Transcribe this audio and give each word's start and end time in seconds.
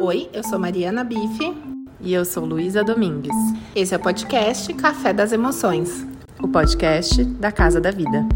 Oi, 0.00 0.28
eu 0.32 0.42
sou 0.42 0.58
Mariana 0.58 1.04
Bife. 1.04 1.54
E 2.00 2.12
eu 2.12 2.24
sou 2.24 2.44
Luísa 2.44 2.82
Domingues. 2.82 3.36
Esse 3.76 3.94
é 3.94 3.96
o 3.96 4.02
podcast 4.02 4.74
Café 4.74 5.12
das 5.12 5.32
Emoções 5.32 6.04
o 6.42 6.48
podcast 6.48 7.24
da 7.24 7.52
Casa 7.52 7.80
da 7.80 7.92
Vida. 7.92 8.26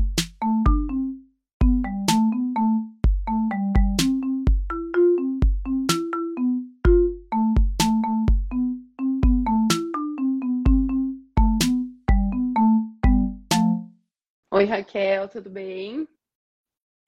Oi, 14.52 14.64
Raquel, 14.64 15.28
tudo 15.28 15.50
bem? 15.50 16.08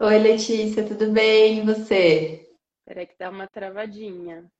Oi, 0.01 0.19
Letícia, 0.19 0.85
tudo 0.85 1.13
bem? 1.13 1.59
E 1.59 1.65
você? 1.65 2.50
Peraí 2.91 3.07
que 3.07 3.15
dá 3.17 3.31
uma 3.31 3.47
travadinha. 3.47 4.51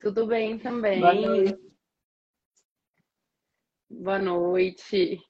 Tudo 0.00 0.26
bem 0.26 0.58
também. 0.58 0.98
Boa 0.98 1.14
noite. 1.14 1.72
Boa 3.88 4.18
noite. 4.18 5.20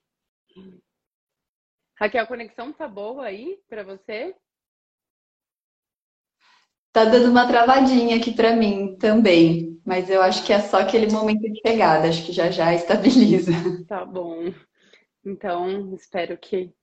Raquel, 1.99 2.23
a 2.23 2.25
conexão 2.25 2.73
tá 2.73 2.87
boa 2.87 3.25
aí 3.25 3.61
para 3.69 3.83
você? 3.83 4.35
Tá 6.91 7.05
dando 7.05 7.29
uma 7.29 7.47
travadinha 7.47 8.17
aqui 8.17 8.33
para 8.33 8.55
mim 8.55 8.97
também, 8.97 9.79
mas 9.85 10.09
eu 10.09 10.23
acho 10.23 10.43
que 10.43 10.51
é 10.51 10.59
só 10.59 10.79
aquele 10.79 11.11
momento 11.11 11.41
de 11.41 11.61
pegada, 11.61 12.09
acho 12.09 12.25
que 12.25 12.31
já 12.31 12.49
já 12.49 12.73
estabiliza. 12.73 13.51
Tá 13.87 14.03
bom. 14.03 14.51
Então, 15.23 15.93
espero 15.93 16.35
que 16.39 16.73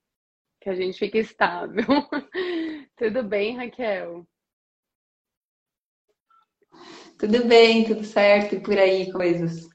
que 0.64 0.70
a 0.70 0.75
gente 0.75 0.98
fique 0.98 1.19
estável. 1.19 1.84
tudo 2.97 3.23
bem, 3.23 3.57
Raquel? 3.57 4.27
Tudo 7.19 7.45
bem, 7.47 7.84
tudo 7.84 8.05
certo 8.05 8.56
e 8.56 8.61
por 8.61 8.77
aí 8.77 9.11
coisas. 9.12 9.69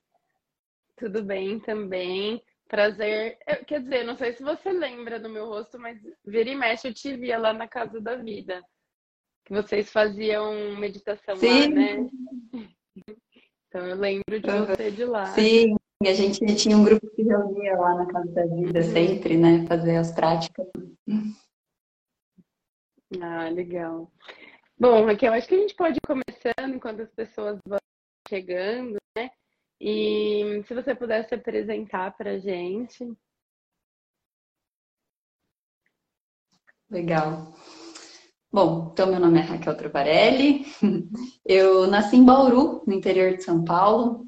Tudo 0.98 1.24
bem 1.24 1.60
também. 1.60 2.42
Prazer. 2.68 3.38
Eu, 3.48 3.66
quer 3.66 3.82
dizer, 3.82 4.04
não 4.04 4.16
sei 4.16 4.34
se 4.34 4.44
você 4.44 4.72
lembra 4.72 5.20
do 5.20 5.30
meu 5.30 5.48
rosto, 5.48 5.80
mas 5.80 5.98
vira 6.26 6.50
e 6.50 6.56
mexe 6.56 6.88
eu 6.88 6.94
te 6.94 7.16
via 7.16 7.38
lá 7.38 7.54
na 7.54 7.68
Casa 7.68 8.00
da 8.00 8.16
Vida. 8.16 8.62
Que 9.46 9.54
vocês 9.54 9.92
faziam 9.92 10.78
meditação 10.78 11.36
Sim. 11.38 11.48
lá, 11.48 11.68
né? 11.68 12.10
Então 13.68 13.88
eu 13.88 13.96
lembro 13.96 14.40
de 14.40 14.48
você 14.48 14.92
de 14.92 15.06
lá. 15.06 15.26
Sim, 15.26 15.76
a 16.04 16.14
gente 16.14 16.46
tinha 16.56 16.78
um 16.78 16.84
grupo 16.84 17.10
que 17.16 17.24
reunia 17.24 17.76
lá 17.76 17.96
na 17.96 18.06
Casa 18.08 18.32
da 18.32 18.46
Vida 18.46 18.84
sempre, 18.84 19.38
né? 19.38 19.66
Fazer 19.68 19.96
as 19.96 20.12
práticas. 20.12 20.68
Ah, 23.22 23.50
legal. 23.50 24.12
Bom, 24.78 25.06
Raquel, 25.06 25.34
acho 25.34 25.48
que 25.48 25.56
a 25.56 25.60
gente 25.60 25.76
pode 25.76 25.98
ir 25.98 26.08
começando 26.08 26.76
enquanto 26.76 27.02
as 27.02 27.12
pessoas 27.12 27.60
vão 27.66 27.80
chegando, 28.28 28.98
né? 29.18 29.32
E 29.82 30.64
se 30.68 30.74
você 30.74 30.94
pudesse 30.94 31.34
apresentar 31.34 32.16
para 32.16 32.32
a 32.32 32.40
gente. 32.40 33.12
Legal. 36.90 37.54
Bom, 38.52 38.90
então 38.92 39.12
meu 39.12 39.20
nome 39.20 39.40
é 39.40 39.42
Raquel 39.42 39.78
Trovarelli. 39.78 40.66
Eu 41.46 41.88
nasci 41.88 42.16
em 42.16 42.26
Bauru, 42.26 42.84
no 42.86 42.94
interior 42.94 43.36
de 43.36 43.44
São 43.44 43.64
Paulo, 43.64 44.28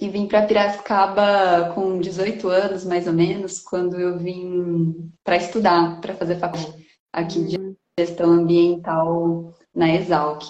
e 0.00 0.08
vim 0.08 0.26
para 0.26 0.46
Piracicaba 0.46 1.72
com 1.74 1.98
18 1.98 2.48
anos, 2.48 2.84
mais 2.84 3.06
ou 3.06 3.12
menos, 3.12 3.60
quando 3.60 4.00
eu 4.00 4.16
vim 4.16 5.12
para 5.24 5.36
estudar, 5.36 6.00
para 6.00 6.14
fazer 6.14 6.38
faculdade 6.38 6.86
aqui 7.12 7.44
de. 7.44 7.58
Gestão 7.98 8.30
ambiental 8.30 9.54
na 9.74 9.94
Exalc. 9.94 10.44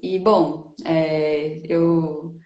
E, 0.00 0.18
bom, 0.18 0.74
é, 0.84 1.60
eu 1.64 2.36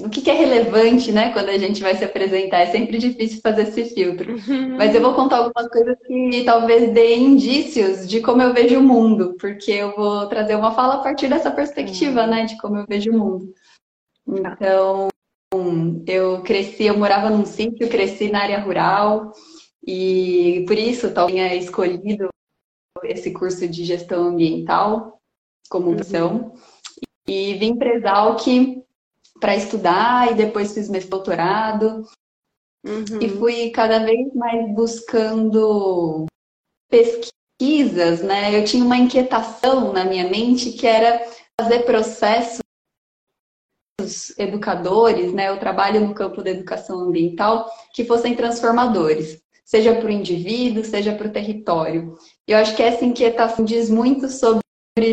o 0.00 0.08
que, 0.08 0.30
é 0.30 0.32
relevante, 0.32 1.12
né, 1.12 1.32
quando 1.32 1.50
a 1.50 1.58
gente 1.58 1.82
vai 1.82 1.94
se 1.94 2.04
apresentar. 2.04 2.60
É 2.60 2.66
sempre 2.66 2.96
difícil 2.96 3.40
fazer 3.42 3.62
esse 3.62 3.94
filtro. 3.94 4.32
Uhum. 4.32 4.76
Mas 4.78 4.94
eu 4.94 5.02
vou 5.02 5.12
contar 5.14 5.38
algumas 5.38 5.68
coisas 5.68 5.96
que 6.06 6.44
talvez 6.44 6.92
deem 6.92 7.32
indícios 7.32 8.08
de 8.08 8.20
como 8.20 8.40
eu 8.40 8.54
vejo 8.54 8.78
o 8.78 8.82
mundo, 8.82 9.36
porque 9.38 9.70
eu 9.70 9.94
vou 9.94 10.26
trazer 10.28 10.54
uma 10.54 10.72
fala 10.72 10.94
a 10.94 11.02
partir 11.02 11.28
dessa 11.28 11.50
perspectiva, 11.50 12.22
uhum. 12.22 12.30
né, 12.30 12.44
de 12.46 12.56
como 12.58 12.78
eu 12.78 12.86
vejo 12.88 13.10
o 13.10 13.18
mundo. 13.18 13.54
Então, 14.26 15.08
eu 16.06 16.40
cresci, 16.42 16.84
eu 16.84 16.96
morava 16.96 17.28
num 17.28 17.44
sítio, 17.44 17.88
cresci 17.88 18.30
na 18.30 18.40
área 18.40 18.60
rural, 18.60 19.32
e 19.86 20.64
por 20.66 20.78
isso 20.78 21.12
talvez 21.12 21.36
tenha 21.36 21.54
escolhido 21.54 22.28
esse 23.04 23.32
curso 23.32 23.66
de 23.68 23.84
gestão 23.84 24.28
ambiental 24.28 25.20
como 25.68 25.88
uhum. 25.88 25.94
opção. 25.94 26.34
Uhum. 26.34 26.52
E 27.26 27.54
vim 27.54 27.76
para 27.76 27.94
Exalc 27.94 28.46
para 29.40 29.56
estudar 29.56 30.30
e 30.30 30.34
depois 30.34 30.72
fiz 30.72 30.88
meu 30.88 31.04
doutorado. 31.08 32.06
Uhum. 32.84 33.20
E 33.20 33.28
fui 33.28 33.70
cada 33.70 34.00
vez 34.00 34.32
mais 34.34 34.72
buscando 34.74 36.26
pesquisas, 36.88 38.22
né? 38.22 38.56
Eu 38.56 38.64
tinha 38.64 38.84
uma 38.84 38.96
inquietação 38.96 39.92
na 39.92 40.04
minha 40.04 40.28
mente 40.28 40.72
que 40.72 40.86
era 40.86 41.20
fazer 41.60 41.80
processos 41.80 42.60
educadores, 44.38 45.32
né? 45.32 45.48
Eu 45.48 45.58
trabalho 45.58 46.00
no 46.00 46.14
campo 46.14 46.42
da 46.42 46.50
educação 46.50 47.00
ambiental 47.00 47.68
que 47.92 48.04
fossem 48.04 48.34
transformadores, 48.34 49.40
seja 49.64 49.94
para 49.94 50.06
o 50.06 50.10
indivíduo, 50.10 50.84
seja 50.84 51.14
para 51.14 51.28
o 51.28 51.32
território. 51.32 52.16
E 52.46 52.52
eu 52.52 52.58
acho 52.58 52.74
que 52.76 52.82
essa 52.82 53.04
inquietação 53.04 53.64
diz 53.64 53.88
muito 53.88 54.28
sobre 54.28 54.62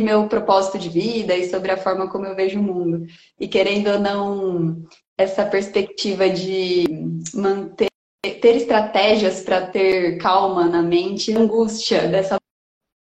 meu 0.01 0.27
propósito 0.27 0.77
de 0.77 0.89
vida 0.89 1.35
e 1.35 1.49
sobre 1.49 1.71
a 1.71 1.77
forma 1.77 2.09
como 2.09 2.25
eu 2.25 2.35
vejo 2.35 2.59
o 2.59 2.63
mundo. 2.63 3.05
E 3.39 3.47
querendo 3.47 3.91
ou 3.91 3.99
não, 3.99 4.83
essa 5.17 5.45
perspectiva 5.45 6.29
de 6.29 6.85
manter, 7.33 7.89
ter 8.21 8.55
estratégias 8.55 9.41
para 9.41 9.67
ter 9.67 10.17
calma 10.17 10.67
na 10.67 10.81
mente, 10.81 11.33
angústia 11.33 12.07
dessa 12.07 12.37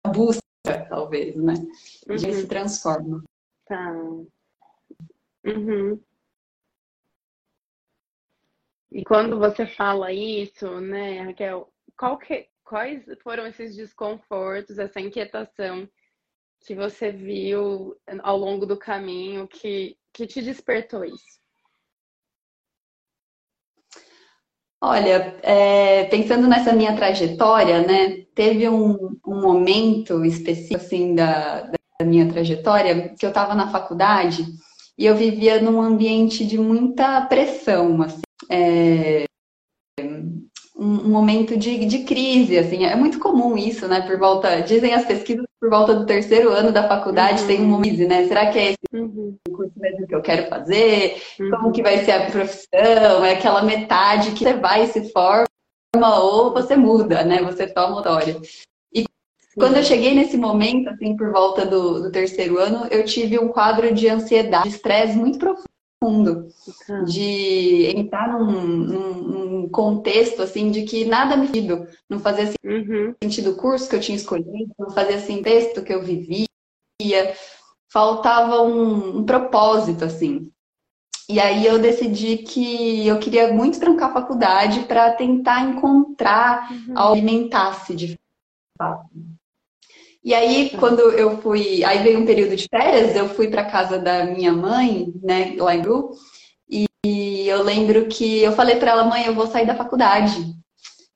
busca, 0.06 0.42
talvez, 0.88 1.36
né? 1.36 1.54
Uhum. 2.08 2.16
De 2.16 2.34
se 2.34 2.46
transforma. 2.46 3.22
Tá. 3.66 3.92
Uhum. 5.44 6.00
E 8.90 9.04
quando 9.04 9.38
você 9.38 9.66
fala 9.66 10.12
isso, 10.12 10.80
né, 10.80 11.20
Raquel, 11.22 11.70
que, 12.26 12.48
quais 12.68 13.02
foram 13.22 13.46
esses 13.46 13.74
desconfortos, 13.74 14.78
essa 14.78 15.00
inquietação 15.00 15.88
que 16.60 16.74
você 16.74 17.10
viu 17.10 17.96
ao 18.22 18.36
longo 18.36 18.66
do 18.66 18.76
caminho 18.76 19.48
que, 19.48 19.96
que 20.12 20.26
te 20.26 20.42
despertou 20.42 21.02
isso? 21.04 21.38
Olha, 24.80 25.40
é, 25.42 26.04
pensando 26.04 26.46
nessa 26.46 26.72
minha 26.72 26.94
trajetória, 26.94 27.84
né, 27.84 28.26
teve 28.34 28.68
um, 28.68 29.18
um 29.26 29.40
momento 29.40 30.24
específico 30.24 30.76
assim 30.76 31.14
da, 31.14 31.62
da 31.62 32.04
minha 32.04 32.30
trajetória 32.30 33.14
que 33.18 33.24
eu 33.24 33.30
estava 33.30 33.54
na 33.54 33.70
faculdade 33.70 34.44
e 34.96 35.06
eu 35.06 35.16
vivia 35.16 35.60
num 35.60 35.80
ambiente 35.80 36.46
de 36.46 36.58
muita 36.58 37.22
pressão, 37.22 38.02
assim. 38.02 38.20
É, 38.50 39.24
um 40.78 41.08
momento 41.08 41.56
de, 41.56 41.84
de 41.86 42.04
crise, 42.04 42.56
assim, 42.56 42.84
é 42.84 42.94
muito 42.94 43.18
comum 43.18 43.56
isso, 43.56 43.88
né, 43.88 44.00
por 44.02 44.16
volta, 44.16 44.60
dizem 44.60 44.94
as 44.94 45.04
pesquisas 45.04 45.44
por 45.60 45.68
volta 45.68 45.92
do 45.92 46.06
terceiro 46.06 46.52
ano 46.52 46.70
da 46.70 46.86
faculdade 46.86 47.42
uhum. 47.42 47.46
tem 47.48 47.60
um 47.60 47.80
crise, 47.80 48.06
né, 48.06 48.28
será 48.28 48.46
que 48.52 48.58
é 48.60 48.66
esse 48.68 48.78
uhum. 48.94 49.36
curso 49.50 49.72
mesmo 49.76 50.06
que 50.06 50.14
eu 50.14 50.22
quero 50.22 50.48
fazer, 50.48 51.20
uhum. 51.40 51.50
como 51.50 51.72
que 51.72 51.82
vai 51.82 52.04
ser 52.04 52.12
a 52.12 52.30
profissão, 52.30 53.24
é 53.24 53.32
aquela 53.32 53.62
metade 53.62 54.30
que 54.30 54.44
você 54.44 54.54
vai 54.54 54.84
e 54.84 54.86
se 54.86 55.10
forma 55.10 55.48
ou 55.96 56.52
você 56.52 56.76
muda, 56.76 57.24
né, 57.24 57.42
você 57.42 57.66
toma 57.66 57.96
história. 57.96 58.40
E 58.94 59.04
quando 59.56 59.78
eu 59.78 59.82
cheguei 59.82 60.14
nesse 60.14 60.36
momento, 60.36 60.90
assim, 60.90 61.16
por 61.16 61.32
volta 61.32 61.66
do, 61.66 62.02
do 62.02 62.12
terceiro 62.12 62.56
ano, 62.56 62.86
eu 62.88 63.04
tive 63.04 63.36
um 63.36 63.48
quadro 63.48 63.92
de 63.92 64.08
ansiedade, 64.08 64.68
de 64.68 64.76
estresse 64.76 65.16
muito 65.16 65.40
profundo 65.40 65.77
fundo, 66.02 66.48
uhum. 66.88 67.04
de 67.04 67.92
entrar 67.96 68.28
num, 68.28 68.50
num, 68.50 69.14
num, 69.14 69.68
contexto 69.68 70.42
assim 70.42 70.70
de 70.70 70.82
que 70.82 71.04
nada 71.04 71.36
me 71.36 71.48
fido, 71.48 71.86
não 72.08 72.20
fazia 72.20 72.44
assim, 72.44 72.56
uhum. 72.64 73.14
sentido 73.22 73.50
o 73.50 73.56
curso 73.56 73.88
que 73.88 73.96
eu 73.96 74.00
tinha 74.00 74.16
escolhido, 74.16 74.72
não 74.78 74.90
fazia 74.90 75.16
assim 75.16 75.42
texto 75.42 75.82
que 75.82 75.92
eu 75.92 76.02
vivia, 76.02 76.46
faltava 77.90 78.62
um, 78.62 79.18
um 79.18 79.24
propósito 79.24 80.04
assim. 80.04 80.50
E 81.30 81.38
aí 81.38 81.66
eu 81.66 81.78
decidi 81.78 82.38
que 82.38 83.06
eu 83.06 83.18
queria 83.18 83.52
muito 83.52 83.78
trancar 83.78 84.10
a 84.10 84.14
faculdade 84.14 84.84
para 84.84 85.12
tentar 85.12 85.60
encontrar 85.60 86.72
uhum. 86.72 86.98
alimentasse 86.98 87.94
de 87.94 88.18
fato. 88.78 89.10
E 90.24 90.34
aí, 90.34 90.70
quando 90.78 91.00
eu 91.12 91.38
fui. 91.40 91.84
Aí 91.84 92.02
veio 92.02 92.20
um 92.20 92.26
período 92.26 92.56
de 92.56 92.66
férias, 92.68 93.16
eu 93.16 93.28
fui 93.28 93.48
para 93.48 93.70
casa 93.70 93.98
da 93.98 94.24
minha 94.26 94.52
mãe, 94.52 95.12
né, 95.22 95.54
lá 95.58 95.74
em 95.74 95.80
Bru, 95.80 96.10
e 97.04 97.46
eu 97.48 97.62
lembro 97.62 98.06
que 98.08 98.40
eu 98.42 98.52
falei 98.52 98.76
para 98.76 98.90
ela, 98.90 99.04
mãe, 99.04 99.24
eu 99.26 99.34
vou 99.34 99.46
sair 99.46 99.66
da 99.66 99.74
faculdade. 99.76 100.54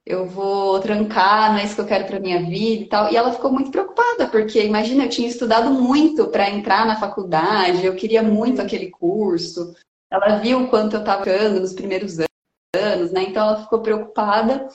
eu 0.05 0.27
vou 0.27 0.81
trancar, 0.81 1.53
não 1.53 1.59
é 1.61 1.65
isso 1.65 1.75
que 1.77 1.81
eu 1.81 1.87
quero 1.87 2.07
para 2.07 2.19
minha 2.21 2.41
vida 2.43 2.83
e 2.85 2.89
tal. 2.89 3.13
E 3.13 3.17
ela 3.17 3.33
ficou 3.33 3.53
muito 3.53 3.71
preocupada, 3.71 4.27
porque 4.29 4.65
imagina, 4.65 5.05
eu 5.05 5.09
tinha 5.09 5.29
estudado 5.29 5.71
muito 5.71 6.27
para 6.29 6.51
entrar 6.51 6.87
na 6.87 6.99
faculdade, 6.99 7.87
eu 7.87 7.95
queria 7.95 8.23
muito 8.23 8.61
aquele 8.61 8.91
curso. 8.91 9.75
Ela 10.11 10.39
viu 10.39 10.63
o 10.63 10.69
quanto 10.69 10.97
eu 10.97 11.01
estava 11.01 11.25
ficando 11.25 11.61
nos 11.61 11.73
primeiros 11.73 12.19
anos, 12.77 13.13
né? 13.13 13.25
Então 13.29 13.47
ela 13.49 13.63
ficou 13.63 13.81
preocupada. 13.81 14.69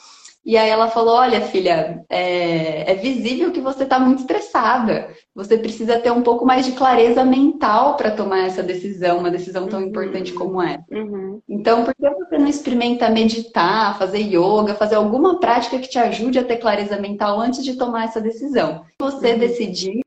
E 0.48 0.56
aí 0.56 0.70
ela 0.70 0.88
falou: 0.88 1.14
Olha, 1.14 1.42
filha, 1.42 2.02
é, 2.08 2.90
é 2.90 2.94
visível 2.94 3.52
que 3.52 3.60
você 3.60 3.82
está 3.82 4.00
muito 4.00 4.20
estressada. 4.20 5.14
Você 5.34 5.58
precisa 5.58 6.00
ter 6.00 6.10
um 6.10 6.22
pouco 6.22 6.46
mais 6.46 6.64
de 6.64 6.72
clareza 6.72 7.22
mental 7.22 7.98
para 7.98 8.12
tomar 8.12 8.46
essa 8.46 8.62
decisão, 8.62 9.18
uma 9.18 9.30
decisão 9.30 9.68
tão 9.68 9.80
uhum. 9.80 9.88
importante 9.88 10.32
como 10.32 10.62
essa. 10.62 10.82
Uhum. 10.90 11.42
Então, 11.46 11.84
por 11.84 11.94
que 11.94 12.08
você 12.08 12.38
não 12.38 12.48
experimenta 12.48 13.10
meditar, 13.10 13.98
fazer 13.98 14.20
yoga, 14.20 14.74
fazer 14.74 14.94
alguma 14.94 15.38
prática 15.38 15.78
que 15.78 15.88
te 15.90 15.98
ajude 15.98 16.38
a 16.38 16.44
ter 16.44 16.56
clareza 16.56 16.98
mental 16.98 17.38
antes 17.38 17.62
de 17.62 17.76
tomar 17.76 18.06
essa 18.06 18.20
decisão? 18.20 18.86
Se 18.86 19.10
você 19.10 19.34
uhum. 19.34 19.38
decidir, 19.38 20.00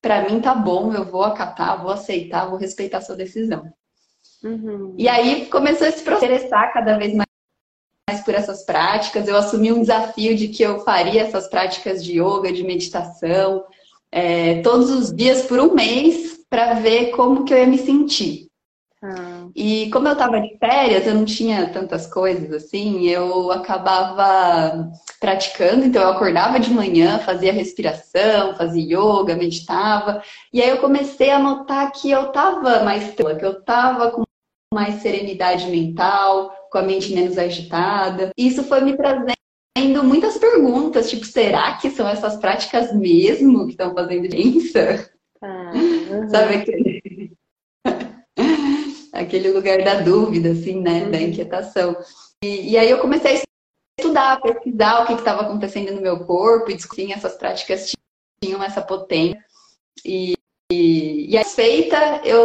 para 0.00 0.26
mim 0.26 0.40
tá 0.40 0.54
bom, 0.54 0.94
eu 0.94 1.04
vou 1.04 1.22
acatar, 1.22 1.82
vou 1.82 1.92
aceitar, 1.92 2.48
vou 2.48 2.58
respeitar 2.58 2.96
a 2.96 3.02
sua 3.02 3.14
decisão. 3.14 3.70
Uhum. 4.42 4.94
E 4.96 5.06
aí 5.06 5.44
começou 5.46 5.86
a 5.86 5.90
se 5.90 6.02
interessar 6.02 6.72
cada 6.72 6.96
vez 6.96 7.14
mais 7.14 7.29
mais 8.10 8.20
por 8.24 8.34
essas 8.34 8.64
práticas. 8.64 9.28
Eu 9.28 9.36
assumi 9.36 9.72
um 9.72 9.80
desafio 9.80 10.36
de 10.36 10.48
que 10.48 10.62
eu 10.62 10.80
faria 10.80 11.22
essas 11.22 11.46
práticas 11.48 12.04
de 12.04 12.20
yoga, 12.20 12.52
de 12.52 12.64
meditação, 12.64 13.64
é, 14.10 14.60
todos 14.62 14.90
os 14.90 15.14
dias 15.14 15.42
por 15.42 15.60
um 15.60 15.72
mês 15.72 16.40
para 16.50 16.74
ver 16.74 17.12
como 17.12 17.44
que 17.44 17.54
eu 17.54 17.58
ia 17.58 17.66
me 17.66 17.78
sentir. 17.78 18.48
Ah. 19.02 19.46
E 19.54 19.88
como 19.90 20.08
eu 20.08 20.12
estava 20.12 20.40
de 20.40 20.58
férias, 20.58 21.06
eu 21.06 21.14
não 21.14 21.24
tinha 21.24 21.70
tantas 21.70 22.06
coisas 22.06 22.52
assim, 22.52 23.06
eu 23.06 23.50
acabava 23.50 24.90
praticando, 25.18 25.86
então 25.86 26.02
eu 26.02 26.10
acordava 26.10 26.58
de 26.60 26.70
manhã, 26.70 27.18
fazia 27.20 27.52
respiração, 27.52 28.54
fazia 28.56 28.82
yoga, 28.82 29.36
meditava, 29.36 30.22
e 30.52 30.60
aí 30.60 30.68
eu 30.68 30.78
comecei 30.78 31.30
a 31.30 31.38
notar 31.38 31.90
que 31.92 32.10
eu 32.10 32.26
estava 32.26 32.82
mais 32.84 33.14
que 33.14 33.22
eu 33.22 33.52
estava 33.52 34.10
com 34.10 34.22
mais 34.72 35.02
serenidade 35.02 35.66
mental, 35.68 36.52
com 36.70 36.78
a 36.78 36.82
mente 36.82 37.12
menos 37.12 37.36
agitada. 37.36 38.30
Isso 38.36 38.62
foi 38.64 38.80
me 38.80 38.96
trazendo 38.96 40.04
muitas 40.04 40.38
perguntas, 40.38 41.10
tipo, 41.10 41.24
será 41.24 41.76
que 41.76 41.90
são 41.90 42.08
essas 42.08 42.36
práticas 42.36 42.94
mesmo 42.94 43.66
que 43.66 43.72
estão 43.72 43.92
fazendo 43.94 44.28
diferença? 44.28 45.10
Ah, 45.42 45.72
uhum. 45.74 46.28
Sabe 46.28 46.54
aquele... 46.56 47.32
aquele 49.12 49.50
lugar 49.50 49.82
da 49.82 50.00
dúvida, 50.00 50.50
assim, 50.52 50.80
né? 50.80 51.04
Uhum. 51.04 51.10
Da 51.10 51.20
inquietação. 51.20 51.96
E, 52.42 52.72
e, 52.72 52.78
aí 52.78 52.90
eu 52.90 53.00
comecei 53.00 53.36
a 53.36 53.42
estudar, 53.98 54.32
a 54.32 54.40
pesquisar 54.40 55.02
o 55.02 55.06
que 55.06 55.12
estava 55.14 55.42
acontecendo 55.42 55.92
no 55.92 56.00
meu 56.00 56.24
corpo 56.24 56.70
e 56.70 56.74
descobrir 56.74 57.12
essas 57.12 57.36
práticas 57.36 57.92
tinham 58.42 58.62
essa 58.62 58.80
potência. 58.80 59.38
E, 60.04 60.34
e, 60.72 61.30
e 61.30 61.36
a 61.36 61.44
feita, 61.44 62.22
eu 62.24 62.44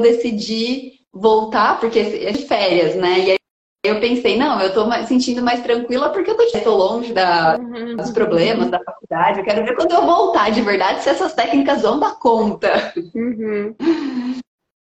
decidi 0.00 1.00
voltar, 1.12 1.80
porque 1.80 1.98
é 1.98 2.32
de 2.32 2.46
férias, 2.46 2.94
né? 2.94 3.18
E 3.18 3.30
aí 3.32 3.38
eu 3.84 3.98
pensei, 3.98 4.38
não, 4.38 4.60
eu 4.60 4.72
tô 4.72 4.86
me 4.86 5.04
sentindo 5.06 5.42
mais 5.42 5.60
tranquila 5.60 6.10
porque 6.10 6.30
eu 6.30 6.36
tô, 6.36 6.60
tô 6.60 6.76
longe 6.76 7.12
da, 7.12 7.58
uhum. 7.58 7.96
dos 7.96 8.12
problemas 8.12 8.70
da 8.70 8.78
faculdade. 8.82 9.40
Eu 9.40 9.44
quero 9.44 9.64
ver 9.64 9.74
quando 9.74 9.90
eu 9.90 10.06
voltar 10.06 10.50
de 10.50 10.62
verdade 10.62 11.02
se 11.02 11.08
essas 11.08 11.34
técnicas 11.34 11.82
vão 11.82 11.98
dar 11.98 12.16
conta. 12.18 12.92
Uhum. 13.12 13.74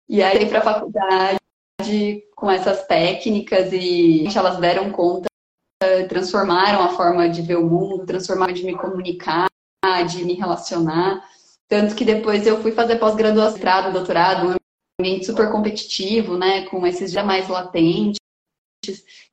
E 0.07 0.21
aí 0.21 0.45
para 0.45 0.59
a 0.59 0.61
faculdade 0.61 1.39
com 2.35 2.51
essas 2.51 2.85
técnicas 2.85 3.73
e 3.73 4.25
elas 4.35 4.57
deram 4.57 4.91
conta, 4.91 5.27
transformaram 6.07 6.83
a 6.83 6.89
forma 6.89 7.27
de 7.27 7.41
ver 7.41 7.57
o 7.57 7.65
mundo, 7.65 8.05
transformaram 8.05 8.53
de 8.53 8.63
me 8.63 8.75
comunicar, 8.77 9.47
de 10.07 10.23
me 10.23 10.35
relacionar. 10.35 11.27
Tanto 11.67 11.95
que 11.95 12.05
depois 12.05 12.45
eu 12.45 12.61
fui 12.61 12.71
fazer 12.71 12.97
pós-graduação, 12.97 13.91
doutorado, 13.91 14.49
um 14.49 14.55
ambiente 15.01 15.25
super 15.25 15.51
competitivo, 15.51 16.37
né, 16.37 16.65
com 16.67 16.85
esses 16.85 17.11
já 17.11 17.23
mais 17.23 17.47
latentes 17.47 18.22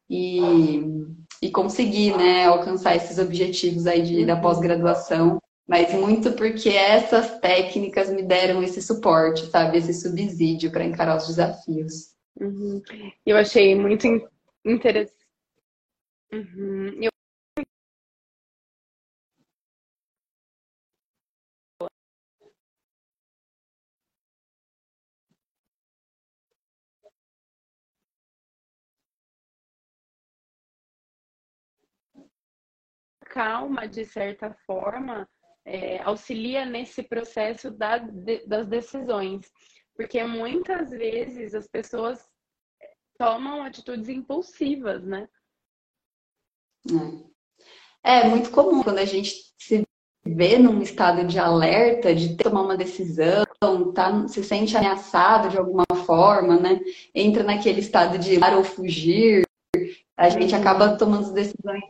e, 0.08 0.40
e 1.42 1.50
conseguir 1.50 2.16
né, 2.16 2.46
alcançar 2.46 2.96
esses 2.96 3.18
objetivos 3.18 3.86
aí 3.86 4.02
de, 4.02 4.26
da 4.26 4.34
uhum. 4.34 4.40
pós-graduação, 4.40 5.38
mas 5.68 5.92
muito 5.94 6.32
porque 6.32 6.68
essas 6.70 7.38
técnicas 7.38 8.10
me 8.10 8.22
deram 8.22 8.62
esse 8.62 8.82
suporte, 8.82 9.46
sabe, 9.46 9.78
esse 9.78 9.94
subsídio 9.94 10.70
para 10.70 10.84
encarar 10.84 11.16
os 11.16 11.28
desafios. 11.28 12.10
Uhum. 12.40 12.82
Eu 13.24 13.36
achei 13.36 13.74
muito 13.74 14.06
interessante. 14.64 15.14
Uhum. 16.32 17.09
Calma, 33.30 33.86
de 33.86 34.04
certa 34.04 34.52
forma, 34.66 35.26
é, 35.64 36.02
auxilia 36.02 36.66
nesse 36.66 37.02
processo 37.02 37.70
da, 37.70 37.98
de, 37.98 38.44
das 38.46 38.66
decisões. 38.66 39.50
Porque 39.94 40.22
muitas 40.24 40.90
vezes 40.90 41.54
as 41.54 41.66
pessoas 41.68 42.28
tomam 43.16 43.62
atitudes 43.62 44.08
impulsivas, 44.08 45.04
né? 45.04 45.28
É, 48.02 48.20
é 48.20 48.28
muito 48.28 48.50
comum 48.50 48.82
quando 48.82 48.98
a 48.98 49.04
gente 49.04 49.32
se 49.58 49.84
vê 50.24 50.58
num 50.58 50.80
estado 50.82 51.26
de 51.26 51.38
alerta, 51.38 52.14
de 52.14 52.36
tomar 52.36 52.62
uma 52.62 52.76
decisão, 52.76 53.44
tá, 53.94 54.26
se 54.26 54.42
sente 54.42 54.76
ameaçado 54.76 55.50
de 55.50 55.58
alguma 55.58 55.84
forma, 56.06 56.58
né? 56.58 56.80
Entra 57.14 57.42
naquele 57.42 57.80
estado 57.80 58.18
de 58.18 58.34
ir 58.34 58.54
ou 58.56 58.64
fugir, 58.64 59.44
a 60.16 60.28
gente 60.28 60.54
acaba 60.54 60.96
tomando 60.96 61.32
decisões 61.32 61.84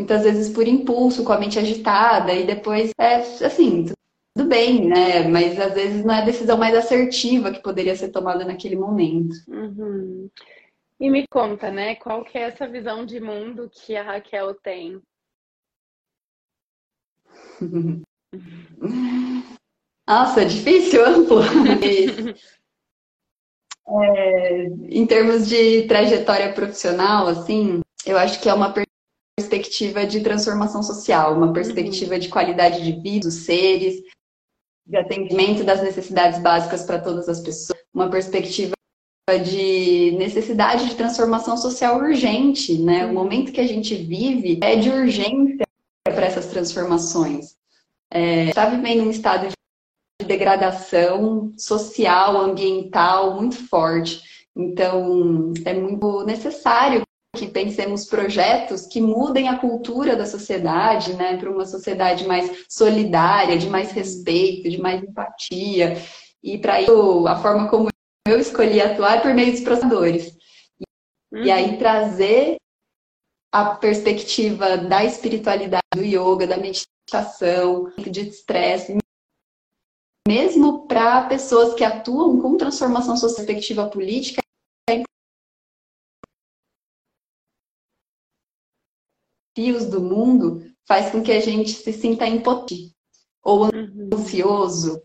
muitas 0.00 0.22
vezes 0.22 0.48
por 0.48 0.66
impulso, 0.66 1.24
com 1.24 1.32
a 1.32 1.38
mente 1.38 1.58
agitada, 1.58 2.32
e 2.32 2.46
depois 2.46 2.90
é 2.98 3.16
assim, 3.16 3.86
tudo 4.34 4.48
bem, 4.48 4.88
né? 4.88 5.28
Mas 5.28 5.58
às 5.60 5.74
vezes 5.74 6.04
não 6.04 6.14
é 6.14 6.22
a 6.22 6.24
decisão 6.24 6.56
mais 6.56 6.74
assertiva 6.74 7.52
que 7.52 7.62
poderia 7.62 7.94
ser 7.94 8.08
tomada 8.08 8.44
naquele 8.44 8.76
momento. 8.76 9.34
Uhum. 9.48 10.28
E 10.98 11.10
me 11.10 11.26
conta, 11.28 11.70
né? 11.70 11.94
Qual 11.96 12.24
que 12.24 12.36
é 12.36 12.42
essa 12.42 12.66
visão 12.68 13.06
de 13.06 13.20
mundo 13.20 13.70
que 13.70 13.96
a 13.96 14.02
Raquel 14.02 14.54
tem? 14.54 15.00
Nossa, 20.08 20.44
difícil, 20.44 21.04
amplo. 21.04 21.40
é, 23.88 24.64
em 24.88 25.06
termos 25.06 25.48
de 25.48 25.86
trajetória 25.86 26.52
profissional, 26.52 27.28
assim, 27.28 27.80
eu 28.04 28.18
acho 28.18 28.40
que 28.40 28.48
é 28.48 28.54
uma 28.54 28.72
perspectiva 29.40 30.06
de 30.06 30.20
transformação 30.20 30.82
social, 30.82 31.34
uma 31.34 31.52
perspectiva 31.52 32.14
uhum. 32.14 32.20
de 32.20 32.28
qualidade 32.28 32.82
de 32.82 33.00
vida 33.00 33.26
dos 33.26 33.34
seres, 33.34 34.02
de 34.86 34.96
atendimento 34.96 35.64
das 35.64 35.82
necessidades 35.82 36.40
básicas 36.40 36.82
para 36.82 36.98
todas 36.98 37.28
as 37.28 37.40
pessoas, 37.40 37.78
uma 37.94 38.10
perspectiva 38.10 38.74
de 39.44 40.16
necessidade 40.18 40.88
de 40.88 40.94
transformação 40.96 41.56
social 41.56 41.98
urgente, 41.98 42.76
né? 42.78 43.04
O 43.04 43.08
uhum. 43.08 43.14
momento 43.14 43.52
que 43.52 43.60
a 43.60 43.66
gente 43.66 43.94
vive 43.94 44.58
é 44.62 44.76
de 44.76 44.90
urgência 44.90 45.66
para 46.04 46.26
essas 46.26 46.46
transformações. 46.46 47.56
É, 48.10 48.46
está 48.46 48.66
vivendo 48.66 49.04
um 49.04 49.10
estado 49.10 49.48
de 49.48 50.26
degradação 50.26 51.52
social, 51.56 52.36
ambiental 52.36 53.36
muito 53.36 53.56
forte. 53.68 54.20
Então, 54.56 55.52
é 55.64 55.72
muito 55.72 56.24
necessário 56.24 57.02
que 57.36 57.46
pensemos 57.46 58.04
projetos 58.04 58.86
que 58.86 59.00
mudem 59.00 59.48
a 59.48 59.58
cultura 59.58 60.16
da 60.16 60.26
sociedade, 60.26 61.14
né, 61.14 61.36
para 61.36 61.50
uma 61.50 61.64
sociedade 61.64 62.26
mais 62.26 62.64
solidária, 62.68 63.56
de 63.56 63.68
mais 63.68 63.92
respeito, 63.92 64.68
de 64.68 64.78
mais 64.78 65.02
empatia. 65.02 65.96
E 66.42 66.58
para 66.58 66.82
isso, 66.82 67.26
a 67.26 67.36
forma 67.36 67.68
como 67.68 67.88
eu 68.26 68.38
escolhi 68.38 68.80
atuar 68.80 69.18
é 69.18 69.20
por 69.20 69.34
meio 69.34 69.52
dos 69.52 69.60
processadores. 69.60 70.36
Uhum. 71.32 71.44
E 71.44 71.50
aí 71.50 71.78
trazer 71.78 72.56
a 73.52 73.76
perspectiva 73.76 74.76
da 74.76 75.04
espiritualidade, 75.04 75.82
do 75.94 76.04
yoga, 76.04 76.46
da 76.46 76.56
meditação, 76.56 77.92
de 77.98 78.28
estresse, 78.28 78.96
mesmo 80.26 80.86
para 80.86 81.26
pessoas 81.26 81.74
que 81.74 81.82
atuam 81.82 82.40
com 82.40 82.56
transformação 82.56 83.16
social, 83.16 83.46
perspectiva 83.46 83.88
política, 83.88 84.40
desafios 89.60 89.86
do 89.86 90.00
mundo 90.00 90.64
faz 90.86 91.10
com 91.10 91.22
que 91.22 91.32
a 91.32 91.40
gente 91.40 91.70
se 91.70 91.92
sinta 91.92 92.26
impotente 92.26 92.94
ou 93.42 93.66
uhum. 93.66 94.10
ansioso 94.12 95.02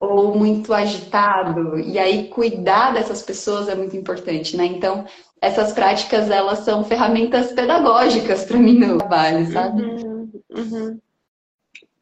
ou 0.00 0.36
muito 0.36 0.72
agitado. 0.72 1.78
E 1.80 1.98
aí 1.98 2.28
cuidar 2.28 2.94
dessas 2.94 3.22
pessoas 3.22 3.68
é 3.68 3.74
muito 3.74 3.96
importante, 3.96 4.56
né? 4.56 4.64
Então, 4.64 5.04
essas 5.40 5.72
práticas 5.72 6.30
elas 6.30 6.60
são 6.60 6.84
ferramentas 6.84 7.52
pedagógicas 7.52 8.44
para 8.44 8.58
mim 8.58 8.78
no 8.78 8.98
trabalho, 8.98 9.52
sabe? 9.52 9.82
Uhum, 9.82 10.42
uhum. 10.50 11.00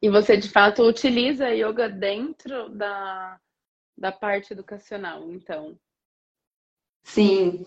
E 0.00 0.10
você 0.10 0.36
de 0.36 0.48
fato 0.48 0.82
utiliza 0.82 1.46
a 1.46 1.50
yoga 1.50 1.88
dentro 1.88 2.68
da, 2.68 3.38
da 3.96 4.12
parte 4.12 4.52
educacional, 4.52 5.30
então? 5.32 5.74
Sim, 7.02 7.64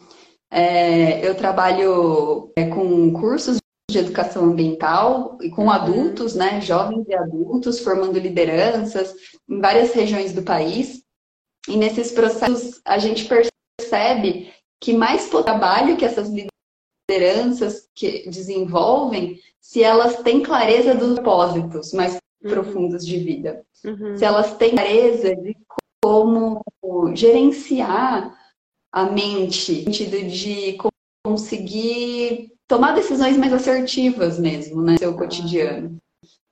é, 0.52 1.26
eu 1.28 1.36
trabalho 1.36 2.52
é, 2.56 2.68
com 2.68 3.14
cursos 3.14 3.60
de 3.92 4.00
educação 4.00 4.46
ambiental 4.46 5.38
e 5.42 5.50
com 5.50 5.64
uhum. 5.64 5.72
adultos, 5.72 6.36
né, 6.36 6.62
jovens 6.62 7.08
e 7.08 7.14
adultos, 7.14 7.80
formando 7.80 8.20
lideranças 8.20 9.14
em 9.48 9.60
várias 9.60 9.94
regiões 9.94 10.34
do 10.34 10.44
país. 10.44 11.04
E 11.68 11.76
nesses 11.76 12.12
processos 12.12 12.80
a 12.86 12.98
gente 12.98 13.28
percebe 13.28 14.54
que 14.80 14.94
mais 14.94 15.30
trabalho 15.30 15.98
que 15.98 16.06
essas 16.06 16.30
lideranças 17.10 17.90
que 17.94 18.30
desenvolvem, 18.30 19.40
se 19.60 19.84
elas 19.84 20.18
têm 20.22 20.42
clareza 20.42 20.96
dos 20.96 21.16
propósitos 21.16 21.92
mais 21.92 22.18
uhum. 22.44 22.50
profundos 22.50 23.06
de 23.06 23.18
vida, 23.18 23.66
uhum. 23.84 24.16
se 24.16 24.24
elas 24.24 24.56
têm 24.56 24.72
clareza 24.72 25.36
de 25.36 25.58
como 26.02 26.64
gerenciar 27.14 28.38
a 28.92 29.06
mente, 29.06 29.84
no 29.86 29.94
sentido 29.94 30.30
de 30.30 30.78
conseguir 31.24 32.54
tomar 32.70 32.94
decisões 32.94 33.36
mais 33.36 33.52
assertivas 33.52 34.40
mesmo, 34.40 34.82
né, 34.82 34.94
no 34.94 35.00
seu 35.00 35.14
cotidiano. 35.16 35.98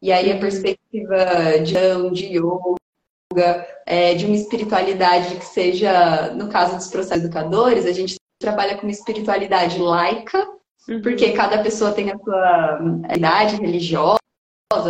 E 0.02 0.12
aí 0.12 0.32
a 0.32 0.40
perspectiva 0.40 1.60
de, 1.64 1.76
de 2.12 2.38
yoga, 2.38 3.68
é, 3.86 4.16
de 4.16 4.26
uma 4.26 4.36
espiritualidade 4.36 5.36
que 5.36 5.46
seja, 5.46 6.34
no 6.34 6.50
caso 6.50 6.76
dos 6.76 6.88
processos 6.88 7.24
educadores, 7.24 7.86
a 7.86 7.92
gente 7.92 8.16
trabalha 8.40 8.76
com 8.76 8.88
uma 8.88 8.92
espiritualidade 8.92 9.80
laica, 9.80 10.48
uhum. 10.90 11.02
porque 11.04 11.34
cada 11.34 11.60
pessoa 11.60 11.92
tem 11.92 12.12
a 12.12 12.18
sua 12.18 12.80
idade 13.16 13.58
religiosa, 13.58 14.18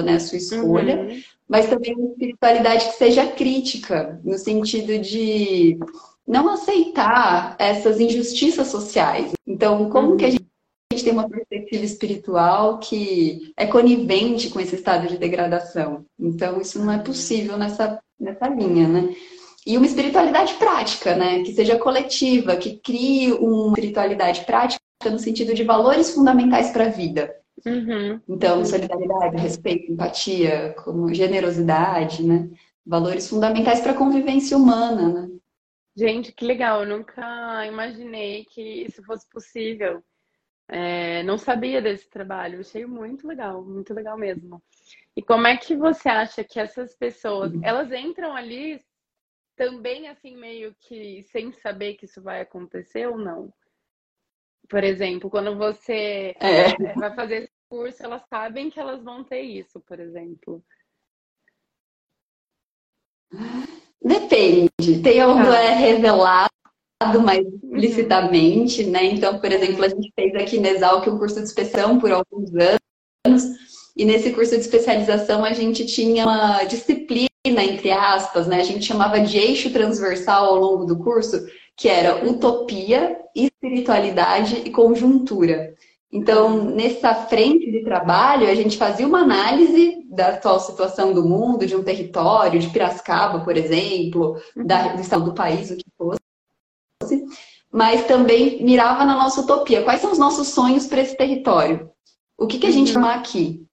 né, 0.03 0.13
a 0.15 0.19
sua 0.19 0.38
escolha, 0.38 0.96
uhum. 0.96 1.22
mas 1.48 1.67
também 1.67 1.93
uma 1.93 2.12
espiritualidade 2.12 2.86
que 2.86 2.96
seja 2.96 3.27
crítica, 3.27 4.19
no 4.24 4.38
sentido 4.38 4.98
de 5.00 5.77
não 6.25 6.50
aceitar 6.50 7.55
essas 7.60 8.00
injustiças 8.00 8.67
sociais. 8.67 9.31
Então, 9.46 9.89
como 9.89 10.12
uhum. 10.12 10.17
que 10.17 10.25
a 10.25 10.29
gente 10.29 10.37
tem 11.07 11.13
uma 11.13 11.29
perspectiva 11.29 11.85
espiritual 11.85 12.79
que 12.79 13.53
é 13.55 13.65
conivente 13.65 14.49
com 14.49 14.59
esse 14.59 14.75
estado 14.75 15.07
de 15.07 15.17
degradação? 15.17 16.05
Então, 16.19 16.59
isso 16.59 16.83
não 16.83 16.91
é 16.91 16.97
possível 16.97 17.57
nessa, 17.57 17.99
nessa 18.19 18.47
linha, 18.49 18.87
né? 18.87 19.15
E 19.65 19.77
uma 19.77 19.85
espiritualidade 19.85 20.55
prática, 20.55 21.15
né? 21.15 21.43
Que 21.43 21.53
seja 21.53 21.77
coletiva, 21.77 22.57
que 22.57 22.77
crie 22.77 23.31
uma 23.33 23.69
espiritualidade 23.69 24.41
prática 24.41 24.81
no 25.05 25.17
sentido 25.17 25.53
de 25.53 25.63
valores 25.63 26.13
fundamentais 26.13 26.71
para 26.71 26.85
a 26.85 26.89
vida. 26.89 27.33
Uhum. 27.65 28.19
Então, 28.27 28.65
solidariedade, 28.65 29.41
respeito, 29.41 29.91
empatia, 29.91 30.75
como 30.83 31.13
generosidade, 31.13 32.21
né? 32.21 32.49
Valores 32.85 33.29
fundamentais 33.29 33.79
para 33.79 33.93
a 33.93 33.97
convivência 33.97 34.57
humana, 34.57 35.07
né? 35.07 35.29
Gente, 35.95 36.33
que 36.33 36.43
legal. 36.43 36.83
Eu 36.83 36.97
nunca 36.97 37.65
imaginei 37.65 38.45
que 38.45 38.61
isso 38.61 39.01
fosse 39.03 39.25
possível. 39.29 40.03
É, 40.69 41.24
não 41.24 41.38
sabia 41.38 41.81
desse 41.81 42.09
trabalho. 42.09 42.59
Achei 42.59 42.86
muito 42.86 43.27
legal, 43.27 43.63
muito 43.63 43.93
legal 43.93 44.17
mesmo. 44.17 44.62
E 45.15 45.21
como 45.21 45.47
é 45.47 45.57
que 45.57 45.75
você 45.75 46.09
acha 46.09 46.43
que 46.43 46.59
essas 46.59 46.95
pessoas, 46.95 47.53
uhum. 47.53 47.62
elas 47.63 47.91
entram 47.91 48.36
ali 48.36 48.79
também 49.55 50.07
assim 50.07 50.36
meio 50.36 50.75
que 50.79 51.24
sem 51.24 51.51
saber 51.51 51.95
que 51.95 52.05
isso 52.05 52.21
vai 52.21 52.41
acontecer 52.41 53.07
ou 53.07 53.17
não? 53.17 53.51
Por 54.69 54.83
exemplo, 54.83 55.29
quando 55.29 55.57
você 55.57 56.36
é. 56.39 56.71
é 56.71 56.93
vai 56.95 57.15
fazer 57.15 57.43
esse 57.43 57.53
curso, 57.69 58.03
elas 58.03 58.24
sabem 58.27 58.69
que 58.69 58.79
elas 58.79 59.01
vão 59.01 59.24
ter 59.24 59.41
isso, 59.41 59.79
por 59.79 60.00
exemplo. 60.00 60.63
Depende. 64.01 65.01
Tem 65.03 65.21
algo 65.21 65.39
ah. 65.39 65.55
é 65.55 65.74
revelado 65.74 66.56
mais 67.23 67.45
explicitamente, 67.45 68.83
né? 68.85 69.05
Então, 69.05 69.39
por 69.39 69.51
exemplo, 69.51 69.83
a 69.83 69.89
gente 69.89 70.11
fez 70.15 70.33
aqui 70.35 70.59
na 70.59 70.69
Exalc 70.69 71.07
um 71.07 71.17
curso 71.17 71.35
de 71.35 71.43
inspeção 71.43 71.99
por 71.99 72.11
alguns 72.11 72.49
anos, 72.55 73.43
e 73.95 74.03
nesse 74.03 74.31
curso 74.31 74.51
de 74.51 74.61
especialização 74.61 75.45
a 75.45 75.53
gente 75.53 75.85
tinha 75.85 76.25
uma 76.25 76.63
disciplina, 76.63 77.27
entre 77.45 77.91
aspas, 77.91 78.47
né? 78.47 78.59
A 78.59 78.63
gente 78.63 78.85
chamava 78.85 79.19
de 79.19 79.37
eixo 79.37 79.71
transversal 79.71 80.45
ao 80.47 80.55
longo 80.55 80.85
do 80.85 80.97
curso, 80.97 81.45
que 81.75 81.87
era 81.87 82.27
utopia, 82.27 83.17
espiritualidade 83.35 84.63
e 84.65 84.71
conjuntura. 84.71 85.75
Então, 86.11 86.63
nessa 86.63 87.13
frente 87.13 87.69
de 87.69 87.83
trabalho, 87.83 88.49
a 88.49 88.55
gente 88.55 88.77
fazia 88.77 89.05
uma 89.05 89.19
análise 89.19 90.03
da 90.09 90.29
atual 90.29 90.59
situação 90.59 91.13
do 91.13 91.23
mundo, 91.23 91.67
de 91.67 91.75
um 91.75 91.83
território, 91.83 92.59
de 92.59 92.69
Piracicaba, 92.69 93.41
por 93.41 93.55
exemplo, 93.55 94.37
da, 94.55 94.95
do 94.95 95.01
estado 95.01 95.25
do 95.25 95.33
país, 95.33 95.69
o 95.69 95.75
que 95.75 95.85
fosse, 95.97 96.21
mas 97.71 98.05
também 98.05 98.63
mirava 98.63 99.05
na 99.05 99.15
nossa 99.15 99.41
utopia. 99.41 99.83
Quais 99.83 100.01
são 100.01 100.11
os 100.11 100.17
nossos 100.17 100.49
sonhos 100.49 100.87
para 100.87 101.01
esse 101.01 101.15
território? 101.15 101.89
O 102.37 102.47
que, 102.47 102.59
que 102.59 102.67
a 102.67 102.71
gente 102.71 102.97
uhum. 102.97 103.05
aqui? 103.05 103.67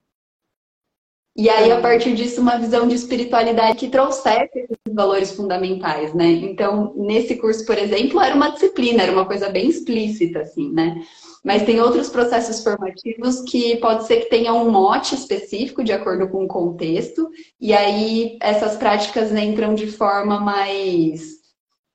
E 1.37 1.51
aí, 1.51 1.73
a 1.73 1.81
partir 1.81 2.15
disso, 2.15 2.41
uma 2.41 2.57
visão 2.57 2.87
de 2.87 2.95
espiritualidade 2.95 3.77
que 3.77 3.89
trouxesse 3.89 4.57
esses 4.57 4.95
valores 4.95 5.33
fundamentais, 5.33 6.15
né? 6.15 6.27
Então, 6.27 6.95
nesse 6.97 7.35
curso, 7.37 7.67
por 7.67 7.77
exemplo, 7.77 8.21
era 8.21 8.37
uma 8.37 8.51
disciplina, 8.51 9.03
era 9.03 9.11
uma 9.11 9.27
coisa 9.27 9.49
bem 9.49 9.69
explícita, 9.69 10.41
assim, 10.41 10.73
né? 10.73 11.03
Mas 11.45 11.65
tem 11.65 11.81
outros 11.81 12.09
processos 12.09 12.63
formativos 12.63 13.41
que 13.43 13.77
pode 13.77 14.07
ser 14.07 14.21
que 14.21 14.31
tenha 14.31 14.55
um 14.55 14.71
mote 14.71 15.17
específico 15.17 15.83
de 15.83 15.93
acordo 15.93 16.29
com 16.29 16.45
o 16.45 16.49
contexto, 16.49 17.29
e 17.61 17.75
aí 17.75 18.39
essas 18.41 18.77
práticas 18.77 19.33
entram 19.33 19.75
de 19.75 19.89
forma 19.89 20.39
mais 20.39 21.44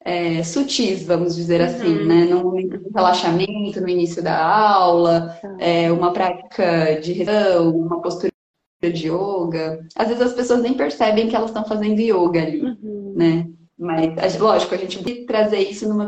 é, 0.01 0.41
sutis, 0.44 1.03
vamos 1.03 1.36
dizer 1.36 1.62
assim, 1.62 2.00
uhum. 2.00 2.06
né? 2.06 2.25
Num 2.25 2.44
momento 2.44 2.77
de 2.77 2.89
relaxamento 2.94 3.82
no 3.82 3.89
início 3.89 4.24
da 4.24 4.41
aula, 4.44 5.38
tá. 5.41 5.56
é, 5.60 5.91
uma 5.91 6.13
prática 6.13 7.00
de 7.01 7.13
respiração, 7.13 7.70
uma 7.72 8.01
postura 8.01 8.32
de 8.82 9.08
yoga. 9.08 9.86
Às 9.96 10.08
vezes 10.08 10.24
as 10.24 10.34
pessoas 10.34 10.62
nem 10.62 10.74
percebem 10.74 11.27
que 11.27 11.36
elas 11.36 11.50
estão 11.50 11.65
fazendo 11.65 12.00
yoga 12.00 12.41
ali, 12.41 12.62
uhum. 12.62 13.13
né? 13.15 13.48
Mas, 13.77 14.38
lógico, 14.38 14.75
a 14.75 14.77
gente 14.77 15.01
tem 15.03 15.15
que 15.15 15.25
trazer 15.25 15.60
isso 15.60 15.88
numa 15.88 16.08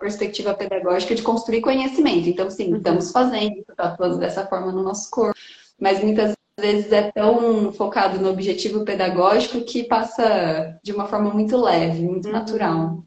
perspectiva 0.00 0.52
pedagógica 0.52 1.14
de 1.14 1.22
construir 1.22 1.60
conhecimento. 1.60 2.28
Então, 2.28 2.50
sim, 2.50 2.70
uhum. 2.70 2.76
estamos 2.76 3.10
fazendo, 3.10 3.64
está 3.68 3.84
atuando 3.84 4.18
dessa 4.18 4.46
forma 4.46 4.72
no 4.72 4.82
nosso 4.82 5.10
corpo, 5.10 5.38
mas 5.80 6.02
muitas 6.02 6.34
vezes 6.58 6.90
é 6.92 7.10
tão 7.10 7.72
focado 7.72 8.20
no 8.20 8.30
objetivo 8.30 8.84
pedagógico 8.84 9.60
que 9.62 9.84
passa 9.84 10.78
de 10.82 10.92
uma 10.92 11.06
forma 11.06 11.30
muito 11.30 11.56
leve, 11.56 12.02
muito 12.02 12.26
uhum. 12.26 12.32
natural. 12.32 13.04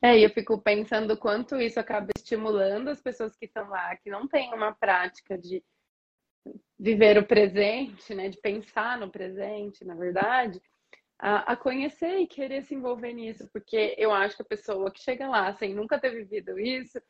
É, 0.00 0.18
eu 0.18 0.30
fico 0.30 0.60
pensando 0.60 1.16
quanto 1.16 1.56
isso 1.56 1.80
acaba 1.80 2.08
estimulando 2.16 2.88
as 2.88 3.00
pessoas 3.00 3.36
que 3.36 3.46
estão 3.46 3.68
lá, 3.68 3.96
que 3.96 4.10
não 4.10 4.28
têm 4.28 4.54
uma 4.54 4.72
prática 4.72 5.36
de 5.36 5.62
viver 6.78 7.18
o 7.18 7.26
presente, 7.26 8.14
né, 8.14 8.28
de 8.28 8.38
pensar 8.40 8.96
no 8.96 9.10
presente, 9.10 9.84
na 9.84 9.96
verdade, 9.96 10.62
a, 11.18 11.52
a, 11.52 11.56
conhecer 11.56 12.18
e 12.18 12.28
querer 12.28 12.62
se 12.62 12.76
envolver 12.76 13.12
nisso, 13.12 13.48
porque 13.52 13.96
eu 13.98 14.12
acho 14.12 14.36
que 14.36 14.42
a 14.42 14.46
pessoa 14.46 14.90
que 14.90 15.02
chega 15.02 15.28
lá 15.28 15.52
sem 15.54 15.74
nunca 15.74 15.98
ter 15.98 16.10
vivido 16.10 16.58
isso, 16.60 17.00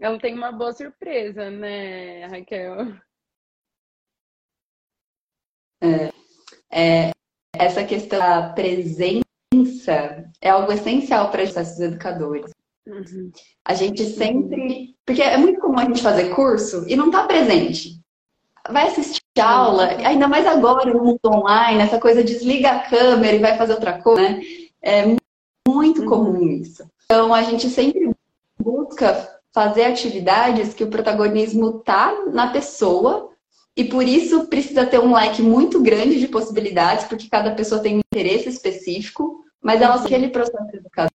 ela 0.00 0.18
tem 0.18 0.34
uma 0.34 0.50
boa 0.50 0.72
surpresa, 0.72 1.50
né, 1.50 2.26
Raquel? 2.26 2.76
É, 5.82 6.08
é, 6.72 7.10
essa 7.54 7.84
questão 7.84 8.18
da 8.18 8.54
presença 8.54 9.31
é 10.40 10.50
algo 10.50 10.72
essencial 10.72 11.30
para 11.30 11.42
esses 11.42 11.80
educadores. 11.80 12.50
Uhum. 12.86 13.30
A 13.64 13.74
gente 13.74 14.04
sempre. 14.04 14.94
Porque 15.04 15.22
é 15.22 15.36
muito 15.36 15.60
comum 15.60 15.78
a 15.78 15.84
gente 15.84 16.02
fazer 16.02 16.30
curso 16.30 16.84
e 16.88 16.96
não 16.96 17.06
estar 17.06 17.22
tá 17.22 17.28
presente 17.28 18.02
vai 18.70 18.86
assistir 18.88 19.22
aula, 19.40 19.84
ainda 19.84 20.28
mais 20.28 20.46
agora 20.46 20.92
no 20.92 21.02
mundo 21.02 21.20
online, 21.26 21.82
essa 21.82 21.98
coisa 21.98 22.22
desliga 22.22 22.70
a 22.70 22.78
câmera 22.80 23.34
e 23.34 23.40
vai 23.40 23.56
fazer 23.56 23.72
outra 23.72 24.00
coisa, 24.00 24.22
né? 24.22 24.42
É 24.80 25.16
muito 25.66 26.02
uhum. 26.02 26.08
comum 26.08 26.48
isso. 26.48 26.84
Então 27.04 27.32
a 27.32 27.42
gente 27.42 27.68
sempre 27.68 28.10
busca 28.60 29.40
fazer 29.52 29.84
atividades 29.84 30.74
que 30.74 30.84
o 30.84 30.90
protagonismo 30.90 31.80
tá 31.80 32.24
na 32.32 32.48
pessoa 32.48 33.31
e 33.76 33.84
por 33.84 34.06
isso 34.06 34.46
precisa 34.48 34.84
ter 34.84 34.98
um 34.98 35.14
leque 35.14 35.40
muito 35.40 35.80
grande 35.80 36.20
de 36.20 36.28
possibilidades, 36.28 37.06
porque 37.06 37.28
cada 37.28 37.54
pessoa 37.54 37.80
tem 37.80 37.96
um 37.96 38.00
interesse 38.00 38.48
específico, 38.48 39.42
mas 39.62 39.80
uhum. 39.80 39.92
aquele 39.92 40.28
processo 40.28 40.68
educador 40.74 41.10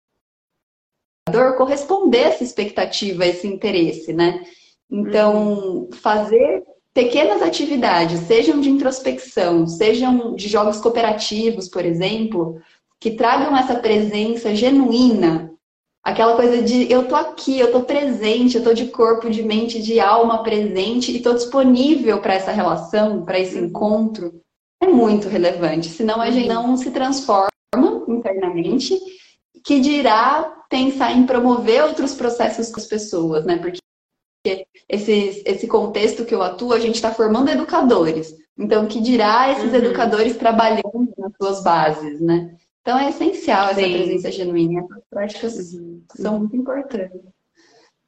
corresponder 1.57 2.25
a 2.25 2.27
essa 2.27 2.43
expectativa, 2.43 3.23
a 3.23 3.27
esse 3.27 3.47
interesse, 3.47 4.13
né? 4.13 4.45
Então, 4.89 5.89
fazer 5.93 6.63
pequenas 6.93 7.41
atividades, 7.41 8.19
sejam 8.21 8.61
de 8.61 8.69
introspecção, 8.69 9.65
sejam 9.65 10.35
de 10.35 10.47
jogos 10.47 10.79
cooperativos, 10.79 11.67
por 11.67 11.83
exemplo, 11.83 12.61
que 12.99 13.11
tragam 13.11 13.57
essa 13.57 13.75
presença 13.75 14.53
genuína, 14.53 15.52
aquela 16.03 16.35
coisa 16.35 16.61
de 16.61 16.91
eu 16.91 17.07
tô 17.07 17.15
aqui, 17.15 17.57
eu 17.57 17.71
tô 17.71 17.81
presente, 17.83 18.57
eu 18.57 18.63
tô 18.63 18.73
de 18.73 18.87
corpo, 18.87 19.29
de 19.29 19.41
mente, 19.41 19.81
de 19.81 19.99
alma 19.99 20.43
presente 20.43 21.15
e 21.15 21.21
tô 21.21 21.33
disponível 21.33 22.19
para 22.19 22.33
essa 22.33 22.51
relação, 22.51 23.23
para 23.23 23.39
esse 23.39 23.57
encontro, 23.57 24.41
é 24.81 24.87
muito 24.87 25.29
relevante. 25.29 25.87
Senão 25.87 26.21
a 26.21 26.29
gente 26.29 26.49
não 26.49 26.75
se 26.75 26.91
transforma 26.91 27.49
internamente, 28.07 28.99
que 29.63 29.79
dirá 29.79 30.63
pensar 30.69 31.13
em 31.13 31.25
promover 31.25 31.83
outros 31.83 32.13
processos 32.13 32.69
com 32.69 32.79
as 32.79 32.85
pessoas, 32.85 33.45
né? 33.45 33.57
Porque 33.57 33.79
esse, 34.89 35.41
esse 35.45 35.67
contexto 35.67 36.25
que 36.25 36.35
eu 36.35 36.41
atuo, 36.41 36.73
a 36.73 36.79
gente 36.79 36.95
está 36.95 37.13
formando 37.13 37.49
educadores. 37.49 38.35
Então, 38.57 38.87
que 38.87 38.99
dirá 38.99 39.51
esses 39.51 39.71
uhum. 39.71 39.77
educadores 39.77 40.37
trabalhando 40.37 41.13
nas 41.17 41.31
suas 41.41 41.63
bases, 41.63 42.19
né? 42.19 42.55
Então, 42.83 42.99
é 42.99 43.07
essencial 43.07 43.69
essa 43.69 43.79
Sim. 43.79 43.93
presença 43.93 44.29
genuína. 44.29 44.81
Essas 44.81 45.05
práticas 45.09 45.73
uhum. 45.73 46.03
são 46.09 46.39
muito 46.39 46.57
importantes. 46.57 47.21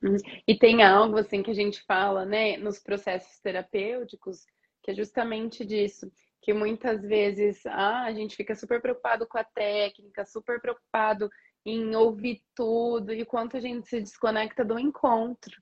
Uhum. 0.03 0.17
E 0.45 0.53
tem 0.53 0.83
algo, 0.83 1.17
assim, 1.17 1.41
que 1.41 1.49
a 1.49 1.53
gente 1.53 1.81
fala, 1.83 2.25
né, 2.25 2.57
nos 2.57 2.77
processos 2.77 3.39
terapêuticos, 3.39 4.45
que 4.83 4.91
é 4.91 4.93
justamente 4.93 5.65
disso. 5.65 6.11
Que 6.41 6.53
muitas 6.53 7.01
vezes 7.01 7.65
ah, 7.67 8.03
a 8.03 8.13
gente 8.13 8.35
fica 8.35 8.53
super 8.53 8.81
preocupado 8.81 9.25
com 9.25 9.37
a 9.37 9.45
técnica, 9.45 10.25
super 10.25 10.59
preocupado 10.59 11.29
em 11.65 11.95
ouvir 11.95 12.41
tudo, 12.53 13.13
e 13.13 13.23
quanto 13.23 13.55
a 13.55 13.61
gente 13.61 13.87
se 13.87 14.01
desconecta 14.01 14.65
do 14.65 14.77
encontro. 14.77 15.55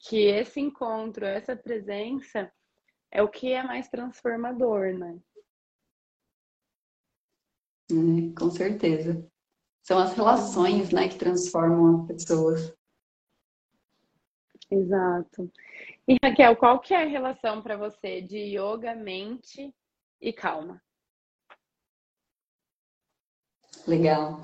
Que 0.00 0.24
esse 0.24 0.58
encontro, 0.58 1.26
essa 1.26 1.54
presença, 1.54 2.50
é 3.12 3.22
o 3.22 3.28
que 3.28 3.52
é 3.52 3.62
mais 3.62 3.88
transformador, 3.88 4.94
né? 4.94 5.18
É, 7.90 8.38
com 8.38 8.50
certeza. 8.50 9.26
São 9.82 9.98
as 9.98 10.14
relações, 10.14 10.90
né, 10.90 11.08
que 11.08 11.18
transformam 11.18 12.02
as 12.02 12.06
pessoas. 12.06 12.74
Exato. 14.70 15.52
E 16.08 16.16
Raquel, 16.22 16.56
qual 16.56 16.80
que 16.80 16.94
é 16.94 17.02
a 17.02 17.06
relação 17.06 17.62
para 17.62 17.76
você 17.76 18.22
de 18.22 18.38
yoga, 18.38 18.94
mente 18.94 19.74
e 20.20 20.32
calma? 20.32 20.82
Legal. 23.86 24.40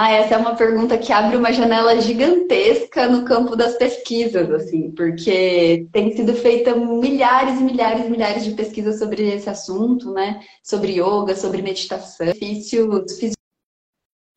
Ah, 0.00 0.12
essa 0.12 0.36
é 0.36 0.38
uma 0.38 0.54
pergunta 0.54 0.96
que 0.96 1.12
abre 1.12 1.36
uma 1.36 1.52
janela 1.52 2.00
gigantesca 2.00 3.08
no 3.08 3.24
campo 3.24 3.56
das 3.56 3.74
pesquisas, 3.74 4.48
assim, 4.48 4.92
porque 4.92 5.88
tem 5.90 6.14
sido 6.14 6.34
feita 6.34 6.72
milhares 6.76 7.58
e 7.58 7.64
milhares 7.64 8.06
e 8.06 8.08
milhares 8.08 8.44
de 8.44 8.52
pesquisas 8.52 9.00
sobre 9.00 9.28
esse 9.28 9.50
assunto, 9.50 10.12
né? 10.12 10.38
Sobre 10.62 11.00
yoga, 11.00 11.34
sobre 11.34 11.62
meditação, 11.62 12.26
benefícios 12.26 13.18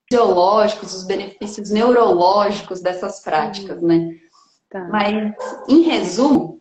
fisiológicos, 0.10 0.96
os 0.96 1.04
benefícios 1.04 1.70
neurológicos 1.70 2.82
dessas 2.82 3.20
práticas, 3.20 3.80
né? 3.84 4.16
Tá. 4.68 4.86
Mas, 4.86 5.32
em 5.70 5.82
resumo, 5.82 6.60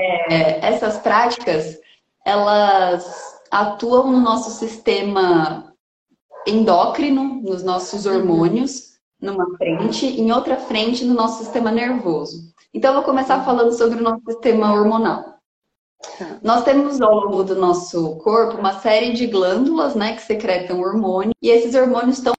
é, 0.00 0.66
essas 0.66 0.96
práticas, 0.96 1.78
elas 2.24 3.38
atuam 3.50 4.10
no 4.10 4.20
nosso 4.20 4.50
sistema 4.52 5.67
endócrino, 6.48 7.42
nos 7.42 7.62
nossos 7.62 8.06
uhum. 8.06 8.16
hormônios, 8.16 8.98
numa 9.20 9.46
frente, 9.56 10.06
em 10.06 10.32
outra 10.32 10.56
frente 10.56 11.04
no 11.04 11.14
nosso 11.14 11.42
sistema 11.42 11.70
nervoso. 11.70 12.52
Então, 12.72 12.90
eu 12.90 12.96
vou 12.96 13.04
começar 13.04 13.44
falando 13.44 13.72
sobre 13.72 13.98
o 13.98 14.02
nosso 14.02 14.22
sistema 14.26 14.72
hormonal. 14.72 15.38
Tá. 16.18 16.38
Nós 16.42 16.62
temos 16.64 17.00
ao 17.00 17.12
longo 17.12 17.42
do 17.42 17.56
nosso 17.56 18.16
corpo 18.18 18.58
uma 18.58 18.78
série 18.80 19.12
de 19.12 19.26
glândulas, 19.26 19.94
né, 19.94 20.14
que 20.14 20.22
secretam 20.22 20.80
hormônio, 20.80 21.32
e 21.42 21.50
esses 21.50 21.74
hormônios 21.74 22.18
estão 22.18 22.34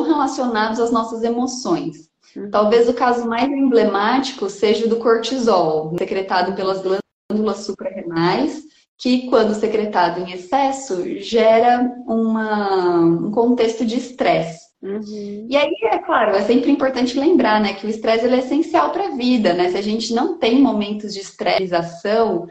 relacionados 0.00 0.80
às 0.80 0.90
nossas 0.90 1.22
emoções. 1.22 2.08
Uhum. 2.36 2.50
Talvez 2.50 2.88
o 2.88 2.94
caso 2.94 3.28
mais 3.28 3.48
emblemático 3.48 4.50
seja 4.50 4.86
o 4.86 4.88
do 4.88 4.96
cortisol, 4.96 5.94
secretado 5.96 6.54
pelas 6.54 6.82
glândulas 6.82 7.58
suprarrenais, 7.58 8.64
que, 9.04 9.28
quando 9.28 9.52
secretado 9.52 10.18
em 10.18 10.32
excesso, 10.32 11.18
gera 11.18 11.94
uma, 12.06 13.00
um 13.00 13.30
contexto 13.30 13.84
de 13.84 13.98
estresse. 13.98 14.64
Uhum. 14.82 15.46
E 15.46 15.54
aí, 15.54 15.74
é 15.82 15.98
claro, 15.98 16.34
é 16.34 16.40
sempre 16.40 16.70
importante 16.70 17.20
lembrar 17.20 17.60
né, 17.60 17.74
que 17.74 17.86
o 17.86 17.90
estresse 17.90 18.26
é 18.26 18.38
essencial 18.38 18.92
para 18.92 19.08
a 19.08 19.14
vida. 19.14 19.52
Né? 19.52 19.68
Se 19.68 19.76
a 19.76 19.82
gente 19.82 20.14
não 20.14 20.38
tem 20.38 20.58
momentos 20.58 21.12
de 21.12 21.20
estressação, 21.20 22.46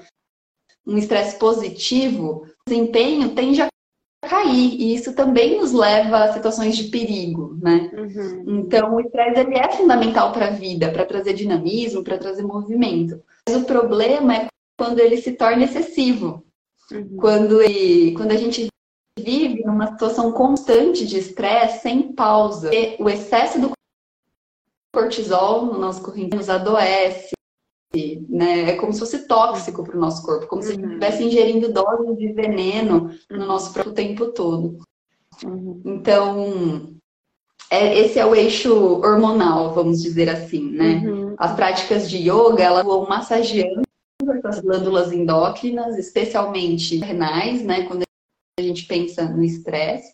um 0.86 0.96
estresse 0.96 1.40
positivo, 1.40 2.46
o 2.46 2.70
desempenho 2.70 3.30
tende 3.30 3.60
a 3.60 3.68
cair. 4.24 4.76
E 4.80 4.94
isso 4.94 5.16
também 5.16 5.58
nos 5.58 5.72
leva 5.72 6.26
a 6.26 6.34
situações 6.34 6.78
de 6.78 6.84
perigo. 6.92 7.58
Né? 7.60 7.90
Uhum. 7.98 8.60
Então, 8.60 8.94
o 8.94 9.00
estresse 9.00 9.40
ele 9.40 9.58
é 9.58 9.72
fundamental 9.72 10.32
para 10.32 10.50
a 10.50 10.52
vida, 10.52 10.92
para 10.92 11.04
trazer 11.04 11.34
dinamismo, 11.34 12.04
para 12.04 12.20
trazer 12.20 12.44
movimento. 12.44 13.20
Mas 13.50 13.58
o 13.58 13.66
problema 13.66 14.36
é 14.36 14.48
quando 14.78 15.00
ele 15.00 15.18
se 15.18 15.34
torna 15.34 15.64
excessivo. 15.64 16.44
Uhum. 16.92 17.18
Quando, 17.18 17.62
ele, 17.62 18.14
quando 18.14 18.32
a 18.32 18.38
gente 18.38 18.68
vive 19.18 19.64
numa 19.64 19.88
situação 19.88 20.32
constante 20.32 21.06
de 21.06 21.18
estresse, 21.18 21.82
sem 21.82 22.14
pausa. 22.14 22.72
O 23.00 23.10
excesso 23.10 23.60
do 23.60 23.72
cortisol 24.94 25.66
no 25.66 25.80
nosso 25.80 26.02
corrente 26.02 26.36
nos 26.36 26.50
adoece, 26.50 27.34
né? 28.30 28.72
É 28.72 28.76
como 28.76 28.94
se 28.94 29.00
fosse 29.00 29.28
tóxico 29.28 29.84
para 29.84 29.98
o 29.98 30.00
nosso 30.00 30.24
corpo, 30.24 30.48
como 30.48 30.62
uhum. 30.62 30.68
se 30.68 30.76
estivesse 30.76 31.24
ingerindo 31.24 31.72
doses 31.72 32.18
de 32.18 32.32
veneno 32.34 33.12
no 33.30 33.46
nosso 33.46 33.74
próprio 33.74 33.94
tempo 33.94 34.28
todo. 34.28 34.80
Uhum. 35.44 35.82
Então, 35.86 36.94
é, 37.70 37.98
esse 38.00 38.20
é 38.20 38.26
o 38.26 38.36
eixo 38.36 39.02
hormonal, 39.02 39.74
vamos 39.74 40.02
dizer 40.02 40.30
assim, 40.30 40.72
né? 40.72 41.02
Uhum. 41.06 41.36
As 41.38 41.56
práticas 41.56 42.10
de 42.10 42.18
yoga, 42.18 42.64
elas 42.64 42.86
vão 42.86 43.08
massageando 43.08 43.84
as 44.48 44.60
glândulas 44.60 45.12
endócrinas, 45.12 45.98
especialmente 45.98 46.98
renais, 46.98 47.64
né? 47.64 47.84
Quando 47.84 48.04
a 48.60 48.62
gente 48.62 48.86
pensa 48.86 49.26
no 49.26 49.44
estresse. 49.44 50.14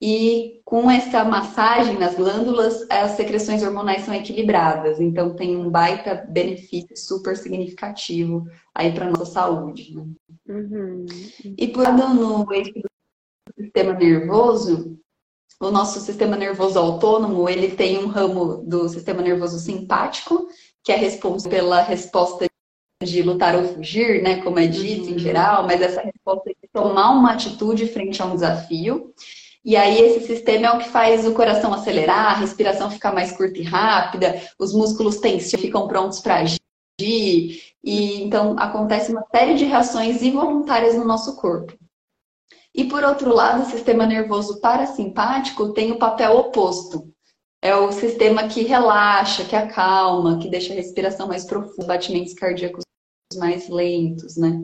E 0.00 0.60
com 0.64 0.90
essa 0.90 1.24
massagem 1.24 1.98
nas 1.98 2.14
glândulas, 2.16 2.86
as 2.90 3.12
secreções 3.12 3.62
hormonais 3.62 4.04
são 4.04 4.14
equilibradas. 4.14 5.00
Então 5.00 5.34
tem 5.34 5.56
um 5.56 5.70
baita 5.70 6.26
benefício 6.28 6.96
super 6.96 7.36
significativo 7.36 8.46
aí 8.74 8.92
para 8.92 9.10
nossa 9.10 9.24
saúde. 9.24 9.94
Né? 9.94 10.04
Uhum. 10.48 11.06
E 11.56 11.68
por 11.68 11.90
no 11.92 12.52
eixo 12.52 12.74
do 12.74 13.64
sistema 13.64 13.94
nervoso, 13.94 14.98
o 15.58 15.70
nosso 15.70 15.98
sistema 16.00 16.36
nervoso 16.36 16.78
autônomo, 16.78 17.48
ele 17.48 17.74
tem 17.74 17.98
um 17.98 18.08
ramo 18.08 18.58
do 18.66 18.88
sistema 18.90 19.22
nervoso 19.22 19.58
simpático, 19.58 20.46
que 20.84 20.92
é 20.92 20.96
responsável 20.96 21.58
pela 21.58 21.80
resposta 21.80 22.46
de 23.02 23.22
lutar 23.22 23.54
ou 23.54 23.64
fugir, 23.64 24.22
né, 24.22 24.42
como 24.42 24.58
é 24.58 24.66
dito 24.66 25.08
uhum. 25.08 25.16
em 25.16 25.18
geral, 25.18 25.64
mas 25.66 25.82
essa 25.82 26.00
resposta 26.00 26.50
de 26.50 26.68
tomar 26.72 27.10
uma 27.10 27.32
atitude 27.32 27.86
frente 27.88 28.22
a 28.22 28.24
um 28.24 28.34
desafio. 28.34 29.12
E 29.64 29.76
aí 29.76 30.00
esse 30.00 30.26
sistema 30.26 30.66
é 30.66 30.70
o 30.72 30.78
que 30.78 30.88
faz 30.88 31.26
o 31.26 31.34
coração 31.34 31.74
acelerar, 31.74 32.32
a 32.32 32.38
respiração 32.38 32.90
ficar 32.90 33.12
mais 33.12 33.32
curta 33.32 33.58
e 33.58 33.62
rápida, 33.62 34.40
os 34.58 34.72
músculos 34.72 35.18
tensionam, 35.18 35.64
ficam 35.64 35.88
prontos 35.88 36.20
para 36.20 36.36
agir. 36.36 36.60
E 36.98 38.22
então 38.22 38.56
acontece 38.58 39.12
uma 39.12 39.24
série 39.30 39.54
de 39.54 39.64
reações 39.64 40.22
involuntárias 40.22 40.94
no 40.94 41.04
nosso 41.04 41.36
corpo. 41.36 41.76
E 42.74 42.84
por 42.84 43.02
outro 43.04 43.34
lado, 43.34 43.62
o 43.62 43.70
sistema 43.70 44.06
nervoso 44.06 44.60
parasimpático 44.60 45.72
tem 45.72 45.92
o 45.92 45.98
papel 45.98 46.36
oposto. 46.36 47.12
É 47.60 47.74
o 47.74 47.90
sistema 47.90 48.48
que 48.48 48.62
relaxa, 48.62 49.44
que 49.44 49.56
acalma, 49.56 50.38
que 50.38 50.48
deixa 50.48 50.72
a 50.72 50.76
respiração 50.76 51.26
mais 51.26 51.44
profunda, 51.44 51.86
batimentos 51.86 52.34
cardíacos 52.34 52.85
mais 53.34 53.68
lentos, 53.68 54.36
né? 54.36 54.62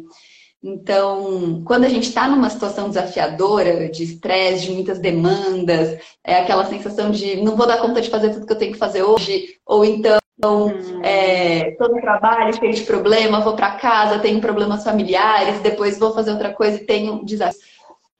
Então, 0.63 1.63
quando 1.65 1.85
a 1.85 1.89
gente 1.89 2.09
está 2.09 2.29
numa 2.29 2.49
situação 2.49 2.89
desafiadora, 2.89 3.89
de 3.89 4.05
estresse, 4.05 4.67
de 4.67 4.73
muitas 4.73 5.01
demandas, 5.01 5.99
é 6.23 6.37
aquela 6.37 6.65
sensação 6.67 7.11
de 7.11 7.43
não 7.43 7.57
vou 7.57 7.67
dar 7.67 7.81
conta 7.81 8.01
de 8.01 8.09
fazer 8.09 8.31
tudo 8.31 8.47
que 8.47 8.53
eu 8.53 8.59
tenho 8.59 8.73
que 8.73 8.79
fazer 8.79 9.03
hoje, 9.03 9.57
ou 9.67 9.85
então 9.85 10.21
hum. 10.45 11.03
é, 11.03 11.73
todo 11.73 12.01
trabalho 12.01 12.55
cheio 12.57 12.73
de 12.73 12.83
problema, 12.83 13.41
vou 13.41 13.57
para 13.57 13.73
casa, 13.73 14.21
tenho 14.21 14.41
problemas 14.41 14.85
familiares, 14.85 15.61
depois 15.61 15.99
vou 15.99 16.15
fazer 16.15 16.31
outra 16.31 16.53
coisa 16.55 16.77
e 16.77 16.87
tenho 16.87 17.25
desastre. 17.25 17.67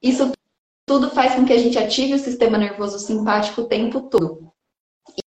Isso 0.01 0.33
tudo 0.85 1.09
faz 1.11 1.35
com 1.35 1.45
que 1.45 1.53
a 1.53 1.57
gente 1.57 1.79
ative 1.79 2.15
o 2.15 2.19
sistema 2.19 2.57
nervoso 2.57 2.99
simpático 2.99 3.61
o 3.61 3.67
tempo 3.67 4.01
todo. 4.01 4.52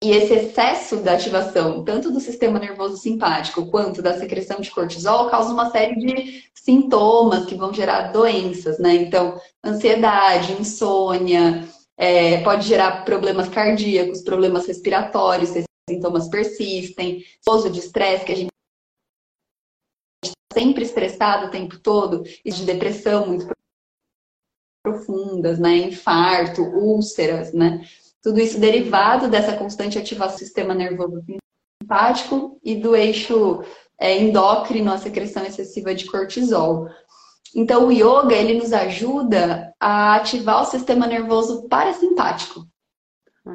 E 0.03 0.11
esse 0.11 0.33
excesso 0.33 0.97
da 0.97 1.13
ativação, 1.13 1.83
tanto 1.83 2.11
do 2.11 2.19
sistema 2.19 2.59
nervoso 2.59 2.97
simpático 2.97 3.65
quanto 3.71 3.99
da 3.99 4.17
secreção 4.19 4.61
de 4.61 4.69
cortisol, 4.69 5.27
causa 5.29 5.51
uma 5.51 5.71
série 5.71 5.95
de 5.95 6.43
sintomas 6.53 7.47
que 7.47 7.55
vão 7.55 7.73
gerar 7.73 8.11
doenças, 8.11 8.77
né? 8.77 8.93
Então, 8.93 9.41
ansiedade, 9.65 10.53
insônia, 10.53 11.67
é, 11.97 12.43
pode 12.43 12.67
gerar 12.67 13.05
problemas 13.05 13.49
cardíacos, 13.49 14.21
problemas 14.21 14.67
respiratórios, 14.67 15.49
se 15.49 15.59
esses 15.59 15.67
sintomas 15.89 16.29
persistem, 16.29 17.25
uso 17.49 17.67
de 17.71 17.79
estresse, 17.79 18.25
que 18.25 18.31
a 18.33 18.35
gente 18.35 18.51
está 20.23 20.35
sempre 20.53 20.83
estressado 20.83 21.47
o 21.47 21.51
tempo 21.51 21.79
todo, 21.79 22.23
e 22.45 22.51
de 22.51 22.65
depressão 22.65 23.25
muito 23.25 23.47
profundas, 24.83 25.57
né? 25.57 25.75
Infarto, 25.75 26.61
úlceras, 26.61 27.51
né? 27.51 27.81
Tudo 28.27 28.41
isso 28.41 28.59
derivado 28.59 29.29
dessa 29.29 29.55
constante 29.55 29.97
ativação 29.97 30.35
do 30.35 30.39
sistema 30.39 30.75
nervoso 30.75 31.23
simpático 31.81 32.59
e 32.61 32.75
do 32.75 32.93
eixo 32.93 33.63
é, 33.97 34.17
endócrino, 34.17 34.91
a 34.91 34.97
secreção 34.97 35.45
excessiva 35.45 35.95
de 35.95 36.07
cortisol. 36.07 36.89
Então, 37.55 37.87
o 37.87 37.89
yoga, 37.89 38.35
ele 38.35 38.59
nos 38.59 38.73
ajuda 38.73 39.73
a 39.79 40.17
ativar 40.17 40.61
o 40.61 40.65
sistema 40.65 41.07
nervoso 41.07 41.69
parasimpático. 41.69 42.67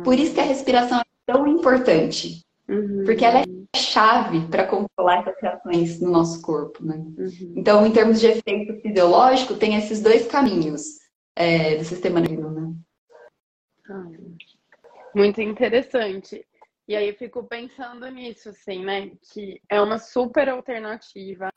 Por 0.02 0.18
isso 0.18 0.32
que 0.32 0.40
a 0.40 0.44
respiração 0.44 1.00
é 1.00 1.04
tão 1.30 1.46
importante. 1.46 2.40
Uhum. 2.66 3.02
Porque 3.04 3.26
ela 3.26 3.40
é 3.40 3.76
chave 3.76 4.40
para 4.48 4.66
controlar 4.66 5.18
essas 5.18 5.38
reações 5.38 6.00
no 6.00 6.10
nosso 6.10 6.40
corpo, 6.40 6.82
né? 6.82 6.96
Uhum. 6.96 7.52
Então, 7.56 7.86
em 7.86 7.92
termos 7.92 8.18
de 8.18 8.26
efeito 8.28 8.80
fisiológico, 8.80 9.54
tem 9.54 9.76
esses 9.76 10.00
dois 10.00 10.26
caminhos 10.26 10.82
é, 11.36 11.76
do 11.76 11.84
sistema 11.84 12.20
nervoso, 12.20 12.58
né? 12.58 12.72
Ah, 13.90 14.06
muito 15.14 15.40
interessante. 15.40 16.46
E 16.88 16.96
aí 16.96 17.08
eu 17.08 17.14
fico 17.14 17.44
pensando 17.44 18.08
nisso, 18.10 18.50
assim, 18.50 18.84
né? 18.84 19.10
Que 19.32 19.60
é 19.68 19.80
uma 19.80 19.98
super 19.98 20.48
alternativa 20.48 21.50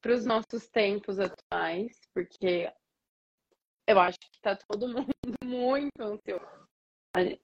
para 0.00 0.14
os 0.14 0.24
nossos 0.24 0.68
tempos 0.68 1.18
atuais, 1.18 2.00
porque 2.14 2.72
eu 3.86 3.98
acho 3.98 4.18
que 4.18 4.36
está 4.36 4.56
todo 4.56 4.86
mundo 4.88 5.12
muito 5.44 6.00
ansioso. 6.00 6.68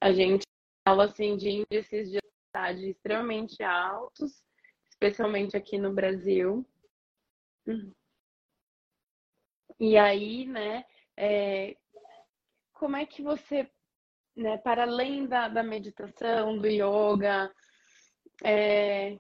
A, 0.01 0.13
gente 0.13 0.45
fala 0.87 1.05
assim 1.05 1.37
de 1.37 1.51
índices 1.51 2.11
de 2.11 2.19
ansiedade 2.19 2.91
extremamente 2.91 3.63
altos, 3.63 4.45
especialmente 4.89 5.57
aqui 5.57 5.77
no 5.77 5.93
Brasil. 5.93 6.65
E 9.79 9.99
aí, 9.99 10.47
né, 10.47 10.85
é, 11.17 11.77
como 12.73 12.97
é 12.97 13.05
que 13.05 13.23
você, 13.23 13.69
né, 14.37 14.59
para 14.59 14.83
além 14.83 15.27
da, 15.27 15.49
da 15.49 15.63
meditação, 15.63 16.59
do 16.59 16.67
yoga, 16.67 17.51
é, 18.45 19.19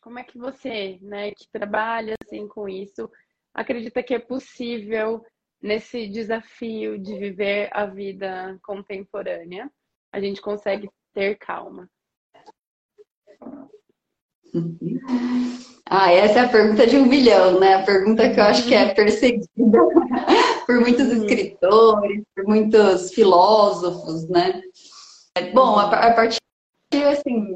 como 0.00 0.18
é 0.18 0.24
que 0.24 0.36
você, 0.36 0.98
né, 1.00 1.30
que 1.30 1.48
trabalha 1.50 2.14
assim 2.22 2.46
com 2.46 2.68
isso, 2.68 3.10
acredita 3.54 4.02
que 4.02 4.14
é 4.14 4.18
possível 4.18 5.24
nesse 5.60 6.08
desafio 6.08 6.98
de 6.98 7.16
viver 7.16 7.70
a 7.72 7.86
vida 7.86 8.58
contemporânea, 8.62 9.70
a 10.12 10.20
gente 10.20 10.40
consegue 10.40 10.90
ter 11.14 11.36
calma? 11.38 11.88
Ah, 15.86 16.10
essa 16.10 16.40
é 16.40 16.42
a 16.44 16.48
pergunta 16.48 16.86
de 16.86 16.96
um 16.96 17.06
milhão, 17.06 17.60
né? 17.60 17.74
A 17.74 17.82
pergunta 17.82 18.28
que 18.30 18.40
eu 18.40 18.44
acho 18.44 18.64
que 18.66 18.74
é 18.74 18.94
perseguida 18.94 19.46
por 20.66 20.80
muitos 20.80 21.06
uhum. 21.08 21.24
escritores, 21.24 22.22
por 22.34 22.44
muitos 22.44 23.12
filósofos, 23.12 24.28
né? 24.28 24.62
Bom, 25.54 25.78
a 25.78 25.88
partir 26.12 26.38
assim, 27.10 27.54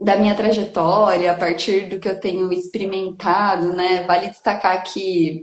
da 0.00 0.16
minha 0.16 0.34
trajetória, 0.34 1.32
a 1.32 1.36
partir 1.36 1.88
do 1.88 1.98
que 1.98 2.08
eu 2.08 2.20
tenho 2.20 2.52
experimentado, 2.52 3.72
né? 3.72 4.04
Vale 4.04 4.28
destacar 4.28 4.82
que 4.84 5.42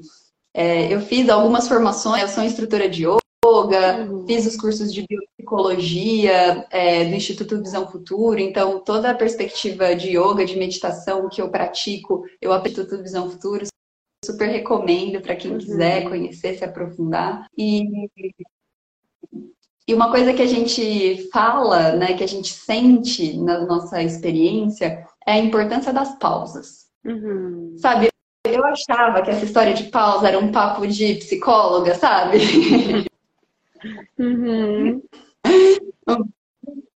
é, 0.53 0.93
eu 0.93 1.01
fiz 1.01 1.29
algumas 1.29 1.67
formações, 1.67 2.21
eu 2.21 2.27
sou 2.27 2.43
instrutora 2.43 2.87
de 2.87 3.05
yoga, 3.05 3.22
uhum. 3.65 4.25
fiz 4.25 4.45
os 4.45 4.55
cursos 4.55 4.93
de 4.93 5.05
biopsicologia 5.07 6.65
é, 6.69 7.05
do 7.05 7.15
Instituto 7.15 7.61
Visão 7.61 7.87
Futuro, 7.89 8.39
então 8.39 8.79
toda 8.79 9.11
a 9.11 9.15
perspectiva 9.15 9.95
de 9.95 10.17
yoga, 10.17 10.45
de 10.45 10.57
meditação 10.57 11.29
que 11.29 11.41
eu 11.41 11.49
pratico, 11.49 12.25
eu 12.41 12.51
aplico 12.51 12.81
Instituto 12.81 13.03
Visão 13.03 13.29
Futuro, 13.29 13.65
super 14.25 14.47
recomendo 14.47 15.21
para 15.21 15.35
quem 15.35 15.51
uhum. 15.51 15.57
quiser 15.57 16.09
conhecer, 16.09 16.57
se 16.57 16.63
aprofundar. 16.63 17.45
E 17.57 17.83
e 19.85 19.93
uma 19.93 20.09
coisa 20.09 20.33
que 20.33 20.41
a 20.41 20.47
gente 20.47 21.29
fala, 21.29 21.91
né, 21.93 22.13
que 22.13 22.23
a 22.23 22.27
gente 22.27 22.53
sente 22.53 23.37
na 23.37 23.65
nossa 23.65 24.01
experiência, 24.01 25.05
é 25.25 25.33
a 25.33 25.37
importância 25.37 25.91
das 25.91 26.17
pausas. 26.17 26.87
Uhum. 27.05 27.75
Sabe, 27.77 28.07
eu 28.45 28.63
achava 28.63 29.21
que 29.21 29.29
essa 29.29 29.43
história 29.43 29.73
de 29.73 29.85
pausa 29.85 30.29
era 30.29 30.39
um 30.39 30.51
papo 30.51 30.87
de 30.87 31.15
psicóloga, 31.15 31.95
sabe? 31.95 32.37
Uhum. 34.17 35.01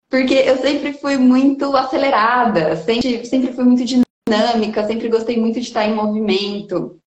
Porque 0.10 0.34
eu 0.34 0.58
sempre 0.58 0.94
fui 0.94 1.18
muito 1.18 1.76
acelerada, 1.76 2.76
sempre, 2.78 3.26
sempre 3.26 3.54
fui 3.54 3.66
muito 3.66 3.84
dinâmica, 3.84 4.86
sempre 4.86 5.10
gostei 5.10 5.38
muito 5.40 5.60
de 5.60 5.68
estar 5.68 5.86
em 5.86 5.94
movimento. 5.94 6.98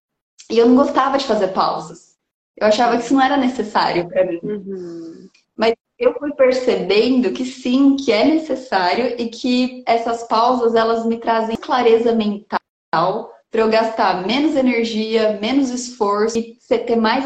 E 0.49 0.57
eu 0.57 0.67
não 0.67 0.75
gostava 0.75 1.17
de 1.17 1.25
fazer 1.25 1.47
pausas. 1.49 2.11
Eu 2.55 2.67
achava 2.67 2.97
que 2.97 3.03
isso 3.03 3.13
não 3.13 3.21
era 3.21 3.37
necessário 3.37 4.07
para 4.07 4.25
mim. 4.25 4.39
Uhum. 4.43 5.29
Mas 5.57 5.73
eu 5.97 6.13
fui 6.19 6.31
percebendo 6.33 7.31
que 7.31 7.45
sim, 7.45 7.95
que 7.95 8.11
é 8.11 8.25
necessário 8.25 9.15
e 9.19 9.29
que 9.29 9.83
essas 9.87 10.23
pausas 10.23 10.75
elas 10.75 11.05
me 11.05 11.17
trazem 11.17 11.55
clareza 11.55 12.13
mental 12.13 13.31
para 13.49 13.61
eu 13.61 13.69
gastar 13.69 14.25
menos 14.25 14.55
energia, 14.55 15.39
menos 15.41 15.69
esforço 15.69 16.37
e 16.37 16.57
ter 16.67 16.95
mais 16.95 17.25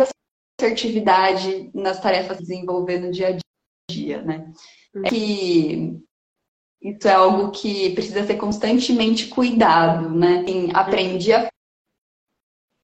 assertividade 0.59 1.69
nas 1.73 1.99
tarefas 1.99 2.37
que 2.37 2.43
desenvolver 2.43 2.99
no 2.99 3.11
dia 3.11 3.35
a 3.35 3.91
dia, 3.91 4.21
né? 4.21 4.51
É 5.03 5.09
que 5.09 5.99
isso 6.81 7.07
é 7.07 7.13
algo 7.13 7.51
que 7.51 7.93
precisa 7.93 8.23
ser 8.25 8.37
constantemente 8.37 9.27
cuidado, 9.27 10.09
né? 10.09 10.39
Assim, 10.39 10.69
aprendi 10.73 11.33
a 11.33 11.47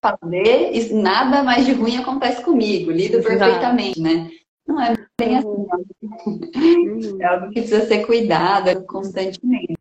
fazer 0.03 0.73
e 0.73 0.93
nada 0.93 1.43
mais 1.43 1.65
de 1.65 1.73
ruim 1.73 1.97
acontece 1.97 2.43
comigo, 2.43 2.91
lido 2.91 3.21
perfeitamente, 3.21 4.01
né? 4.01 4.29
Não 4.67 4.81
é 4.81 4.95
bem 5.19 5.38
assim. 5.38 5.47
Uhum. 5.47 7.21
É 7.21 7.25
algo 7.25 7.47
que 7.49 7.62
precisa 7.62 7.86
ser 7.86 8.05
cuidado 8.05 8.84
constantemente. 8.86 9.75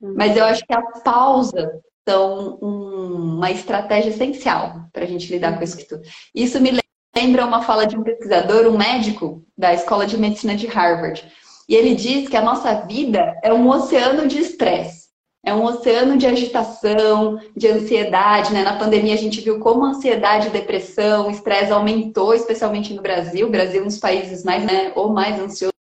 Uhum. 0.00 0.14
Mas 0.16 0.36
eu 0.36 0.44
acho 0.44 0.64
que 0.64 0.72
a 0.72 0.82
pausa 1.00 1.82
são 2.08 2.56
uma 2.56 3.50
estratégia 3.50 4.10
essencial 4.10 4.88
para 4.92 5.04
a 5.04 5.06
gente 5.06 5.30
lidar 5.32 5.58
com 5.58 5.64
isso 5.64 5.86
tudo. 5.88 6.02
Isso 6.34 6.60
me 6.60 6.70
lembra 7.16 7.46
uma 7.46 7.62
fala 7.62 7.86
de 7.86 7.96
um 7.96 8.02
pesquisador, 8.02 8.66
um 8.66 8.76
médico 8.76 9.42
da 9.56 9.72
Escola 9.72 10.06
de 10.06 10.18
Medicina 10.18 10.54
de 10.54 10.66
Harvard. 10.66 11.24
E 11.66 11.74
ele 11.74 11.94
diz 11.94 12.28
que 12.28 12.36
a 12.36 12.42
nossa 12.42 12.74
vida 12.82 13.34
é 13.42 13.52
um 13.52 13.66
oceano 13.68 14.28
de 14.28 14.38
estresse. 14.38 15.06
É 15.42 15.54
um 15.54 15.64
oceano 15.64 16.18
de 16.18 16.26
agitação, 16.26 17.40
de 17.56 17.68
ansiedade. 17.68 18.52
Né? 18.52 18.62
Na 18.62 18.78
pandemia 18.78 19.14
a 19.14 19.18
gente 19.18 19.40
viu 19.40 19.58
como 19.58 19.84
a 19.84 19.90
ansiedade, 19.90 20.50
depressão, 20.50 21.30
estresse 21.30 21.72
aumentou, 21.72 22.34
especialmente 22.34 22.92
no 22.92 23.00
Brasil. 23.00 23.46
O 23.46 23.50
Brasil 23.50 23.80
é 23.80 23.82
um 23.82 23.86
dos 23.86 23.98
países 23.98 24.44
mais, 24.44 24.64
né, 24.64 24.92
ou 24.94 25.10
mais 25.10 25.40
ansioso 25.40 25.72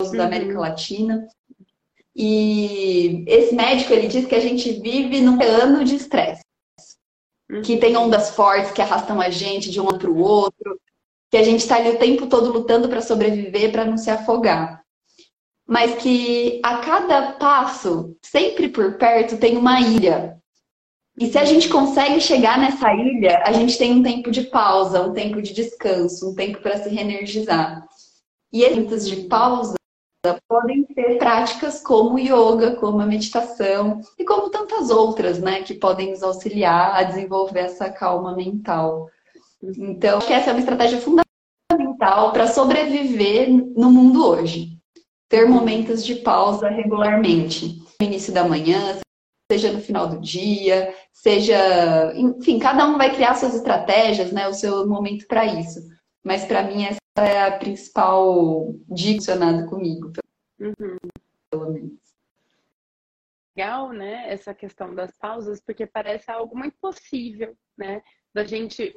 uhum. 0.00 0.16
da 0.16 0.24
América 0.24 0.58
Latina. 0.58 1.26
E 2.16 3.24
esse 3.26 3.54
médico 3.54 3.92
ele 3.92 4.06
diz 4.06 4.26
que 4.26 4.34
a 4.34 4.40
gente 4.40 4.72
vive 4.80 5.20
num 5.20 5.36
oceano 5.36 5.84
de 5.84 5.96
estresse. 5.96 6.42
Que 7.60 7.76
tem 7.76 7.96
ondas 7.96 8.30
fortes 8.30 8.70
que 8.70 8.80
arrastam 8.80 9.20
a 9.20 9.28
gente 9.28 9.70
de 9.70 9.80
um 9.80 9.86
para 9.86 10.10
o 10.10 10.18
outro. 10.18 10.80
Que 11.30 11.36
a 11.36 11.42
gente 11.42 11.60
está 11.60 11.76
ali 11.76 11.90
o 11.90 11.98
tempo 11.98 12.26
todo 12.26 12.52
lutando 12.52 12.88
para 12.88 13.02
sobreviver, 13.02 13.72
para 13.72 13.84
não 13.84 13.96
se 13.96 14.10
afogar 14.10 14.82
mas 15.66 16.02
que 16.02 16.60
a 16.62 16.78
cada 16.78 17.32
passo, 17.32 18.14
sempre 18.20 18.68
por 18.68 18.98
perto, 18.98 19.38
tem 19.38 19.56
uma 19.56 19.80
ilha. 19.80 20.36
E 21.18 21.26
se 21.30 21.38
a 21.38 21.46
gente 21.46 21.68
consegue 21.68 22.20
chegar 22.20 22.58
nessa 22.58 22.92
ilha, 22.92 23.42
a 23.44 23.52
gente 23.52 23.78
tem 23.78 23.92
um 23.92 24.02
tempo 24.02 24.30
de 24.30 24.42
pausa, 24.42 25.02
um 25.02 25.12
tempo 25.12 25.40
de 25.40 25.52
descanso, 25.52 26.30
um 26.30 26.34
tempo 26.34 26.60
para 26.60 26.76
se 26.76 26.88
reenergizar. 26.88 27.86
E 28.52 28.62
esses 28.62 29.08
de 29.08 29.16
pausa 29.28 29.74
podem 30.48 30.86
ser 30.94 31.18
práticas 31.18 31.82
como 31.82 32.18
yoga, 32.18 32.76
como 32.76 33.00
a 33.00 33.06
meditação 33.06 34.00
e 34.18 34.24
como 34.24 34.50
tantas 34.50 34.90
outras, 34.90 35.38
né, 35.38 35.62
que 35.62 35.74
podem 35.74 36.10
nos 36.10 36.22
auxiliar 36.22 36.94
a 36.94 37.02
desenvolver 37.02 37.60
essa 37.60 37.90
calma 37.90 38.36
mental. 38.36 39.08
Então, 39.62 40.18
acho 40.18 40.26
que 40.26 40.32
essa 40.32 40.50
é 40.50 40.52
uma 40.52 40.60
estratégia 40.60 41.00
fundamental 41.00 42.32
para 42.32 42.46
sobreviver 42.46 43.48
no 43.50 43.90
mundo 43.90 44.26
hoje 44.26 44.72
ter 45.32 45.48
momentos 45.48 46.04
de 46.04 46.16
pausa 46.16 46.68
regularmente. 46.68 47.82
No 47.98 48.06
início 48.06 48.34
da 48.34 48.46
manhã, 48.46 48.98
seja 49.50 49.72
no 49.72 49.80
final 49.80 50.06
do 50.06 50.20
dia, 50.20 50.94
seja. 51.10 52.12
Enfim, 52.14 52.58
cada 52.58 52.84
um 52.84 52.98
vai 52.98 53.14
criar 53.14 53.34
suas 53.34 53.54
estratégias, 53.54 54.30
né? 54.30 54.46
O 54.46 54.52
seu 54.52 54.86
momento 54.86 55.26
para 55.26 55.46
isso. 55.46 55.80
Mas 56.24 56.44
para 56.44 56.62
mim, 56.62 56.84
essa 56.84 57.00
é 57.16 57.42
a 57.42 57.58
principal 57.58 58.74
dica 58.88 59.36
comigo, 59.68 60.12
uhum. 60.60 60.96
pelo 61.50 61.70
menos. 61.72 62.00
Legal, 63.56 63.92
né? 63.92 64.32
Essa 64.32 64.54
questão 64.54 64.94
das 64.94 65.16
pausas, 65.18 65.60
porque 65.60 65.86
parece 65.86 66.30
algo 66.30 66.56
muito 66.56 66.76
possível, 66.80 67.54
né? 67.76 68.02
Da 68.32 68.44
gente 68.44 68.94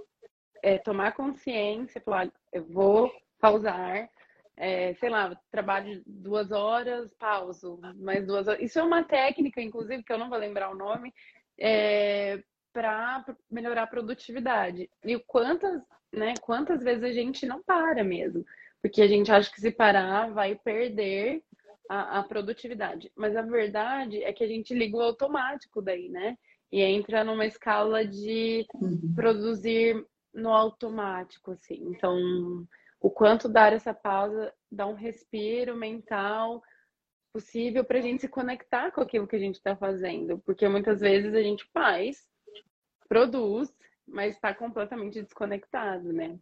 é, 0.63 0.77
tomar 0.77 1.13
consciência, 1.13 2.01
falar, 2.01 2.31
eu 2.53 2.63
vou 2.65 3.11
pausar, 3.39 4.09
é, 4.55 4.93
sei 4.95 5.09
lá, 5.09 5.35
trabalho 5.51 6.01
duas 6.05 6.51
horas, 6.51 7.13
pauso, 7.19 7.79
mais 7.97 8.25
duas 8.25 8.47
horas. 8.47 8.61
Isso 8.61 8.79
é 8.79 8.83
uma 8.83 9.03
técnica, 9.03 9.61
inclusive, 9.61 10.03
que 10.03 10.13
eu 10.13 10.17
não 10.17 10.29
vou 10.29 10.37
lembrar 10.37 10.71
o 10.71 10.77
nome, 10.77 11.13
é, 11.59 12.41
para 12.75 13.23
melhorar 13.49 13.83
a 13.83 13.87
produtividade. 13.87 14.89
E 15.05 15.17
quantas, 15.19 15.81
né, 16.13 16.33
quantas 16.41 16.83
vezes 16.83 17.05
a 17.05 17.11
gente 17.13 17.45
não 17.45 17.63
para 17.63 18.03
mesmo? 18.03 18.45
Porque 18.81 19.01
a 19.01 19.07
gente 19.07 19.31
acha 19.31 19.49
que 19.49 19.61
se 19.61 19.71
parar 19.71 20.29
vai 20.33 20.55
perder 20.55 21.41
a, 21.89 22.19
a 22.19 22.23
produtividade. 22.23 23.09
Mas 23.15 23.33
a 23.37 23.41
verdade 23.41 24.21
é 24.21 24.33
que 24.33 24.43
a 24.43 24.47
gente 24.47 24.73
liga 24.73 24.97
o 24.97 25.01
automático 25.01 25.81
daí, 25.81 26.09
né? 26.09 26.37
E 26.69 26.81
entra 26.81 27.23
numa 27.23 27.45
escala 27.45 28.05
de 28.05 28.65
Uhum. 28.73 29.13
produzir 29.15 30.05
no 30.33 30.49
automático, 30.49 31.51
assim. 31.51 31.79
Então, 31.91 32.67
o 32.99 33.09
quanto 33.09 33.47
dar 33.47 33.71
essa 33.71 33.93
pausa, 33.93 34.53
dar 34.69 34.87
um 34.87 34.93
respiro 34.95 35.77
mental 35.77 36.61
possível 37.31 37.85
para 37.85 37.99
a 37.99 38.01
gente 38.01 38.21
se 38.21 38.27
conectar 38.27 38.91
com 38.91 38.99
aquilo 39.01 39.27
que 39.27 39.35
a 39.37 39.39
gente 39.39 39.55
está 39.55 39.75
fazendo. 39.77 40.39
Porque 40.39 40.67
muitas 40.67 40.99
vezes 40.99 41.33
a 41.33 41.41
gente 41.41 41.63
faz, 41.73 42.25
produz, 43.07 43.73
mas 44.07 44.35
está 44.35 44.53
completamente 44.53 45.21
desconectado, 45.21 46.11
né? 46.13 46.37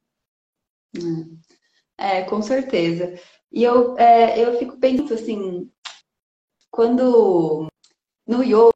É, 1.98 2.24
com 2.24 2.42
certeza. 2.42 3.20
E 3.52 3.64
eu, 3.64 3.98
é, 3.98 4.44
eu 4.44 4.58
fico 4.58 4.78
pensando 4.78 5.14
assim, 5.14 5.70
quando 6.72 7.68
no 8.28 8.44
yoga 8.44 8.74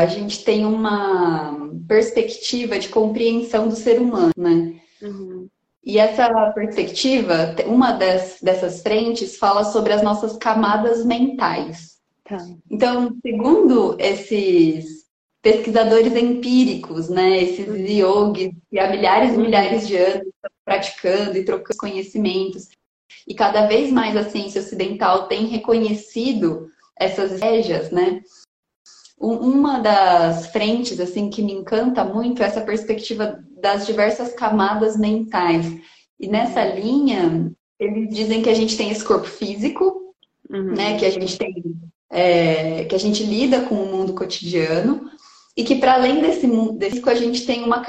a 0.00 0.06
gente 0.06 0.44
tem 0.44 0.64
uma 0.64 1.54
perspectiva 1.86 2.78
de 2.78 2.88
compreensão 2.88 3.68
do 3.68 3.76
ser 3.76 4.00
humano, 4.00 4.32
né? 4.36 4.80
Uhum. 5.02 5.48
E 5.84 5.98
essa 5.98 6.50
perspectiva, 6.52 7.54
uma 7.66 7.92
das, 7.92 8.38
dessas 8.42 8.82
frentes 8.82 9.36
fala 9.36 9.62
sobre 9.62 9.92
as 9.92 10.02
nossas 10.02 10.36
camadas 10.36 11.04
mentais. 11.04 11.98
Tá. 12.24 12.38
Então, 12.68 13.16
segundo 13.22 13.96
esses 14.00 15.05
pesquisadores 15.46 16.12
empíricos, 16.16 17.08
né, 17.08 17.40
esses 17.40 17.68
yogis 17.88 18.50
que 18.68 18.80
há 18.80 18.90
milhares 18.90 19.32
e 19.32 19.38
milhares 19.38 19.86
de 19.86 19.96
anos 19.96 20.26
estão 20.26 20.50
praticando 20.64 21.38
e 21.38 21.44
trocando 21.44 21.78
conhecimentos, 21.78 22.68
e 23.28 23.32
cada 23.32 23.64
vez 23.68 23.92
mais 23.92 24.16
a 24.16 24.28
ciência 24.28 24.60
ocidental 24.60 25.28
tem 25.28 25.46
reconhecido 25.46 26.68
essas 26.98 27.34
estratégias, 27.34 27.92
né? 27.92 28.22
Uma 29.16 29.78
das 29.78 30.48
frentes 30.48 30.98
assim 30.98 31.30
que 31.30 31.42
me 31.42 31.52
encanta 31.52 32.04
muito 32.04 32.42
é 32.42 32.46
essa 32.46 32.62
perspectiva 32.62 33.38
das 33.62 33.86
diversas 33.86 34.32
camadas 34.32 34.98
mentais. 34.98 35.64
E 36.18 36.26
nessa 36.26 36.64
linha, 36.64 37.52
eles 37.78 38.12
dizem 38.12 38.42
que 38.42 38.50
a 38.50 38.54
gente 38.54 38.76
tem 38.76 38.90
esse 38.90 39.04
corpo 39.04 39.28
físico, 39.28 40.12
Uhum. 40.50 40.74
né? 40.74 40.98
Que 40.98 41.04
a 41.06 41.10
gente 41.10 41.38
tem, 41.38 41.54
é, 42.10 42.84
que 42.84 42.94
a 42.94 42.98
gente 42.98 43.22
lida 43.22 43.62
com 43.62 43.76
o 43.76 43.86
mundo 43.86 44.12
cotidiano 44.12 45.10
e 45.56 45.64
que 45.64 45.76
para 45.76 45.94
além 45.94 46.20
desse 46.20 46.46
mundo, 46.46 46.74
desse, 46.74 47.02
a 47.08 47.14
gente 47.14 47.46
tem 47.46 47.64
uma 47.64 47.82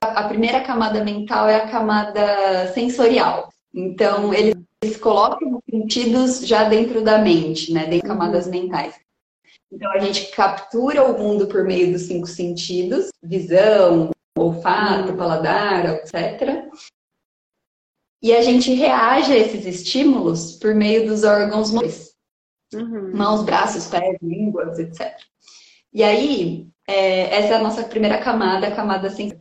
a 0.00 0.28
primeira 0.28 0.60
camada 0.60 1.02
mental 1.02 1.48
é 1.48 1.56
a 1.56 1.68
camada 1.68 2.72
sensorial. 2.72 3.52
Então 3.72 4.32
eles, 4.32 4.54
colocam 5.00 5.56
os 5.56 5.62
sentidos 5.68 6.46
já 6.46 6.64
dentro 6.64 7.02
da 7.02 7.18
mente, 7.18 7.72
né? 7.72 7.86
Dentro 7.86 8.02
de 8.02 8.08
camadas 8.08 8.46
mentais. 8.46 8.94
Então 9.72 9.90
a 9.92 9.98
gente 9.98 10.30
captura 10.30 11.04
o 11.04 11.18
mundo 11.18 11.46
por 11.46 11.64
meio 11.64 11.92
dos 11.92 12.02
cinco 12.02 12.26
sentidos: 12.26 13.08
visão, 13.22 14.10
olfato, 14.36 15.14
paladar, 15.14 15.86
etc. 15.86 16.68
E 18.22 18.32
a 18.32 18.42
gente 18.42 18.72
reage 18.74 19.32
a 19.32 19.36
esses 19.36 19.66
estímulos 19.66 20.52
por 20.52 20.74
meio 20.74 21.06
dos 21.06 21.24
órgãos 21.24 21.70
motores. 21.70 22.14
Uhum. 22.74 23.14
Mãos, 23.14 23.42
braços, 23.42 23.86
pés, 23.86 24.16
línguas, 24.22 24.78
etc. 24.78 25.16
E 25.92 26.02
aí, 26.02 26.68
é, 26.86 27.34
essa 27.36 27.54
é 27.54 27.56
a 27.56 27.62
nossa 27.62 27.82
primeira 27.84 28.18
camada, 28.18 28.68
a 28.68 28.74
camada 28.74 29.08
sensorial. 29.10 29.40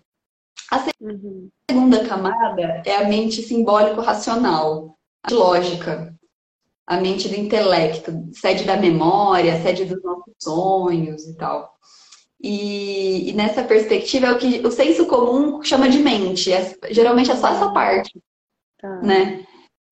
A 0.71 0.83
Uhum. 1.01 1.49
segunda 1.69 2.05
camada 2.07 2.81
é 2.85 2.95
a 2.95 3.07
mente 3.07 3.41
simbólico-racional, 3.43 4.97
a 5.23 5.33
lógica, 5.33 6.13
a 6.87 6.97
mente 6.97 7.27
do 7.29 7.35
intelecto, 7.35 8.11
sede 8.33 8.63
da 8.63 8.77
memória, 8.77 9.61
sede 9.61 9.85
dos 9.85 10.01
nossos 10.03 10.33
sonhos 10.41 11.25
e 11.27 11.35
tal. 11.35 11.73
E, 12.41 13.29
e 13.29 13.33
nessa 13.33 13.63
perspectiva 13.63 14.27
é 14.27 14.31
o 14.31 14.37
que 14.37 14.65
o 14.65 14.71
senso 14.71 15.05
comum 15.05 15.61
chama 15.63 15.87
de 15.89 15.99
mente. 15.99 16.51
É- 16.51 16.75
geralmente 16.91 17.31
é 17.31 17.35
só 17.35 17.49
essa 17.49 17.71
parte, 17.71 18.19
Tá. 18.79 18.89
né? 19.01 19.45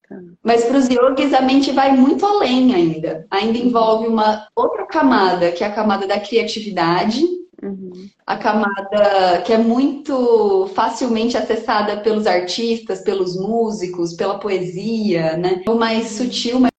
Tá. 0.09 0.15
Mas 0.43 0.65
para 0.65 0.77
os 0.77 0.89
yogis 0.89 1.33
a 1.33 1.41
mente 1.41 1.71
vai 1.71 1.95
muito 1.95 2.25
além 2.25 2.73
ainda. 2.73 3.25
Ainda 3.29 3.57
envolve 3.57 4.07
uma 4.07 4.47
outra 4.55 4.85
camada, 4.85 5.51
que 5.51 5.63
é 5.63 5.67
a 5.67 5.73
camada 5.75 6.05
da 6.07 6.19
criatividade, 6.19 7.21
Uhum. 7.62 8.10
a 8.26 8.38
camada 8.38 9.43
que 9.45 9.54
é 9.54 9.58
muito 9.58 10.65
facilmente 10.74 11.38
acessada 11.38 12.02
pelos 12.02 12.26
artistas, 12.26 13.02
pelos 13.02 13.38
músicos, 13.38 14.15
pela 14.15 14.39
poesia, 14.39 15.38
né? 15.38 15.62
O 15.67 15.76
mais 15.76 16.08
sutil, 16.08 16.60
mais 16.60 16.71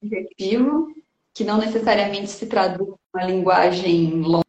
subjetivo, 0.00 0.88
que 1.32 1.44
não 1.44 1.58
necessariamente 1.58 2.30
se 2.30 2.46
traduz 2.46 2.96
numa 3.14 3.26
linguagem 3.26 4.20
longa. 4.22 4.44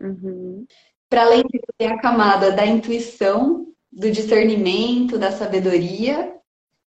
Uhum. 0.00 0.66
Para 1.08 1.24
além 1.24 1.42
disso, 1.42 1.66
tem 1.76 1.88
a 1.88 2.00
camada 2.00 2.50
da 2.50 2.64
intuição, 2.64 3.66
do 3.92 4.10
discernimento, 4.10 5.18
da 5.18 5.30
sabedoria, 5.30 6.34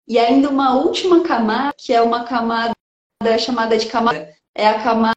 e 0.07 0.17
ainda 0.17 0.49
uma 0.49 0.77
última 0.77 1.23
camada, 1.23 1.73
que 1.77 1.91
é 1.91 2.01
uma 2.01 2.23
camada 2.23 2.73
chamada 3.37 3.77
de 3.77 3.87
camada, 3.87 4.33
é 4.55 4.67
a 4.67 4.81
camada 4.81 5.13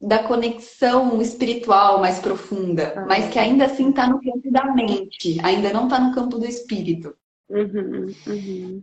da 0.00 0.22
conexão 0.22 1.20
espiritual 1.20 1.98
mais 2.00 2.18
profunda, 2.20 2.92
Ah. 2.96 3.06
mas 3.08 3.28
que 3.32 3.38
ainda 3.38 3.64
assim 3.64 3.90
está 3.90 4.06
no 4.08 4.20
campo 4.22 4.50
da 4.50 4.72
mente, 4.72 5.38
ainda 5.42 5.72
não 5.72 5.84
está 5.84 5.98
no 5.98 6.14
campo 6.14 6.38
do 6.38 6.46
espírito. 6.46 7.14
Uhum. 7.50 8.14
Uhum. 8.26 8.82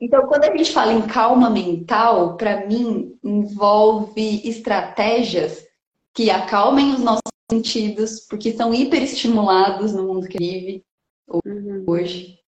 Então, 0.00 0.26
quando 0.26 0.44
a 0.44 0.56
gente 0.56 0.72
fala 0.72 0.92
em 0.92 1.02
calma 1.02 1.48
mental, 1.50 2.36
para 2.36 2.66
mim 2.66 3.18
envolve 3.24 4.46
estratégias 4.48 5.64
que 6.14 6.30
acalmem 6.30 6.92
os 6.92 7.00
nossos 7.00 7.20
sentidos, 7.50 8.20
porque 8.28 8.52
são 8.52 8.72
hiperestimulados 8.74 9.92
no 9.92 10.04
mundo 10.06 10.28
que 10.28 10.38
vive 10.38 10.84
Uhum. 11.44 11.84
hoje. 11.86 12.38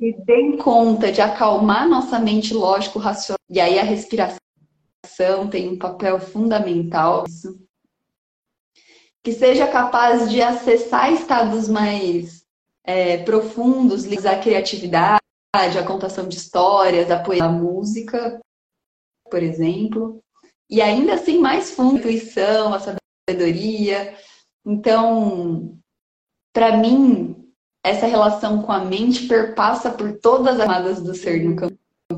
E 0.00 0.12
deem 0.24 0.56
conta 0.56 1.12
de 1.12 1.20
acalmar 1.20 1.88
nossa 1.88 2.18
mente 2.18 2.52
lógico-racional. 2.52 3.38
E 3.48 3.60
aí 3.60 3.78
a 3.78 3.82
respiração 3.84 4.38
tem 5.48 5.68
um 5.68 5.78
papel 5.78 6.18
fundamental 6.20 7.24
nisso. 7.24 7.58
Que 9.22 9.32
seja 9.32 9.66
capaz 9.66 10.30
de 10.30 10.42
acessar 10.42 11.12
estados 11.12 11.68
mais 11.68 12.44
é, 12.84 13.18
profundos, 13.18 14.04
ligados 14.04 14.26
à 14.26 14.38
criatividade, 14.38 15.20
à 15.54 15.82
contação 15.86 16.28
de 16.28 16.36
histórias, 16.36 17.10
à 17.10 17.18
poesia, 17.18 17.46
à 17.46 17.48
música, 17.48 18.40
por 19.30 19.42
exemplo. 19.42 20.22
E 20.68 20.82
ainda 20.82 21.14
assim 21.14 21.38
mais 21.38 21.70
fundo, 21.70 21.96
a 21.96 21.98
intuição, 22.00 22.74
a 22.74 22.80
sabedoria. 22.80 24.14
Então, 24.66 25.78
para 26.52 26.76
mim, 26.76 27.52
essa 27.84 28.06
relação 28.06 28.62
com 28.62 28.72
a 28.72 28.84
mente 28.84 29.26
perpassa 29.26 29.90
por 29.90 30.18
todas 30.18 30.58
as 30.58 30.66
camadas 30.66 31.02
do 31.02 31.14
ser 31.14 31.44
no 31.44 31.56
campo 31.56 31.76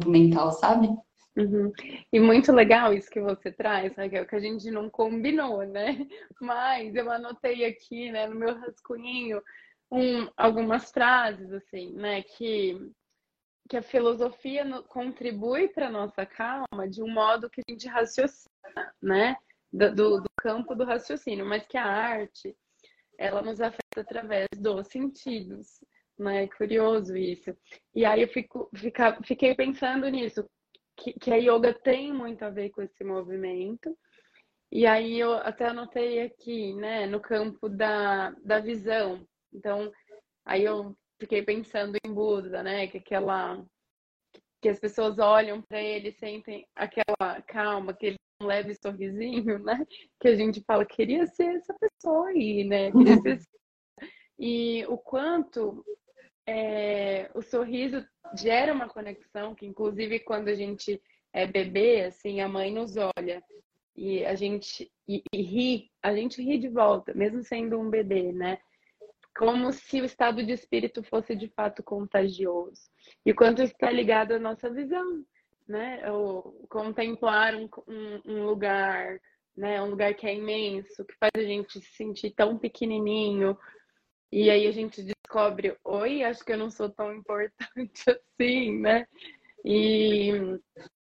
mental, 0.09 0.53
sabe? 0.53 0.89
Uhum. 1.37 1.71
E 2.13 2.19
muito 2.19 2.51
legal 2.51 2.95
isso 2.95 3.11
que 3.11 3.21
você 3.21 3.53
traz, 3.53 3.95
Raquel, 3.95 4.27
que 4.27 4.35
a 4.35 4.41
gente 4.41 4.71
não 4.71 4.89
combinou, 4.89 5.63
né? 5.67 6.07
Mas 6.41 6.95
eu 6.95 7.11
anotei 7.11 7.65
aqui, 7.67 8.11
né, 8.11 8.27
no 8.27 8.35
meu 8.35 8.55
rascunhinho, 8.59 9.43
um, 9.91 10.29
algumas 10.37 10.91
frases, 10.91 11.53
assim, 11.53 11.93
né, 11.93 12.23
que, 12.23 12.91
que 13.69 13.77
a 13.77 13.83
filosofia 13.83 14.65
no- 14.65 14.85
contribui 14.85 15.69
para 15.69 15.91
nossa 15.91 16.27
calma 16.27 16.89
de 16.89 17.03
um 17.03 17.09
modo 17.13 17.51
que 17.51 17.61
a 17.67 17.73
gente 17.73 17.89
raciocina, 17.89 18.51
né? 19.03 19.37
Do, 19.73 19.95
do, 19.95 20.21
do 20.23 20.31
campo 20.37 20.75
do 20.75 20.85
raciocínio, 20.85 21.47
mas 21.47 21.67
que 21.67 21.77
a 21.77 21.85
arte, 21.87 22.57
ela 23.19 23.43
nos 23.43 23.61
afeta 23.61 24.01
através 24.01 24.47
dos 24.59 24.87
sentidos, 24.89 25.81
né? 26.19 26.45
É 26.45 26.49
curioso 26.49 27.17
isso. 27.17 27.57
E 27.95 28.05
aí 28.05 28.23
eu 28.23 28.29
fico, 28.29 28.71
fica, 28.75 29.19
fiquei 29.25 29.55
pensando 29.55 30.09
nisso, 30.09 30.45
que, 30.97 31.13
que 31.13 31.33
a 31.33 31.37
yoga 31.37 31.73
tem 31.75 32.13
muito 32.13 32.43
a 32.45 32.51
ver 32.51 32.71
com 32.71 32.83
esse 32.83 33.05
movimento. 33.05 33.97
E 34.71 34.87
aí 34.87 35.19
eu 35.19 35.35
até 35.35 35.67
anotei 35.69 36.23
aqui, 36.23 36.75
né, 36.75 37.07
no 37.07 37.21
campo 37.21 37.69
da, 37.69 38.31
da 38.43 38.59
visão. 38.59 39.27
Então, 39.53 39.93
aí 40.45 40.65
eu 40.65 40.97
fiquei 41.21 41.43
pensando 41.43 41.97
em 42.05 42.13
Buda, 42.13 42.63
né, 42.63 42.87
que 42.89 42.99
aquela 42.99 43.65
que 44.61 44.71
as 44.71 44.81
pessoas 44.81 45.19
olham 45.19 45.63
para 45.63 45.81
ele, 45.81 46.11
sentem 46.13 46.67
aquela 46.75 47.41
calma, 47.47 47.93
aquele 47.93 48.17
leve 48.43 48.75
sorrisinho, 48.75 49.59
né? 49.61 49.87
Que 50.21 50.29
a 50.29 50.37
gente 50.37 50.63
fala, 50.67 50.85
queria 50.85 51.27
ser 51.27 51.57
essa 51.57 51.75
pessoa 51.75 52.29
aí, 52.29 52.65
né? 52.65 52.91
Queria 52.91 53.21
ser 53.21 53.39
e 54.39 54.85
o 54.89 54.99
quanto 54.99 55.85
é, 56.47 57.31
o 57.35 57.43
sorriso 57.43 58.07
gera 58.37 58.73
uma 58.73 58.89
conexão, 58.89 59.55
que 59.55 59.67
inclusive 59.67 60.21
quando 60.21 60.49
a 60.49 60.55
gente 60.55 61.01
é 61.33 61.47
bebê, 61.47 62.03
assim, 62.05 62.41
a 62.41 62.49
mãe 62.49 62.73
nos 62.73 62.97
olha 62.97 63.43
e 63.97 64.25
a 64.25 64.35
gente 64.35 64.91
e, 65.09 65.23
e 65.33 65.43
ri, 65.43 65.91
a 66.03 66.15
gente 66.15 66.43
ri 66.43 66.59
de 66.59 66.69
volta, 66.69 67.15
mesmo 67.15 67.43
sendo 67.43 67.79
um 67.79 67.89
bebê, 67.89 68.33
né? 68.33 68.59
Como 69.37 69.73
se 69.73 70.01
o 70.01 70.05
estado 70.05 70.45
de 70.45 70.53
espírito 70.53 71.03
fosse 71.03 71.35
de 71.37 71.49
fato 71.49 71.83
contagioso. 71.83 72.91
E 73.25 73.35
quanto 73.35 73.63
está 73.63 73.91
ligado 73.91 74.33
à 74.33 74.39
nossa 74.39 74.71
visão, 74.71 75.25
né? 75.67 76.11
O 76.11 76.67
contemplar 76.69 77.55
um, 77.55 77.69
um, 77.87 78.21
um 78.25 78.47
lugar, 78.47 79.21
né? 79.57 79.81
Um 79.83 79.91
lugar 79.91 80.15
que 80.15 80.27
é 80.27 80.35
imenso, 80.35 81.05
que 81.05 81.15
faz 81.19 81.33
a 81.37 81.43
gente 81.43 81.81
se 81.81 81.97
sentir 81.97 82.31
tão 82.31 82.59
pequenininho. 82.59 83.57
E 84.33 84.51
aí 84.51 84.67
a 84.67 84.73
gente 84.73 85.03
descobre, 85.03 85.77
oi, 85.85 86.23
acho 86.25 86.45
que 86.45 86.53
eu 86.53 86.59
não 86.59 86.71
sou 86.71 86.91
tão 86.91 87.15
importante 87.15 88.05
assim, 88.11 88.79
né? 88.79 89.07
E 89.65 90.33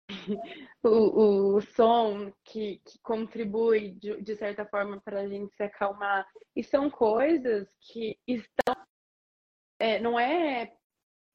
o, 0.83 1.55
o 1.55 1.61
som 1.61 2.31
que, 2.43 2.81
que 2.85 2.99
contribui 3.01 3.91
de, 3.91 4.21
de 4.21 4.35
certa 4.35 4.65
forma 4.65 4.99
para 5.01 5.21
a 5.21 5.27
gente 5.27 5.53
se 5.55 5.63
acalmar. 5.63 6.27
E 6.55 6.63
são 6.63 6.89
coisas 6.89 7.67
que 7.79 8.17
estão. 8.27 8.75
É, 9.79 9.99
não 9.99 10.19
é 10.19 10.71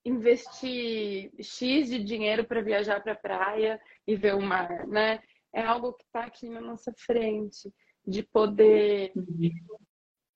investir 0.04 1.32
X 1.40 1.88
de 1.88 2.02
dinheiro 2.02 2.44
para 2.44 2.62
viajar 2.62 3.02
para 3.02 3.12
a 3.12 3.16
praia 3.16 3.80
e 4.06 4.14
ver 4.14 4.34
o 4.34 4.40
mar, 4.40 4.86
né? 4.86 5.20
É 5.52 5.62
algo 5.62 5.94
que 5.94 6.04
está 6.04 6.24
aqui 6.24 6.48
na 6.48 6.60
nossa 6.60 6.92
frente, 6.96 7.72
de 8.06 8.22
poder 8.22 9.12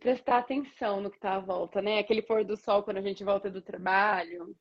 prestar 0.00 0.38
atenção 0.38 1.00
no 1.00 1.10
que 1.10 1.16
está 1.16 1.36
à 1.36 1.40
volta, 1.40 1.80
né? 1.80 1.98
Aquele 1.98 2.22
pôr 2.22 2.42
do 2.44 2.56
sol 2.56 2.82
quando 2.82 2.96
a 2.96 3.02
gente 3.02 3.22
volta 3.22 3.50
do 3.50 3.60
trabalho, 3.60 4.56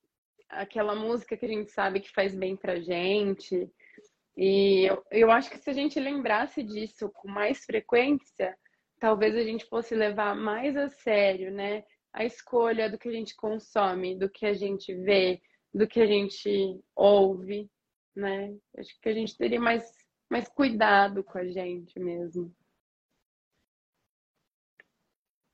aquela 0.49 0.93
música 0.93 1.37
que 1.37 1.45
a 1.45 1.49
gente 1.49 1.71
sabe 1.71 2.01
que 2.01 2.11
faz 2.11 2.35
bem 2.35 2.55
pra 2.55 2.79
gente. 2.79 3.71
E 4.37 4.85
eu, 4.89 5.03
eu 5.11 5.31
acho 5.31 5.49
que 5.49 5.57
se 5.57 5.69
a 5.69 5.73
gente 5.73 5.99
lembrasse 5.99 6.61
disso 6.61 7.09
com 7.13 7.29
mais 7.29 7.63
frequência, 7.63 8.55
talvez 8.99 9.35
a 9.35 9.43
gente 9.43 9.65
fosse 9.65 9.95
levar 9.95 10.35
mais 10.35 10.75
a 10.75 10.89
sério, 10.89 11.51
né? 11.51 11.83
A 12.11 12.25
escolha 12.25 12.89
do 12.89 12.97
que 12.97 13.07
a 13.07 13.11
gente 13.11 13.35
consome, 13.35 14.17
do 14.17 14.29
que 14.29 14.45
a 14.45 14.53
gente 14.53 14.93
vê, 14.93 15.41
do 15.73 15.87
que 15.87 16.01
a 16.01 16.05
gente 16.05 16.79
ouve, 16.95 17.69
né? 18.15 18.53
Acho 18.77 18.99
que 19.01 19.09
a 19.09 19.13
gente 19.13 19.37
teria 19.37 19.59
mais, 19.59 19.89
mais 20.29 20.49
cuidado 20.49 21.23
com 21.23 21.37
a 21.37 21.45
gente 21.45 21.97
mesmo. 21.99 22.53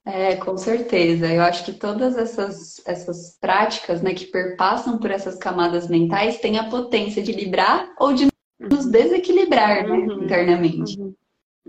É, 0.06 0.36
com 0.36 0.56
certeza. 0.56 1.28
Eu 1.28 1.42
acho 1.42 1.66
que 1.66 1.74
todas 1.74 2.16
essas, 2.16 2.80
essas 2.86 3.38
práticas, 3.42 4.04
né, 4.04 4.14
que 4.14 4.26
perpassam 4.26 5.00
por 5.00 5.10
essas 5.10 5.36
camadas 5.36 5.88
mentais 5.88 6.40
têm 6.40 6.60
a 6.60 6.70
potência 6.70 7.24
de 7.24 7.32
livrar 7.32 7.92
ou 8.00 8.14
de 8.14 8.28
nos 8.60 8.86
desequilibrar, 8.86 9.88
né, 9.88 9.98
uhum. 9.98 10.24
internamente. 10.24 11.00
Uhum. 11.00 11.14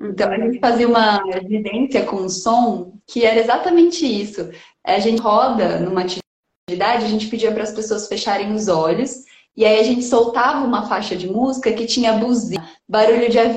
Então, 0.02 0.30
a 0.30 0.38
gente 0.38 0.58
fazia 0.58 0.86
uma 0.86 1.22
evidência 1.34 2.04
com 2.04 2.16
o 2.16 2.28
som 2.28 2.98
que 3.06 3.24
era 3.24 3.40
exatamente 3.40 4.04
isso. 4.04 4.50
A 4.84 4.98
gente 4.98 5.22
roda 5.22 5.80
numa 5.80 6.02
atividade, 6.02 7.06
a 7.06 7.08
gente 7.08 7.28
pedia 7.28 7.50
para 7.50 7.62
as 7.62 7.72
pessoas 7.72 8.06
fecharem 8.06 8.52
os 8.52 8.68
olhos 8.68 9.24
e 9.56 9.64
aí 9.64 9.80
a 9.80 9.82
gente 9.82 10.04
soltava 10.04 10.66
uma 10.66 10.86
faixa 10.86 11.16
de 11.16 11.26
música 11.26 11.72
que 11.72 11.86
tinha 11.86 12.12
buzina, 12.12 12.68
barulho 12.86 13.30
de 13.30 13.38
avião 13.38 13.56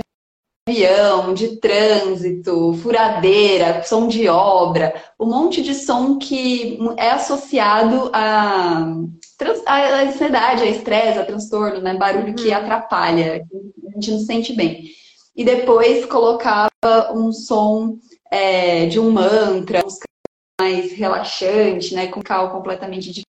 avião, 0.70 1.34
de 1.34 1.58
trânsito, 1.58 2.74
furadeira, 2.76 3.82
som 3.84 4.08
de 4.08 4.28
obra, 4.28 5.04
um 5.20 5.26
monte 5.26 5.62
de 5.62 5.74
som 5.74 6.18
que 6.18 6.80
é 6.98 7.10
associado 7.12 8.12
a 8.14 8.86
ansiedade, 10.04 10.64
a 10.64 10.70
estresse, 10.70 11.20
a 11.20 11.26
transtorno, 11.26 11.82
né? 11.82 11.96
Barulho 11.96 12.36
que 12.36 12.50
uhum. 12.50 12.56
atrapalha, 12.56 13.46
a 13.88 13.92
gente 13.94 14.12
não 14.12 14.20
se 14.20 14.26
sente 14.26 14.54
bem. 14.54 14.92
E 15.36 15.44
depois 15.44 16.06
colocava 16.06 16.70
um 17.14 17.32
som 17.32 17.98
é, 18.32 18.86
de 18.86 19.00
um 19.00 19.12
mantra, 19.12 19.82
mais 20.60 20.92
relaxante, 20.92 21.96
né? 21.96 22.08
Com 22.08 22.22
cal 22.22 22.52
completamente 22.52 23.24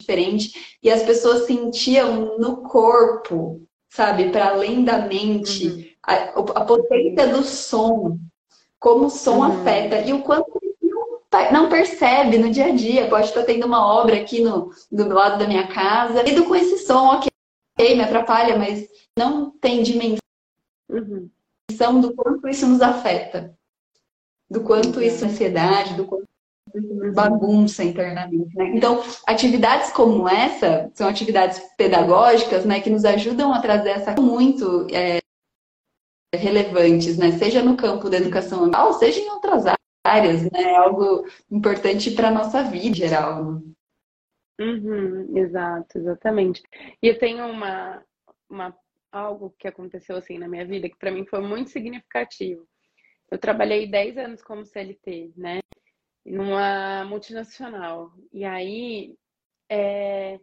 diferente. 0.00 0.76
E 0.82 0.90
as 0.90 1.02
pessoas 1.02 1.46
sentiam 1.46 2.38
no 2.38 2.58
corpo 2.58 3.66
sabe, 3.94 4.30
para 4.30 4.48
além 4.48 4.84
da 4.84 5.06
mente, 5.06 5.68
uhum. 5.68 5.84
A, 6.06 6.14
a, 6.14 6.64
potência 6.64 7.28
do 7.28 7.42
som, 7.42 8.18
como 8.78 9.06
o 9.06 9.10
som 9.10 9.36
uhum. 9.36 9.42
afeta 9.44 10.00
e 10.00 10.12
o 10.12 10.22
quanto 10.22 10.60
não 11.50 11.68
percebe 11.68 12.38
no 12.38 12.50
dia 12.50 12.66
a 12.66 12.70
dia. 12.70 13.08
Pode 13.08 13.26
estar 13.26 13.42
tendo 13.42 13.66
uma 13.66 13.84
obra 13.86 14.16
aqui 14.16 14.40
no, 14.40 14.70
do 14.90 15.08
lado 15.08 15.38
da 15.38 15.48
minha 15.48 15.66
casa, 15.66 16.22
lido 16.22 16.44
com 16.44 16.54
esse 16.54 16.78
som, 16.78 17.16
ok, 17.16 17.30
me 17.96 18.02
atrapalha, 18.02 18.56
mas 18.56 18.88
não 19.18 19.50
tem 19.50 19.82
dimensão 19.82 20.20
uhum. 20.90 22.00
do 22.00 22.14
quanto 22.14 22.48
isso 22.48 22.66
nos 22.66 22.80
afeta, 22.80 23.56
do 24.48 24.60
quanto 24.60 25.02
isso 25.02 25.24
é 25.24 25.28
ansiedade, 25.28 25.94
do 25.94 26.04
quanto 26.04 26.24
bagunça 27.14 27.84
internamente, 27.84 28.56
né? 28.56 28.72
Então, 28.74 29.00
atividades 29.26 29.92
como 29.92 30.28
essa 30.28 30.90
são 30.92 31.08
atividades 31.08 31.60
pedagógicas, 31.76 32.64
né, 32.64 32.80
que 32.80 32.90
nos 32.90 33.04
ajudam 33.04 33.52
a 33.52 33.60
trazer 33.60 33.90
essa 33.90 34.20
muito 34.20 34.88
é, 34.92 35.20
relevantes, 36.36 37.16
né? 37.18 37.32
Seja 37.32 37.62
no 37.62 37.76
campo 37.76 38.08
da 38.08 38.16
educação 38.16 38.60
ambiental, 38.60 38.92
seja 38.94 39.20
em 39.20 39.30
outras 39.30 39.64
áreas, 40.04 40.42
né? 40.44 40.62
É 40.62 40.76
algo 40.76 41.26
importante 41.50 42.10
para 42.10 42.28
a 42.28 42.32
nossa 42.32 42.62
vida 42.62 42.86
em 42.86 42.94
geral. 42.94 43.52
Né? 43.52 43.60
Uhum, 44.60 45.36
exato, 45.36 45.98
exatamente. 45.98 46.62
E 47.02 47.08
eu 47.08 47.18
tenho 47.18 47.46
uma, 47.46 48.04
uma 48.48 48.76
algo 49.10 49.54
que 49.58 49.68
aconteceu 49.68 50.16
assim 50.16 50.38
na 50.38 50.48
minha 50.48 50.66
vida 50.66 50.88
que 50.88 50.96
para 50.96 51.10
mim 51.10 51.26
foi 51.26 51.40
muito 51.40 51.70
significativo. 51.70 52.66
Eu 53.30 53.38
trabalhei 53.38 53.86
10 53.86 54.18
anos 54.18 54.42
como 54.42 54.64
CLT, 54.64 55.32
né? 55.36 55.60
numa 56.24 57.04
multinacional. 57.04 58.12
E 58.32 58.44
aí, 58.44 59.16
é... 59.68 60.40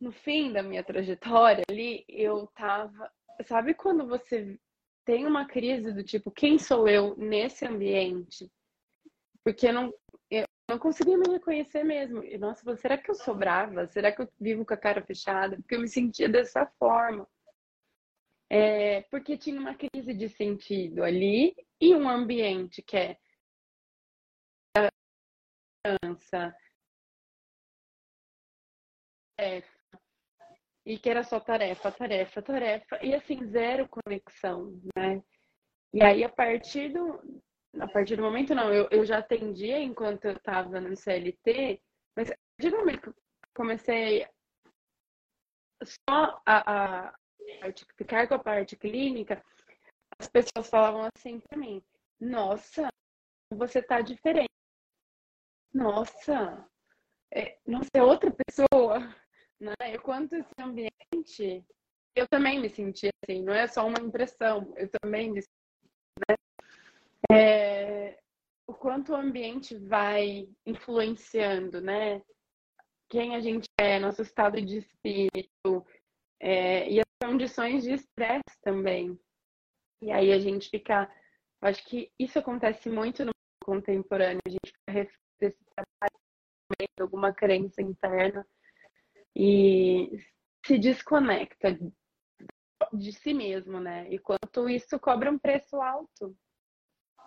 no 0.00 0.12
fim 0.12 0.52
da 0.52 0.62
minha 0.62 0.84
trajetória 0.84 1.64
ali, 1.68 2.04
eu 2.08 2.46
tava. 2.48 3.10
Sabe 3.44 3.74
quando 3.74 4.06
você 4.06 4.58
tem 5.04 5.26
uma 5.26 5.46
crise 5.46 5.92
do 5.92 6.02
tipo, 6.02 6.30
quem 6.30 6.58
sou 6.58 6.88
eu 6.88 7.16
nesse 7.16 7.64
ambiente? 7.66 8.50
Porque 9.44 9.68
eu 9.68 9.72
não, 9.72 9.94
eu 10.30 10.44
não 10.68 10.78
conseguia 10.78 11.16
me 11.16 11.28
reconhecer 11.28 11.84
mesmo. 11.84 12.22
E, 12.24 12.36
nossa, 12.38 12.76
será 12.76 12.98
que 12.98 13.10
eu 13.10 13.14
sou 13.14 13.34
brava? 13.34 13.86
Será 13.86 14.10
que 14.10 14.22
eu 14.22 14.28
vivo 14.40 14.64
com 14.64 14.74
a 14.74 14.76
cara 14.76 15.04
fechada? 15.04 15.56
Porque 15.56 15.74
eu 15.76 15.80
me 15.80 15.88
sentia 15.88 16.28
dessa 16.28 16.66
forma. 16.78 17.28
É, 18.50 19.02
porque 19.02 19.36
tinha 19.36 19.60
uma 19.60 19.74
crise 19.74 20.14
de 20.14 20.28
sentido 20.28 21.02
ali 21.02 21.54
e 21.80 21.94
um 21.94 22.08
ambiente 22.08 22.80
que 22.80 22.96
é 22.96 23.16
criança. 25.84 26.54
Tarefa. 29.36 29.75
E 30.86 30.98
que 30.98 31.10
era 31.10 31.24
só 31.24 31.40
tarefa, 31.40 31.90
tarefa, 31.90 32.40
tarefa. 32.40 33.04
E 33.04 33.14
assim, 33.14 33.44
zero 33.46 33.88
conexão, 33.88 34.80
né? 34.96 35.22
E 35.92 36.02
aí, 36.02 36.22
a 36.22 36.28
partir 36.28 36.92
do, 36.92 37.42
a 37.80 37.88
partir 37.88 38.16
do 38.16 38.22
momento, 38.22 38.54
não, 38.54 38.72
eu, 38.72 38.88
eu 38.90 39.04
já 39.04 39.18
atendia 39.18 39.78
enquanto 39.80 40.26
eu 40.26 40.32
estava 40.32 40.80
no 40.80 40.96
CLT, 40.96 41.82
mas 42.16 42.30
a 42.30 42.34
partir 42.56 42.70
do 42.70 42.78
momento 42.78 43.00
que 43.00 43.08
eu 43.08 43.14
comecei 43.54 44.26
só 45.82 46.40
a, 46.46 47.06
a, 47.06 47.14
ficar 47.96 48.28
com 48.28 48.34
a 48.34 48.38
parte 48.38 48.76
clínica, 48.76 49.42
as 50.18 50.28
pessoas 50.28 50.70
falavam 50.70 51.08
assim 51.16 51.40
para 51.40 51.58
mim: 51.58 51.82
Nossa, 52.20 52.88
você 53.52 53.82
tá 53.82 54.00
diferente 54.00 54.46
nossa, 55.76 56.66
é, 57.30 57.58
nossa, 57.66 57.90
é 57.92 58.02
outra 58.02 58.30
pessoa, 58.30 59.14
né? 59.60 59.74
E 59.94 59.98
quanto 59.98 60.34
esse 60.34 60.52
ambiente, 60.60 61.64
eu 62.14 62.26
também 62.28 62.60
me 62.60 62.68
senti 62.68 63.08
assim, 63.22 63.42
não 63.42 63.52
é 63.52 63.66
só 63.66 63.86
uma 63.86 64.00
impressão, 64.00 64.72
eu 64.76 64.88
também 65.00 65.32
me 65.32 65.42
senti, 65.42 65.54
né? 66.28 66.36
É, 67.30 68.18
o 68.66 68.74
quanto 68.74 69.12
o 69.12 69.16
ambiente 69.16 69.76
vai 69.76 70.48
influenciando, 70.64 71.80
né? 71.80 72.22
Quem 73.08 73.34
a 73.34 73.40
gente 73.40 73.66
é, 73.78 73.98
nosso 73.98 74.22
estado 74.22 74.60
de 74.60 74.78
espírito 74.78 75.86
é, 76.40 76.90
e 76.90 77.00
as 77.00 77.06
condições 77.22 77.84
de 77.84 77.92
estresse 77.92 78.60
também. 78.62 79.18
E 80.02 80.10
aí 80.10 80.32
a 80.32 80.38
gente 80.38 80.68
fica, 80.68 81.10
acho 81.62 81.84
que 81.86 82.12
isso 82.18 82.38
acontece 82.38 82.90
muito 82.90 83.24
no 83.24 83.32
contemporâneo, 83.64 84.40
a 84.46 84.50
gente 84.50 84.66
fica 84.66 85.10
desse 85.40 85.64
trabalho, 85.74 86.20
de 86.80 87.02
alguma 87.02 87.32
crença 87.32 87.80
interna 87.80 88.46
e 89.38 90.18
se 90.64 90.78
desconecta 90.78 91.78
de 92.92 93.12
si 93.12 93.34
mesmo, 93.34 93.78
né? 93.78 94.08
E 94.08 94.18
quanto 94.18 94.66
isso 94.66 94.98
cobra 94.98 95.30
um 95.30 95.38
preço 95.38 95.76
alto. 95.82 96.34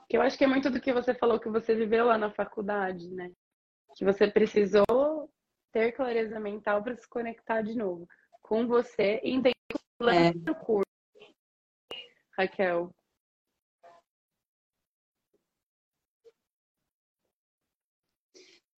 Que 0.09 0.17
eu 0.17 0.21
acho 0.23 0.35
que 0.35 0.43
é 0.43 0.47
muito 0.47 0.71
do 0.71 0.81
que 0.81 0.91
você 0.91 1.13
falou 1.13 1.39
que 1.39 1.49
você 1.49 1.75
viveu 1.75 2.07
lá 2.07 2.17
na 2.17 2.31
faculdade, 2.31 3.07
né? 3.11 3.31
Que 3.95 4.03
você 4.03 4.27
precisou 4.27 5.31
ter 5.71 5.91
clareza 5.91 6.39
mental 6.39 6.81
para 6.81 6.95
se 6.95 7.07
conectar 7.07 7.61
de 7.61 7.75
novo 7.75 8.07
com 8.41 8.65
você 8.65 9.21
e 9.23 9.29
entender 9.29 9.53
o 10.01 10.09
é. 10.09 10.33
curso. 10.65 10.89
Raquel? 12.35 12.89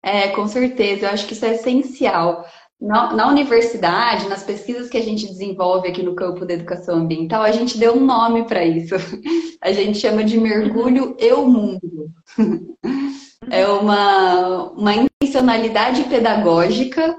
É, 0.04 0.36
com 0.36 0.48
certeza, 0.48 1.06
eu 1.06 1.12
acho 1.12 1.28
que 1.28 1.34
isso 1.34 1.46
é 1.46 1.54
essencial. 1.54 2.44
Na, 2.82 3.14
na, 3.14 3.28
universidade, 3.28 4.28
nas 4.28 4.44
pesquisas 4.44 4.90
que 4.90 4.98
a 4.98 5.04
gente 5.04 5.28
desenvolve 5.28 5.88
aqui 5.88 6.02
no 6.02 6.16
campo 6.16 6.46
da 6.46 6.56
educação 6.56 6.98
ambiental, 6.98 7.44
a 7.44 7.52
gente 7.52 7.78
deu 7.78 7.96
um 7.96 8.04
nome 8.04 8.44
para 8.46 8.66
isso. 8.66 8.96
A 9.62 9.72
gente 9.72 10.00
chama 10.00 10.24
de 10.24 10.40
mergulho 10.40 11.16
eu 11.20 11.48
mundo. 11.48 12.12
É 13.50 13.68
uma, 13.68 14.70
uma 14.74 14.94
intencionalidade 14.96 16.04
pedagógica 16.04 17.18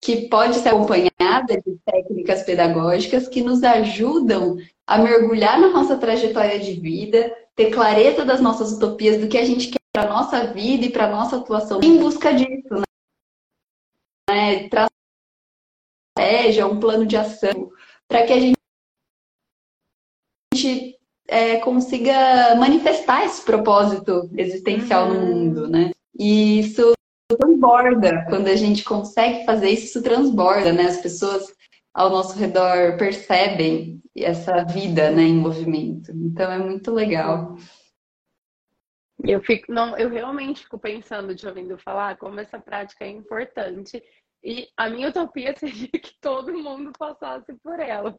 que 0.00 0.28
pode 0.28 0.56
ser 0.56 0.68
acompanhada 0.68 1.60
de 1.66 1.76
técnicas 1.84 2.42
pedagógicas 2.42 3.26
que 3.26 3.42
nos 3.42 3.62
ajudam 3.64 4.56
a 4.86 4.98
mergulhar 4.98 5.58
na 5.58 5.70
nossa 5.70 5.96
trajetória 5.96 6.60
de 6.60 6.74
vida, 6.74 7.34
ter 7.56 7.70
clareza 7.70 8.24
das 8.24 8.40
nossas 8.40 8.72
utopias, 8.72 9.20
do 9.20 9.26
que 9.26 9.36
a 9.36 9.44
gente 9.44 9.68
quer 9.68 9.80
para 9.92 10.04
a 10.04 10.08
nossa 10.08 10.46
vida 10.52 10.86
e 10.86 10.90
para 10.90 11.06
a 11.06 11.10
nossa 11.10 11.36
atuação 11.36 11.80
em 11.82 11.98
busca 11.98 12.32
disso, 12.32 12.82
né? 14.30 14.68
Traçar 14.68 14.93
estratégia, 16.16 16.66
um 16.66 16.78
plano 16.78 17.04
de 17.04 17.16
ação, 17.16 17.70
para 18.08 18.24
que 18.24 18.32
a 18.32 18.40
gente 18.40 18.56
é, 21.26 21.56
consiga 21.58 22.54
manifestar 22.56 23.24
esse 23.24 23.44
propósito 23.44 24.30
existencial 24.36 25.08
uhum. 25.08 25.14
no 25.14 25.26
mundo, 25.26 25.68
né? 25.68 25.90
E 26.18 26.60
isso 26.60 26.92
transborda, 27.28 28.24
quando 28.28 28.46
a 28.46 28.56
gente 28.56 28.84
consegue 28.84 29.44
fazer 29.44 29.70
isso, 29.70 29.86
isso 29.86 30.02
transborda, 30.02 30.72
né? 30.72 30.84
As 30.84 30.98
pessoas 30.98 31.52
ao 31.92 32.10
nosso 32.10 32.38
redor 32.38 32.96
percebem 32.96 34.00
essa 34.16 34.64
vida, 34.64 35.10
né, 35.10 35.22
em 35.22 35.34
movimento. 35.34 36.10
Então 36.12 36.50
é 36.50 36.58
muito 36.58 36.92
legal. 36.92 37.56
Eu 39.22 39.40
fico, 39.42 39.72
não, 39.72 39.96
eu 39.96 40.08
realmente 40.10 40.64
fico 40.64 40.78
pensando, 40.78 41.34
te 41.34 41.46
ouvindo 41.46 41.78
falar, 41.78 42.16
como 42.18 42.40
essa 42.40 42.58
prática 42.58 43.04
é 43.04 43.08
importante. 43.08 44.02
E 44.44 44.68
a 44.76 44.90
minha 44.90 45.08
utopia 45.08 45.54
seria 45.58 45.88
que 45.88 46.20
todo 46.20 46.52
mundo 46.52 46.92
passasse 46.98 47.54
por 47.62 47.80
ela, 47.80 48.16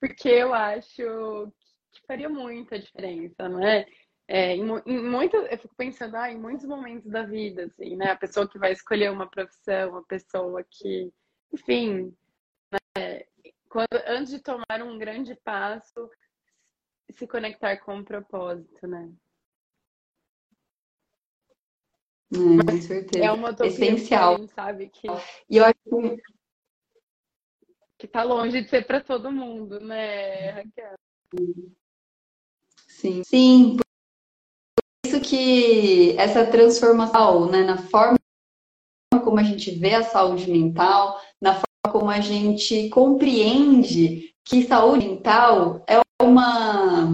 porque 0.00 0.28
eu 0.28 0.54
acho 0.54 1.52
que 1.92 2.06
faria 2.06 2.28
muita 2.28 2.78
diferença, 2.78 3.48
não 3.48 3.66
é? 3.66 3.84
É, 4.28 4.56
em, 4.56 4.62
em 4.86 5.02
muito, 5.02 5.36
eu 5.36 5.58
fico 5.58 5.74
pensando, 5.76 6.16
ah, 6.16 6.30
em 6.30 6.38
muitos 6.38 6.66
momentos 6.66 7.10
da 7.10 7.22
vida, 7.22 7.64
assim, 7.64 7.96
né? 7.96 8.10
A 8.10 8.16
pessoa 8.16 8.48
que 8.48 8.58
vai 8.58 8.72
escolher 8.72 9.10
uma 9.10 9.28
profissão, 9.28 9.96
a 9.96 10.02
pessoa 10.04 10.64
que, 10.64 11.12
enfim, 11.52 12.16
né? 12.72 13.24
Quando, 13.68 13.88
antes 14.06 14.32
de 14.32 14.40
tomar 14.40 14.82
um 14.82 14.98
grande 14.98 15.34
passo, 15.44 16.10
se 17.10 17.26
conectar 17.26 17.76
com 17.78 17.94
o 17.94 17.98
um 17.98 18.04
propósito, 18.04 18.86
né? 18.86 19.12
É, 22.32 22.72
com 22.72 22.80
certeza. 22.82 23.24
É 23.24 23.30
uma 23.30 23.50
utopia 23.50 23.70
essencial, 23.70 24.46
sabe? 24.48 24.88
Que, 24.88 25.08
e 25.48 25.56
eu 25.56 25.64
acho 25.64 25.74
que... 25.84 26.22
que 27.98 28.08
tá 28.08 28.22
longe 28.22 28.62
de 28.62 28.68
ser 28.68 28.86
para 28.86 29.00
todo 29.00 29.30
mundo, 29.30 29.78
né, 29.80 30.50
Raquel? 30.50 30.94
Sim, 32.88 33.22
sim. 33.24 33.76
Por 33.76 35.08
isso 35.08 35.20
que 35.20 36.16
essa 36.18 36.44
transformação, 36.46 37.50
né, 37.50 37.62
na 37.62 37.78
forma 37.78 38.16
como 39.22 39.38
a 39.40 39.42
gente 39.42 39.70
vê 39.72 39.94
a 39.94 40.02
saúde 40.02 40.50
mental, 40.50 41.20
na 41.40 41.54
forma 41.54 41.92
como 41.92 42.10
a 42.10 42.20
gente 42.20 42.88
compreende 42.90 44.34
que 44.44 44.62
saúde 44.62 45.08
mental 45.08 45.84
é 45.88 46.00
uma 46.22 47.08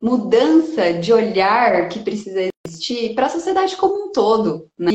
mudança 0.00 0.94
de 0.94 1.12
olhar 1.12 1.88
que 1.88 2.00
precisa 2.00 2.40
existir 2.86 3.14
para 3.14 3.26
a 3.26 3.30
sociedade 3.30 3.76
como 3.76 4.06
um 4.06 4.12
todo. 4.12 4.70
Né? 4.78 4.92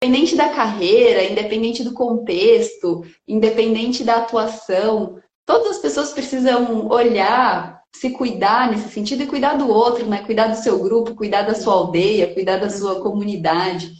independente 0.00 0.36
da 0.36 0.50
carreira, 0.50 1.24
independente 1.24 1.82
do 1.82 1.92
contexto, 1.92 3.04
independente 3.26 4.04
da 4.04 4.16
atuação, 4.18 5.20
todas 5.44 5.72
as 5.72 5.78
pessoas 5.78 6.12
precisam 6.12 6.86
olhar, 6.88 7.82
se 7.94 8.10
cuidar 8.10 8.70
nesse 8.70 8.88
sentido 8.90 9.24
e 9.24 9.26
cuidar 9.26 9.54
do 9.54 9.68
outro, 9.68 10.06
né? 10.06 10.22
Cuidar 10.24 10.48
do 10.48 10.56
seu 10.56 10.78
grupo, 10.78 11.16
cuidar 11.16 11.42
da 11.42 11.54
sua 11.54 11.74
aldeia, 11.74 12.32
cuidar 12.32 12.58
da 12.58 12.70
sua 12.70 13.00
comunidade 13.00 13.92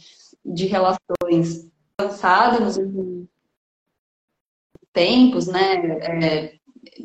de 0.45 0.65
relações. 0.67 1.69
Avançado 1.97 2.63
nos 2.63 2.77
tempos, 4.93 5.47
né? 5.47 5.75
É, 6.01 6.59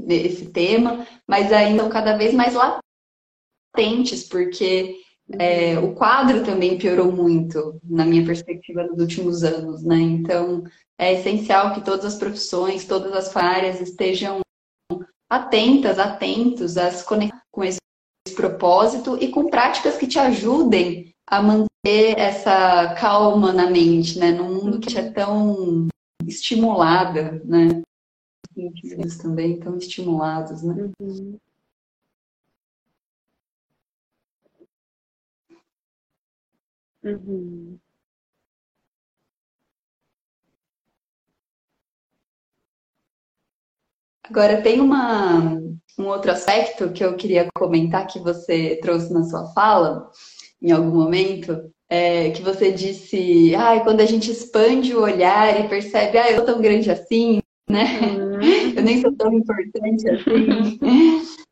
esse 0.09 0.51
tema, 0.51 1.05
mas 1.27 1.53
ainda 1.53 1.83
são 1.83 1.91
cada 1.91 2.17
vez 2.17 2.33
mais 2.33 2.55
latentes, 2.55 4.23
porque 4.29 5.04
é, 5.33 5.79
o 5.79 5.95
quadro 5.95 6.45
também 6.45 6.79
piorou 6.79 7.11
muito, 7.11 7.81
na 7.83 8.05
minha 8.05 8.25
perspectiva, 8.25 8.85
nos 8.85 9.01
últimos 9.01 9.43
anos, 9.43 9.83
né? 9.83 9.97
Então, 9.97 10.65
é 10.99 11.15
essencial 11.15 11.75
que 11.75 11.85
todas 11.85 12.05
as 12.05 12.17
profissões, 12.17 12.87
todas 12.87 13.13
as 13.13 13.35
áreas 13.37 13.81
estejam 13.81 14.41
atentas, 15.31 15.99
atentos 15.99 16.73
se 16.73 17.05
conectar 17.05 17.43
com 17.51 17.65
esse 17.65 17.79
propósito 18.37 19.17
e 19.21 19.29
com 19.29 19.49
práticas 19.49 19.97
que 19.97 20.07
te 20.07 20.19
ajudem 20.19 21.13
a 21.27 21.43
manter 21.43 22.19
essa 22.19 22.95
calma 22.95 23.53
na 23.53 23.71
mente, 23.71 24.19
né? 24.19 24.31
Num 24.31 24.55
mundo 24.55 24.79
que 24.79 24.97
é 24.99 25.11
tão 25.11 25.89
estimulada, 26.27 27.43
né? 27.45 27.83
Os 29.05 29.17
também 29.17 29.59
tão 29.59 29.77
estimulados, 29.77 30.63
né? 30.63 30.91
Uhum. 31.01 31.39
Uhum. 37.05 37.79
Agora, 44.29 44.63
tem 44.63 44.81
uma, 44.81 45.61
um 45.99 46.07
outro 46.07 46.31
aspecto 46.31 46.91
que 46.93 47.05
eu 47.05 47.15
queria 47.15 47.47
comentar 47.55 48.07
que 48.07 48.19
você 48.19 48.79
trouxe 48.81 49.13
na 49.13 49.23
sua 49.25 49.53
fala, 49.53 50.11
em 50.63 50.73
algum 50.73 51.03
momento, 51.03 51.71
é, 51.91 52.31
que 52.31 52.41
você 52.41 52.73
disse, 52.73 53.55
ah, 53.55 53.79
quando 53.81 54.01
a 54.01 54.07
gente 54.07 54.31
expande 54.31 54.95
o 54.95 55.03
olhar 55.03 55.61
e 55.61 55.69
percebe, 55.69 56.17
ah, 56.17 56.31
eu 56.31 56.37
sou 56.37 56.47
tão 56.47 56.63
grande 56.63 56.91
assim, 56.91 57.41
né? 57.69 57.85
Uhum. 58.01 58.75
Eu 58.77 58.83
nem 58.83 59.01
sou 59.03 59.15
tão 59.15 59.31
importante 59.35 60.09
assim. 60.09 60.79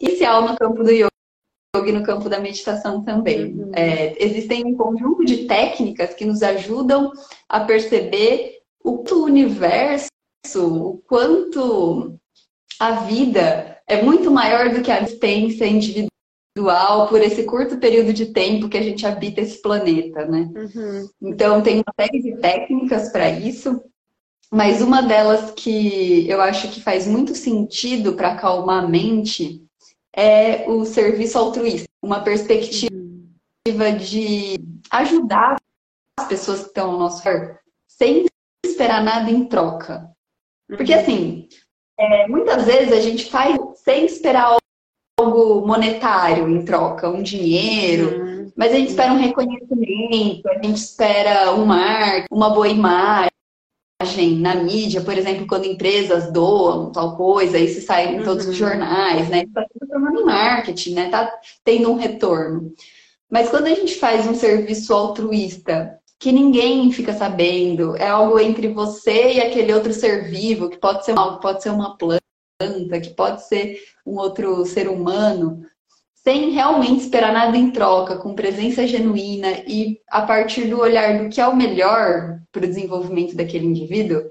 Inicial 0.00 0.48
no 0.48 0.56
campo 0.56 0.82
do 0.82 0.90
yoga 0.90 1.11
e 1.74 1.92
no 1.92 2.02
campo 2.02 2.28
da 2.28 2.38
meditação 2.38 3.02
também. 3.02 3.46
Uhum. 3.46 3.70
É, 3.74 4.14
existem 4.22 4.62
um 4.66 4.76
conjunto 4.76 5.24
de 5.24 5.46
técnicas 5.46 6.12
que 6.12 6.26
nos 6.26 6.42
ajudam 6.42 7.10
a 7.48 7.60
perceber 7.60 8.58
o 8.84 9.02
universo, 9.24 10.10
o 10.54 10.98
quanto 11.08 12.14
a 12.78 13.04
vida 13.06 13.78
é 13.86 14.02
muito 14.02 14.30
maior 14.30 14.68
do 14.68 14.82
que 14.82 14.90
a 14.90 15.00
existência 15.00 15.66
individual 15.66 17.08
por 17.08 17.22
esse 17.22 17.44
curto 17.44 17.78
período 17.78 18.12
de 18.12 18.26
tempo 18.26 18.68
que 18.68 18.76
a 18.76 18.82
gente 18.82 19.06
habita 19.06 19.40
esse 19.40 19.62
planeta, 19.62 20.26
né? 20.26 20.50
Uhum. 20.54 21.08
Então 21.22 21.62
tem 21.62 21.76
uma 21.76 21.94
série 21.98 22.20
de 22.20 22.36
técnicas 22.36 23.10
para 23.10 23.30
isso, 23.30 23.82
mas 24.50 24.82
uma 24.82 25.00
delas 25.00 25.52
que 25.52 26.28
eu 26.28 26.38
acho 26.42 26.68
que 26.68 26.82
faz 26.82 27.06
muito 27.06 27.34
sentido 27.34 28.12
para 28.12 28.32
acalmar 28.32 28.84
a 28.84 28.86
mente 28.86 29.62
é 30.14 30.68
o 30.68 30.84
serviço 30.84 31.38
altruísta, 31.38 31.88
uma 32.02 32.20
perspectiva 32.20 32.90
uhum. 33.66 33.96
de 33.98 34.58
ajudar 34.90 35.56
as 36.18 36.26
pessoas 36.26 36.60
que 36.60 36.66
estão 36.66 36.92
ao 36.92 36.98
nosso 36.98 37.22
redor 37.22 37.58
sem 37.88 38.26
esperar 38.64 39.02
nada 39.02 39.30
em 39.30 39.44
troca. 39.46 40.10
Porque 40.68 40.94
uhum. 40.94 41.00
assim, 41.00 41.48
é, 41.98 42.28
muitas 42.28 42.64
vezes 42.64 42.92
a 42.92 43.00
gente 43.00 43.30
faz 43.30 43.56
sem 43.76 44.04
esperar 44.06 44.56
algo 45.18 45.66
monetário 45.66 46.48
em 46.48 46.64
troca, 46.64 47.08
um 47.08 47.22
dinheiro, 47.22 48.18
uhum. 48.18 48.52
mas 48.56 48.72
a 48.72 48.76
gente 48.76 48.90
espera 48.90 49.12
um 49.12 49.18
reconhecimento, 49.18 50.48
a 50.48 50.54
gente 50.54 50.76
espera 50.76 51.52
um 51.54 51.64
mar, 51.64 52.24
uma 52.30 52.50
boa 52.50 52.68
imagem 52.68 53.31
na 54.38 54.54
mídia, 54.56 55.00
por 55.00 55.16
exemplo, 55.16 55.46
quando 55.46 55.66
empresas 55.66 56.32
doam 56.32 56.90
tal 56.92 57.16
coisa, 57.16 57.58
isso 57.58 57.84
sai 57.86 58.16
em 58.16 58.22
todos 58.22 58.44
uhum. 58.44 58.50
os 58.50 58.56
jornais, 58.56 59.28
né? 59.28 59.42
Está 59.42 59.62
em 59.62 60.24
marketing, 60.24 60.94
né? 60.94 61.08
Tá 61.10 61.32
tendo 61.64 61.90
um 61.90 61.96
retorno. 61.96 62.72
Mas 63.30 63.48
quando 63.48 63.66
a 63.66 63.74
gente 63.74 63.94
faz 63.94 64.26
um 64.26 64.34
serviço 64.34 64.92
altruísta, 64.92 65.98
que 66.18 66.30
ninguém 66.30 66.92
fica 66.92 67.12
sabendo, 67.12 67.96
é 67.96 68.08
algo 68.08 68.38
entre 68.38 68.68
você 68.68 69.32
e 69.32 69.40
aquele 69.40 69.72
outro 69.72 69.92
ser 69.92 70.30
vivo, 70.30 70.68
que 70.68 70.76
pode 70.76 71.04
ser 71.04 71.18
algo, 71.18 71.40
pode 71.40 71.62
ser 71.62 71.70
uma 71.70 71.96
planta, 71.96 73.00
que 73.00 73.10
pode 73.10 73.46
ser 73.48 73.80
um 74.06 74.16
outro 74.18 74.64
ser 74.64 74.88
humano, 74.88 75.64
sem 76.24 76.50
realmente 76.50 77.02
esperar 77.02 77.32
nada 77.32 77.56
em 77.56 77.70
troca, 77.70 78.16
com 78.16 78.34
presença 78.34 78.86
genuína 78.86 79.62
e 79.66 80.00
a 80.08 80.22
partir 80.22 80.68
do 80.68 80.78
olhar 80.78 81.18
do 81.18 81.28
que 81.28 81.40
é 81.40 81.46
o 81.46 81.56
melhor 81.56 82.38
para 82.52 82.64
o 82.64 82.68
desenvolvimento 82.68 83.34
daquele 83.34 83.66
indivíduo, 83.66 84.22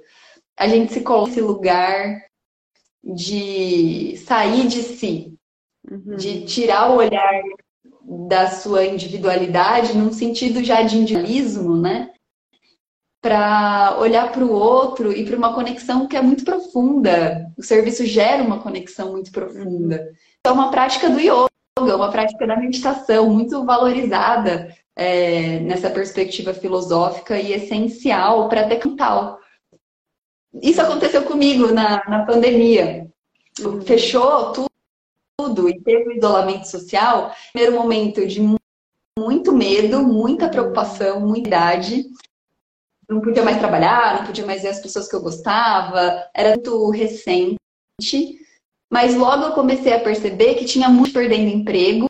a 0.57 0.67
gente 0.67 0.93
se 0.93 1.01
coloca 1.01 1.29
nesse 1.29 1.41
lugar 1.41 2.21
de 3.03 4.15
sair 4.25 4.67
de 4.67 4.83
si, 4.83 5.33
uhum. 5.89 6.15
de 6.15 6.45
tirar 6.45 6.91
o 6.91 6.97
olhar 6.97 7.41
da 8.27 8.49
sua 8.49 8.85
individualidade 8.85 9.97
num 9.97 10.13
sentido 10.13 10.63
já 10.63 10.81
de 10.81 10.97
individualismo, 10.97 11.75
né? 11.75 12.11
Para 13.21 13.97
olhar 13.99 14.31
para 14.31 14.43
o 14.43 14.51
outro 14.51 15.11
e 15.11 15.25
para 15.25 15.37
uma 15.37 15.53
conexão 15.53 16.07
que 16.07 16.15
é 16.15 16.21
muito 16.21 16.43
profunda. 16.43 17.51
O 17.57 17.63
serviço 17.63 18.05
gera 18.05 18.43
uma 18.43 18.59
conexão 18.59 19.11
muito 19.11 19.31
profunda. 19.31 20.11
É 20.45 20.51
uma 20.51 20.71
prática 20.71 21.09
do 21.09 21.19
yoga, 21.19 21.51
uma 21.79 22.11
prática 22.11 22.45
da 22.45 22.57
meditação 22.57 23.29
muito 23.29 23.65
valorizada 23.65 24.75
é, 24.95 25.59
nessa 25.59 25.89
perspectiva 25.89 26.53
filosófica 26.53 27.39
e 27.39 27.53
essencial 27.53 28.49
para 28.49 28.67
mental. 28.67 29.39
Isso 30.61 30.81
aconteceu 30.81 31.23
comigo 31.23 31.67
na, 31.71 32.03
na 32.07 32.25
pandemia. 32.25 33.09
Fechou 33.85 34.51
tudo 34.51 34.71
tudo 35.37 35.67
e 35.67 35.81
teve 35.81 36.09
o 36.09 36.11
isolamento 36.11 36.65
social, 36.65 37.33
primeiro 37.51 37.75
momento 37.75 38.27
de 38.27 38.39
muito 39.17 39.51
medo, 39.51 40.03
muita 40.03 40.47
preocupação, 40.47 41.19
muita 41.19 41.47
idade. 41.47 42.05
Não 43.09 43.19
podia 43.21 43.43
mais 43.43 43.57
trabalhar, 43.57 44.19
não 44.19 44.25
podia 44.27 44.45
mais 44.45 44.61
ver 44.61 44.69
as 44.69 44.79
pessoas 44.79 45.07
que 45.07 45.15
eu 45.15 45.21
gostava, 45.21 46.29
era 46.33 46.49
muito 46.49 46.89
recente. 46.91 47.57
Mas 48.91 49.15
logo 49.15 49.45
eu 49.45 49.51
comecei 49.53 49.93
a 49.93 49.99
perceber 49.99 50.55
que 50.55 50.65
tinha 50.65 50.89
muito 50.89 51.13
perdendo 51.13 51.47
emprego 51.47 52.07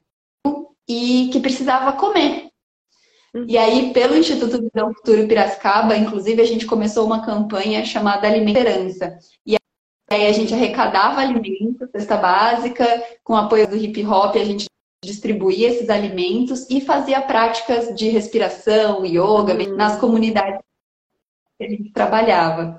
e 0.90 1.30
que 1.32 1.40
precisava 1.40 1.94
comer. 1.94 2.50
E 3.48 3.58
aí, 3.58 3.94
pelo 3.94 4.18
Instituto 4.18 4.60
Visão 4.62 4.94
Futuro 4.94 5.28
Piracicaba, 5.28 5.96
inclusive, 5.96 6.42
a 6.42 6.46
gente 6.46 6.66
começou 6.66 7.06
uma 7.06 7.24
campanha 7.24 7.86
chamada 7.86 8.28
Alimenterança. 8.28 9.18
E 9.46 9.56
aí 10.10 10.28
a 10.28 10.32
gente 10.34 10.54
arrecadava 10.54 11.22
alimentos, 11.22 11.90
cesta 11.92 12.18
básica, 12.18 12.86
com 13.24 13.36
apoio 13.36 13.68
do 13.68 13.78
hip 13.78 14.06
hop, 14.06 14.36
a 14.36 14.44
gente 14.44 14.66
distribuía 15.04 15.70
esses 15.70 15.90
alimentos 15.90 16.70
e 16.70 16.82
fazia 16.82 17.22
práticas 17.22 17.96
de 17.96 18.10
respiração, 18.10 19.06
yoga, 19.06 19.54
uhum. 19.54 19.76
nas 19.76 20.00
comunidades 20.00 20.60
que 21.58 21.64
a 21.64 21.70
gente 21.70 21.92
trabalhava. 21.92 22.78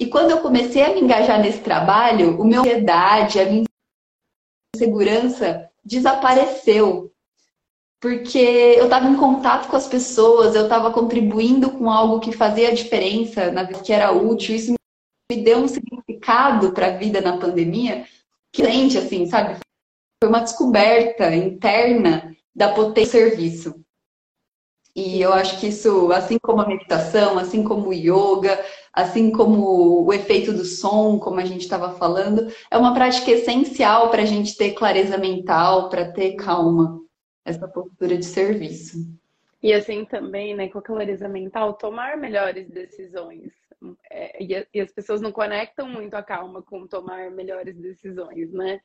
E 0.00 0.06
quando 0.06 0.30
eu 0.30 0.38
comecei 0.38 0.82
a 0.82 0.94
me 0.94 1.02
engajar 1.02 1.38
nesse 1.42 1.60
trabalho, 1.60 2.40
o 2.40 2.44
meu 2.44 2.62
ansiedade, 2.62 3.38
a 3.38 3.44
minha 3.44 3.66
insegurança 4.74 5.70
desapareceu. 5.84 7.12
Porque 8.00 8.38
eu 8.38 8.84
estava 8.84 9.06
em 9.06 9.16
contato 9.16 9.68
com 9.68 9.76
as 9.76 9.86
pessoas, 9.86 10.54
eu 10.54 10.62
estava 10.62 10.90
contribuindo 10.90 11.70
com 11.72 11.90
algo 11.90 12.18
que 12.18 12.32
fazia 12.32 12.74
diferença, 12.74 13.52
na 13.52 13.66
que 13.66 13.92
era 13.92 14.10
útil. 14.10 14.56
Isso 14.56 14.72
me 15.30 15.42
deu 15.42 15.58
um 15.58 15.68
significado 15.68 16.72
para 16.72 16.86
a 16.86 16.96
vida 16.96 17.20
na 17.20 17.36
pandemia 17.36 18.06
que, 18.50 18.64
gente, 18.64 18.96
assim, 18.96 19.26
sabe? 19.26 19.60
Foi 20.22 20.30
uma 20.30 20.40
descoberta 20.40 21.34
interna 21.36 22.34
da 22.54 22.72
potência 22.72 23.22
do 23.22 23.28
serviço. 23.28 23.84
E 24.96 25.20
eu 25.20 25.32
acho 25.32 25.60
que 25.60 25.68
isso, 25.68 26.10
assim 26.10 26.38
como 26.42 26.62
a 26.62 26.66
meditação, 26.66 27.38
assim 27.38 27.62
como 27.62 27.88
o 27.88 27.92
yoga, 27.92 28.58
assim 28.92 29.30
como 29.30 30.04
o 30.04 30.12
efeito 30.12 30.52
do 30.52 30.64
som, 30.64 31.18
como 31.18 31.40
a 31.40 31.44
gente 31.44 31.62
estava 31.62 31.94
falando, 31.94 32.52
é 32.70 32.76
uma 32.76 32.94
prática 32.94 33.30
essencial 33.30 34.10
para 34.10 34.22
a 34.22 34.26
gente 34.26 34.56
ter 34.56 34.72
clareza 34.72 35.16
mental, 35.16 35.88
para 35.88 36.12
ter 36.12 36.34
calma, 36.34 37.00
essa 37.44 37.68
postura 37.68 38.16
de 38.16 38.24
serviço. 38.24 38.98
E 39.62 39.72
assim 39.72 40.04
também, 40.04 40.54
né, 40.54 40.68
com 40.68 40.78
a 40.78 40.82
clareza 40.82 41.28
mental, 41.28 41.74
tomar 41.74 42.16
melhores 42.16 42.68
decisões. 42.68 43.52
É, 44.10 44.42
e, 44.42 44.66
e, 44.74 44.80
as 44.80 44.92
pessoas 44.92 45.20
não 45.20 45.32
conectam 45.32 45.88
muito 45.88 46.14
a 46.14 46.22
calma 46.22 46.62
com 46.62 46.86
tomar 46.86 47.30
melhores 47.30 47.76
decisões, 47.76 48.52
né? 48.52 48.80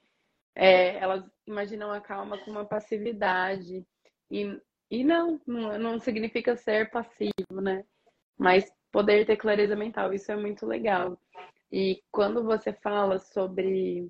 É, 0.53 0.97
elas 0.97 1.23
imaginam 1.45 1.91
a 1.91 1.99
calma 1.99 2.37
com 2.37 2.51
uma 2.51 2.65
passividade. 2.65 3.85
E, 4.31 4.57
e 4.89 5.03
não, 5.03 5.39
não, 5.45 5.77
não 5.77 5.99
significa 5.99 6.55
ser 6.55 6.89
passivo, 6.89 7.61
né? 7.61 7.83
Mas 8.37 8.71
poder 8.95 9.25
ter 9.25 9.35
clareza 9.35 9.75
mental, 9.75 10.13
isso 10.13 10.31
é 10.31 10.37
muito 10.37 10.65
legal. 10.65 11.19
E 11.69 12.01
quando 12.09 12.41
você 12.45 12.71
fala 12.71 13.19
sobre 13.19 14.09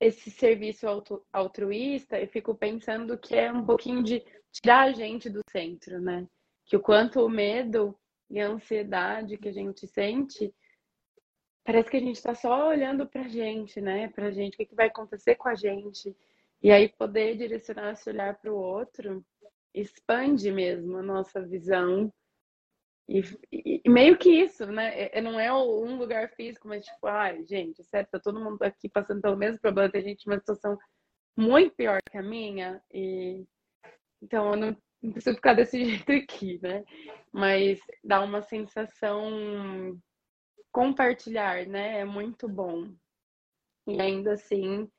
esse 0.00 0.28
serviço 0.28 0.88
altruísta, 1.32 2.18
eu 2.18 2.26
fico 2.26 2.52
pensando 2.52 3.16
que 3.16 3.36
é 3.36 3.52
um 3.52 3.64
pouquinho 3.64 4.02
de 4.02 4.24
tirar 4.50 4.88
a 4.88 4.92
gente 4.92 5.30
do 5.30 5.40
centro, 5.52 6.00
né? 6.00 6.26
Que 6.66 6.76
o 6.76 6.80
quanto 6.80 7.24
o 7.24 7.28
medo 7.28 7.96
e 8.28 8.40
a 8.40 8.48
ansiedade 8.48 9.38
que 9.38 9.48
a 9.48 9.52
gente 9.52 9.86
sente, 9.86 10.52
parece 11.64 11.92
que 11.92 11.96
a 11.96 12.00
gente 12.00 12.16
está 12.16 12.34
só 12.34 12.70
olhando 12.70 13.06
para 13.06 13.22
a 13.22 13.28
gente, 13.28 13.80
né? 13.80 14.08
Para 14.08 14.26
a 14.26 14.30
gente, 14.32 14.54
o 14.54 14.56
que, 14.56 14.66
que 14.66 14.74
vai 14.74 14.88
acontecer 14.88 15.36
com 15.36 15.48
a 15.48 15.54
gente. 15.54 16.12
E 16.60 16.72
aí 16.72 16.88
poder 16.88 17.36
direcionar 17.36 17.92
esse 17.92 18.10
olhar 18.10 18.36
para 18.40 18.52
o 18.52 18.56
outro 18.56 19.24
expande 19.72 20.50
mesmo 20.50 20.96
a 20.96 21.02
nossa 21.02 21.40
visão. 21.40 22.12
E, 23.08 23.22
e, 23.50 23.88
meio 23.88 24.18
que 24.18 24.30
isso, 24.30 24.66
né? 24.66 24.88
É, 24.94 25.18
é 25.18 25.20
não 25.22 25.40
é 25.40 25.52
um 25.52 25.96
lugar 25.96 26.30
físico, 26.30 26.68
mas 26.68 26.84
tipo, 26.84 27.06
ai, 27.06 27.44
gente, 27.46 27.82
certo, 27.84 28.10
tá 28.10 28.20
todo 28.20 28.40
mundo 28.40 28.62
aqui 28.62 28.88
passando 28.88 29.22
pelo 29.22 29.36
mesmo 29.36 29.58
problema, 29.58 29.90
tem 29.90 30.02
gente 30.02 30.26
numa 30.26 30.38
situação 30.38 30.76
muito 31.36 31.74
pior 31.74 32.00
que 32.10 32.18
a 32.18 32.22
minha, 32.22 32.82
e 32.92 33.46
então 34.20 34.50
eu 34.52 34.56
não 34.56 34.76
não 35.02 35.12
precisa 35.12 35.34
ficar 35.34 35.54
desse 35.54 35.82
jeito 35.84 36.12
aqui, 36.12 36.58
né? 36.62 36.84
Mas 37.32 37.80
dá 38.02 38.20
uma 38.20 38.42
sensação 38.42 40.00
compartilhar, 40.72 41.66
né? 41.66 42.00
É 42.00 42.04
muito 42.04 42.48
bom. 42.48 42.92
E 43.86 44.00
ainda 44.00 44.32
assim 44.32 44.90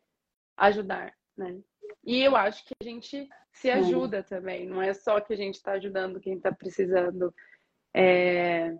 ajudar, 0.57 1.14
né? 1.38 1.60
E 2.03 2.22
eu 2.22 2.36
acho 2.36 2.66
que 2.66 2.74
a 2.82 2.84
gente 2.84 3.28
se 3.51 3.70
ajuda 3.70 4.24
também, 4.24 4.68
não 4.68 4.82
é 4.82 4.93
só 4.93 5.20
que 5.20 5.34
a 5.34 5.36
gente 5.36 5.55
está 5.55 5.74
ajudando 5.74 6.20
quem 6.20 6.38
está 6.38 6.51
precisando 6.51 7.34
é, 7.94 8.76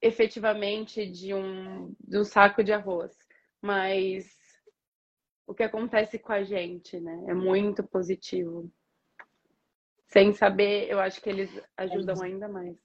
efetivamente 0.00 1.06
de 1.06 1.34
um, 1.34 1.94
de 2.00 2.18
um 2.18 2.24
saco 2.24 2.62
de 2.62 2.72
arroz, 2.72 3.16
mas 3.60 4.26
o 5.46 5.54
que 5.54 5.62
acontece 5.62 6.18
com 6.18 6.32
a 6.32 6.42
gente, 6.42 6.98
né? 7.00 7.24
É 7.28 7.34
muito 7.34 7.82
positivo 7.82 8.70
sem 10.14 10.32
saber, 10.32 10.88
eu 10.88 11.00
acho 11.00 11.20
que 11.20 11.28
eles 11.28 11.50
ajudam 11.76 12.22
ainda 12.22 12.48
mais. 12.48 12.76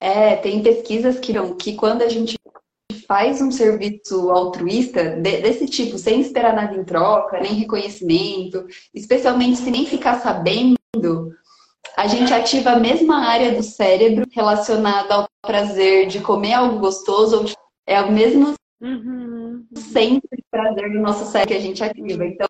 É, 0.00 0.36
tem 0.36 0.62
pesquisas 0.62 1.20
que, 1.20 1.32
que 1.60 1.76
quando 1.76 2.00
a 2.00 2.08
gente 2.08 2.34
faz 3.06 3.42
um 3.42 3.50
serviço 3.50 4.30
altruísta 4.30 5.16
desse 5.16 5.66
tipo, 5.66 5.98
sem 5.98 6.20
esperar 6.20 6.54
nada 6.54 6.74
em 6.74 6.84
troca, 6.84 7.40
nem 7.40 7.52
reconhecimento, 7.52 8.66
especialmente 8.94 9.58
se 9.58 9.70
nem 9.70 9.84
ficar 9.84 10.18
sabendo, 10.20 11.34
a 11.96 12.06
gente 12.06 12.32
ativa 12.32 12.70
a 12.70 12.78
mesma 12.78 13.26
área 13.26 13.54
do 13.54 13.62
cérebro 13.62 14.26
relacionada 14.32 15.14
ao 15.14 15.28
prazer 15.42 16.06
de 16.06 16.20
comer 16.20 16.54
algo 16.54 16.78
gostoso, 16.78 17.38
ou 17.38 17.44
de, 17.44 17.54
é 17.86 18.00
o 18.00 18.10
mesmo 18.10 18.54
uhum. 18.80 19.66
centro 19.74 20.28
de 20.32 20.44
prazer 20.50 20.92
do 20.92 21.00
nosso 21.00 21.24
cérebro 21.30 21.54
que 21.54 21.58
a 21.58 21.62
gente 21.62 21.84
ativa. 21.84 22.24
Então, 22.26 22.48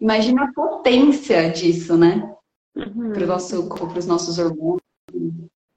imagina 0.00 0.44
a 0.44 0.52
potência 0.52 1.50
disso, 1.50 1.96
né? 1.96 2.32
Uhum. 2.76 3.12
Para 3.12 3.26
nosso 3.26 3.68
os 3.96 4.06
nossos 4.06 4.38
hormônios. 4.38 4.82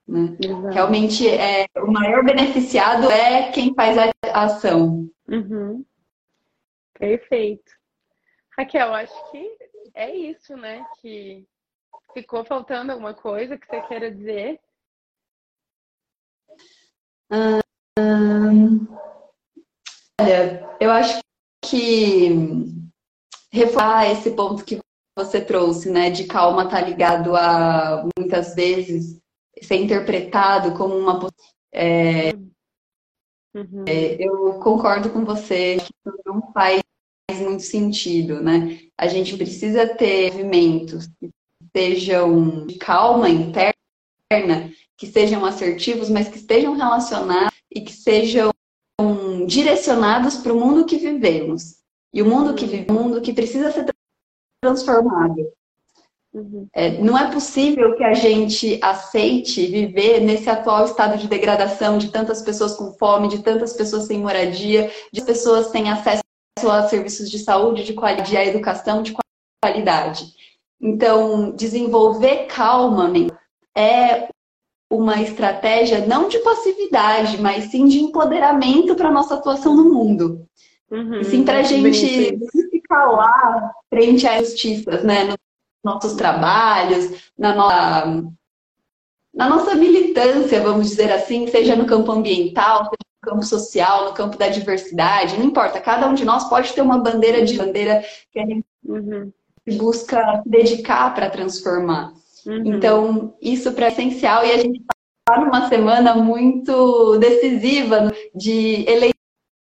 Né? 0.07 0.36
Realmente, 0.72 1.28
é, 1.28 1.68
o 1.78 1.91
maior 1.91 2.24
beneficiado 2.24 3.10
é 3.10 3.51
quem 3.51 3.74
faz 3.74 3.97
a 3.97 4.43
ação. 4.43 5.10
Uhum. 5.28 5.86
Perfeito. 6.97 7.72
Raquel, 8.57 8.93
acho 8.93 9.32
que 9.32 9.49
é 9.93 10.14
isso, 10.14 10.57
né? 10.57 10.84
Que 10.99 11.47
ficou 12.14 12.43
faltando 12.43 12.91
alguma 12.91 13.14
coisa 13.14 13.57
que 13.57 13.68
você 13.68 13.82
queira 13.82 14.12
dizer? 14.12 14.60
Hum, 17.32 18.88
olha, 20.20 20.78
eu 20.80 20.91
acho 20.91 21.20
que 21.64 22.30
reforçar 23.51 24.12
esse 24.12 24.32
ponto 24.32 24.66
que 24.66 24.80
você 25.18 25.41
trouxe, 25.41 25.89
né? 25.91 26.10
De 26.10 26.26
calma 26.26 26.64
estar 26.64 26.82
tá 26.82 26.86
ligado 26.88 27.36
a 27.36 28.03
muitas 28.18 28.55
vezes 28.55 29.20
ser 29.62 29.76
interpretado 29.76 30.74
como 30.76 30.95
uma 30.95 31.20
é, 31.72 32.32
uhum. 33.53 33.86
é, 33.88 34.16
eu 34.20 34.60
concordo 34.60 35.12
com 35.12 35.24
você 35.24 35.78
que 35.78 35.93
não 36.26 36.51
faz 36.53 36.82
muito 37.41 37.64
sentido, 37.64 38.41
né? 38.41 38.80
A 38.97 39.07
gente 39.07 39.38
precisa 39.38 39.95
ter 39.95 40.32
movimentos 40.32 41.07
que 41.20 41.30
sejam 41.76 42.65
de 42.65 42.76
calma 42.76 43.30
interna, 43.30 44.72
que 44.97 45.07
sejam 45.07 45.45
assertivos, 45.45 46.09
mas 46.09 46.28
que 46.28 46.38
estejam 46.38 46.76
relacionados 46.76 47.57
e 47.74 47.82
que 47.82 47.93
sejam 47.93 48.51
direcionados 49.47 50.38
para 50.38 50.53
o 50.53 50.59
mundo 50.59 50.86
que 50.86 50.97
vivemos. 50.97 51.80
E 52.13 52.22
o 52.22 52.26
mundo 52.26 52.53
que 52.53 52.65
vive, 52.65 52.86
o 52.89 52.93
mundo 52.93 53.22
que 53.22 53.34
precisa 53.34 53.72
ser 53.72 53.86
transformado. 54.61 55.51
Uhum. 56.32 56.67
É, 56.74 56.91
não 57.01 57.17
é 57.17 57.32
possível 57.32 57.95
que 57.95 58.03
a 58.03 58.13
gente 58.13 58.80
aceite 58.84 59.65
viver 59.65 60.20
nesse 60.20 60.47
atual 60.49 60.86
estado 60.86 61.17
de 61.17 61.28
degradação, 61.28 61.97
de 61.97 62.11
tantas 62.11 62.41
pessoas 62.41 62.76
com 62.76 62.93
fome, 62.93 63.28
de 63.28 63.41
tantas 63.41 63.74
pessoas 63.74 64.03
sem 64.03 64.20
moradia, 64.20 64.91
de 65.11 65.22
pessoas 65.22 65.67
sem 65.67 65.89
acesso 65.89 66.22
a 66.70 66.88
serviços 66.88 67.32
de 67.32 67.39
saúde, 67.39 67.84
de 67.84 67.93
qualidade, 67.93 68.38
a 68.38 68.45
educação 68.45 69.01
de 69.01 69.15
qualidade. 69.63 70.34
Então, 70.82 71.51
desenvolver 71.51 72.45
calma 72.45 73.11
é 73.75 74.30
uma 74.89 75.21
estratégia 75.21 76.05
não 76.07 76.27
de 76.27 76.39
passividade, 76.39 77.39
mas 77.39 77.65
sim 77.65 77.86
de 77.86 77.99
empoderamento 77.99 78.95
para 78.95 79.09
a 79.09 79.11
nossa 79.11 79.36
atuação 79.36 79.75
no 79.75 79.93
mundo. 79.93 80.47
Uhum, 80.89 81.23
sim, 81.23 81.43
para 81.43 81.59
a 81.59 81.63
gente 81.63 82.39
ficar 82.71 83.05
lá 83.11 83.71
frente 83.89 84.27
às 84.27 84.47
justiças, 84.49 85.03
né? 85.03 85.25
Nos 85.25 85.38
nossos 85.84 86.13
trabalhos, 86.13 87.32
na 87.38 87.53
nossa, 87.53 88.23
na 89.34 89.49
nossa 89.49 89.75
militância, 89.75 90.61
vamos 90.61 90.89
dizer 90.89 91.11
assim, 91.11 91.45
seja 91.47 91.75
no 91.75 91.86
campo 91.86 92.11
ambiental, 92.11 92.86
seja 92.86 92.95
no 93.23 93.32
campo 93.32 93.43
social, 93.43 94.05
no 94.05 94.13
campo 94.13 94.38
da 94.38 94.47
diversidade, 94.47 95.38
não 95.38 95.45
importa, 95.45 95.80
cada 95.80 96.07
um 96.07 96.15
de 96.15 96.25
nós 96.25 96.49
pode 96.49 96.73
ter 96.73 96.82
uma 96.82 96.97
bandeira 96.97 97.45
de 97.45 97.55
bandeira 97.55 98.03
que 98.32 98.39
a 98.39 98.45
gente 98.45 98.65
uhum. 98.84 99.32
Busca 99.68 100.41
dedicar 100.45 101.14
para 101.14 101.30
transformar. 101.30 102.14
Uhum. 102.45 102.64
Então, 102.66 103.34
isso 103.41 103.72
para 103.74 103.88
é 103.88 103.89
essencial 103.89 104.45
e 104.45 104.51
a 104.51 104.57
gente 104.57 104.80
está 104.80 105.39
numa 105.39 105.68
semana 105.68 106.16
muito 106.16 107.18
decisiva 107.18 108.12
de 108.34 108.86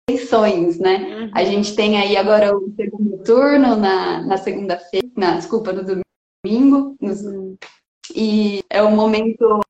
eleições, 0.09 0.79
né? 0.79 0.97
Uhum. 0.97 1.31
A 1.35 1.45
gente 1.45 1.75
tem 1.75 1.99
aí 1.99 2.17
agora 2.17 2.57
o 2.57 2.73
segundo 2.75 3.19
turno 3.19 3.77
na, 3.77 4.23
na 4.23 4.37
segunda-feira, 4.37 5.09
desculpa, 5.37 5.73
no 5.73 6.03
domingo, 6.45 6.97
nos, 7.01 7.23
uhum. 7.23 7.57
e 8.15 8.65
é 8.71 8.83
um 8.83 8.95
momento 8.95 9.61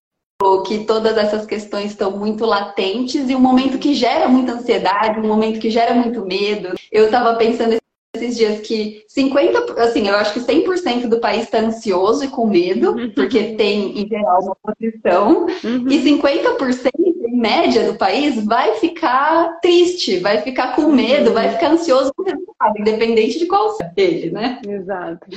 que 0.67 0.85
todas 0.85 1.19
essas 1.19 1.45
questões 1.45 1.91
estão 1.91 2.17
muito 2.17 2.47
latentes 2.47 3.29
e 3.29 3.35
um 3.35 3.41
momento 3.41 3.79
que 3.79 3.95
gera 3.95 4.27
muita 4.27 4.53
ansiedade, 4.53 5.21
um 5.21 5.29
momento 5.29 5.61
que 5.61 5.69
gera 5.69 5.95
muito 5.95 6.25
medo. 6.25 6.75
Eu 6.91 7.07
estava 7.07 7.35
pensando 7.37 7.80
esses 8.15 8.37
dias 8.37 8.61
que 8.61 9.05
50, 9.09 9.81
assim, 9.81 10.09
eu 10.09 10.17
acho 10.17 10.35
que 10.35 10.41
100% 10.41 11.09
do 11.09 11.21
país 11.21 11.45
está 11.45 11.61
ansioso 11.61 12.25
e 12.25 12.29
com 12.29 12.47
medo, 12.47 12.93
uhum. 12.93 13.11
porque 13.11 13.55
tem, 13.55 13.99
em 14.01 14.09
geral, 14.09 14.43
uma 14.43 14.57
oposição, 14.65 15.47
uhum. 15.47 15.89
e 15.89 16.03
50%, 16.03 16.91
em 16.97 17.37
média, 17.37 17.85
do 17.85 17.97
país 17.97 18.45
vai 18.45 18.75
ficar 18.77 19.61
triste, 19.61 20.19
vai 20.19 20.43
ficar 20.43 20.75
com 20.75 20.91
medo, 20.91 21.29
uhum. 21.29 21.35
vai 21.35 21.51
ficar 21.51 21.71
ansioso 21.71 22.13
com 22.15 22.23
o 22.23 22.27
resultado, 22.27 22.79
independente 22.79 23.39
de 23.39 23.47
qual 23.47 23.77
seja 23.77 23.93
ele, 23.97 24.31
né? 24.31 24.61
Exato. 24.67 25.29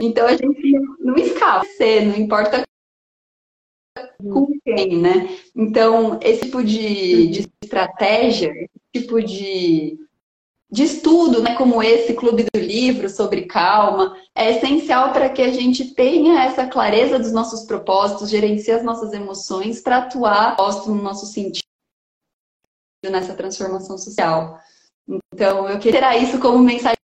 Então 0.00 0.26
a 0.26 0.32
gente 0.32 0.72
não 0.98 1.14
escapa, 1.16 1.66
não 1.78 2.16
importa 2.16 2.62
com 4.22 4.46
quem, 4.64 4.98
né? 4.98 5.28
Então, 5.54 6.18
esse 6.22 6.42
tipo 6.42 6.64
de, 6.64 7.26
de 7.28 7.48
estratégia, 7.62 8.50
esse 8.50 9.04
tipo 9.04 9.20
de 9.20 9.98
de 10.72 10.84
estudo, 10.84 11.42
né, 11.42 11.54
como 11.54 11.82
esse 11.82 12.14
Clube 12.14 12.44
do 12.44 12.58
Livro 12.58 13.06
sobre 13.10 13.42
calma, 13.42 14.16
é 14.34 14.56
essencial 14.56 15.12
para 15.12 15.28
que 15.28 15.42
a 15.42 15.52
gente 15.52 15.94
tenha 15.94 16.44
essa 16.44 16.66
clareza 16.66 17.18
dos 17.18 17.30
nossos 17.30 17.66
propósitos, 17.66 18.30
gerencie 18.30 18.72
as 18.72 18.82
nossas 18.82 19.12
emoções 19.12 19.82
para 19.82 19.98
atuar 19.98 20.56
no 20.86 20.94
nosso 20.94 21.26
sentido 21.26 21.62
nessa 23.04 23.34
transformação 23.34 23.98
social. 23.98 24.58
Então, 25.34 25.68
eu 25.68 25.78
queria 25.78 26.00
ter 26.00 26.22
isso 26.22 26.40
como 26.40 26.58
mensagem 26.58 26.96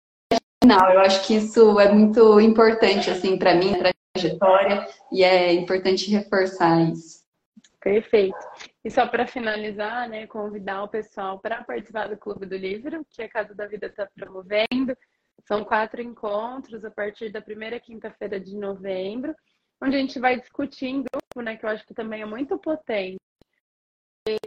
final. 0.63 0.89
Eu 0.89 1.01
acho 1.01 1.27
que 1.27 1.35
isso 1.35 1.77
é 1.77 1.91
muito 1.91 2.39
importante 2.39 3.09
assim 3.09 3.37
para 3.37 3.53
mim, 3.53 3.75
trajetória, 4.15 4.87
e 5.11 5.25
é 5.25 5.51
importante 5.51 6.09
reforçar 6.09 6.89
isso. 6.89 7.16
Perfeito. 7.87 8.37
E 8.83 8.91
só 8.91 9.07
para 9.07 9.25
finalizar, 9.25 10.09
né, 10.09 10.27
convidar 10.27 10.83
o 10.83 10.89
pessoal 10.89 11.39
para 11.39 11.63
participar 11.63 12.09
do 12.09 12.17
Clube 12.17 12.45
do 12.45 12.57
Livro, 12.57 13.05
que 13.09 13.23
a 13.23 13.29
Casa 13.29 13.55
da 13.55 13.65
Vida 13.65 13.87
está 13.87 14.05
promovendo. 14.13 14.93
São 15.47 15.63
quatro 15.63 16.01
encontros 16.01 16.83
a 16.83 16.91
partir 16.91 17.29
da 17.29 17.41
primeira 17.41 17.79
quinta-feira 17.79 18.41
de 18.41 18.57
novembro, 18.57 19.33
onde 19.81 19.95
a 19.95 19.99
gente 19.99 20.19
vai 20.19 20.37
discutir 20.37 20.87
em 20.87 21.03
grupo, 21.03 21.41
né, 21.41 21.55
que 21.55 21.65
eu 21.65 21.69
acho 21.69 21.85
que 21.85 21.93
também 21.93 22.21
é 22.21 22.25
muito 22.25 22.57
potente 22.57 23.15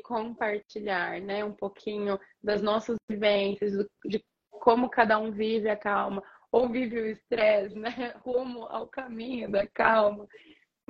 compartilhar, 0.02 1.18
né, 1.22 1.42
um 1.42 1.54
pouquinho 1.54 2.20
das 2.42 2.60
nossas 2.60 2.98
vivências, 3.08 3.72
de 4.04 4.22
como 4.50 4.90
cada 4.90 5.18
um 5.18 5.30
vive 5.30 5.70
a 5.70 5.76
calma 5.76 6.22
ou 6.52 6.68
vive 6.68 7.00
o 7.00 7.06
estresse, 7.06 7.74
né, 7.74 8.12
rumo 8.22 8.64
ao 8.64 8.86
caminho 8.86 9.50
da 9.50 9.66
calma. 9.66 10.28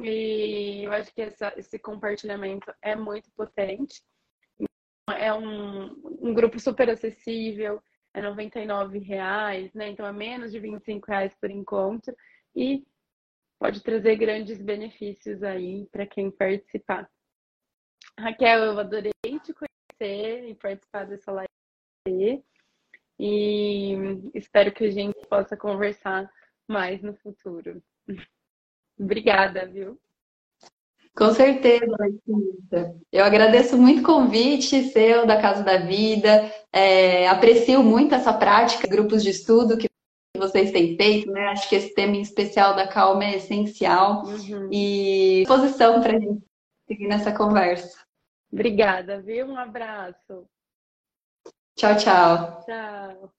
E 0.04 0.84
eu 0.84 0.92
acho 0.92 1.12
que 1.14 1.22
essa, 1.22 1.52
esse 1.56 1.78
compartilhamento 1.78 2.72
é 2.82 2.94
muito 2.96 3.30
potente. 3.32 4.02
É 5.16 5.32
um, 5.32 5.92
um 6.22 6.32
grupo 6.32 6.58
super 6.58 6.88
acessível, 6.88 7.82
é 8.14 8.20
R$ 8.20 8.98
reais, 9.00 9.72
né? 9.74 9.88
Então 9.88 10.06
é 10.06 10.12
menos 10.12 10.52
de 10.52 10.58
R$ 10.58 10.80
reais 11.06 11.34
por 11.40 11.50
encontro 11.50 12.14
e 12.54 12.84
pode 13.58 13.82
trazer 13.82 14.16
grandes 14.16 14.60
benefícios 14.60 15.42
aí 15.42 15.86
para 15.92 16.06
quem 16.06 16.30
participar. 16.30 17.08
Raquel, 18.18 18.64
eu 18.64 18.78
adorei 18.78 19.12
te 19.42 19.52
conhecer 19.52 20.48
e 20.48 20.54
participar 20.54 21.04
dessa 21.04 21.32
live 21.32 22.42
e 23.18 23.94
espero 24.34 24.72
que 24.72 24.84
a 24.84 24.90
gente 24.90 25.26
possa 25.28 25.56
conversar 25.56 26.30
mais 26.66 27.02
no 27.02 27.14
futuro. 27.16 27.82
Obrigada, 29.00 29.66
viu? 29.66 29.98
Com 31.16 31.32
certeza, 31.32 31.96
Letícia. 31.98 32.94
Eu 33.10 33.24
agradeço 33.24 33.76
muito 33.76 34.00
o 34.00 34.06
convite 34.06 34.84
seu 34.90 35.26
da 35.26 35.40
Casa 35.40 35.62
da 35.62 35.78
Vida. 35.78 36.50
É, 36.72 37.28
aprecio 37.28 37.82
muito 37.82 38.14
essa 38.14 38.32
prática, 38.32 38.88
grupos 38.88 39.22
de 39.22 39.30
estudo 39.30 39.76
que 39.76 39.88
vocês 40.36 40.70
têm 40.70 40.96
feito, 40.96 41.30
né? 41.30 41.48
Acho 41.48 41.68
que 41.68 41.76
esse 41.76 41.94
tema 41.94 42.16
em 42.16 42.20
especial 42.20 42.76
da 42.76 42.86
calma 42.86 43.24
é 43.24 43.36
essencial. 43.36 44.24
Uhum. 44.24 44.68
E 44.70 45.40
disposição 45.40 46.00
para 46.00 46.16
a 46.16 46.20
gente 46.20 46.42
seguir 46.86 47.08
nessa 47.08 47.32
conversa. 47.32 47.98
Obrigada, 48.52 49.20
viu? 49.20 49.46
Um 49.46 49.58
abraço. 49.58 50.46
Tchau, 51.76 51.96
tchau. 51.96 52.64
Tchau. 52.64 53.32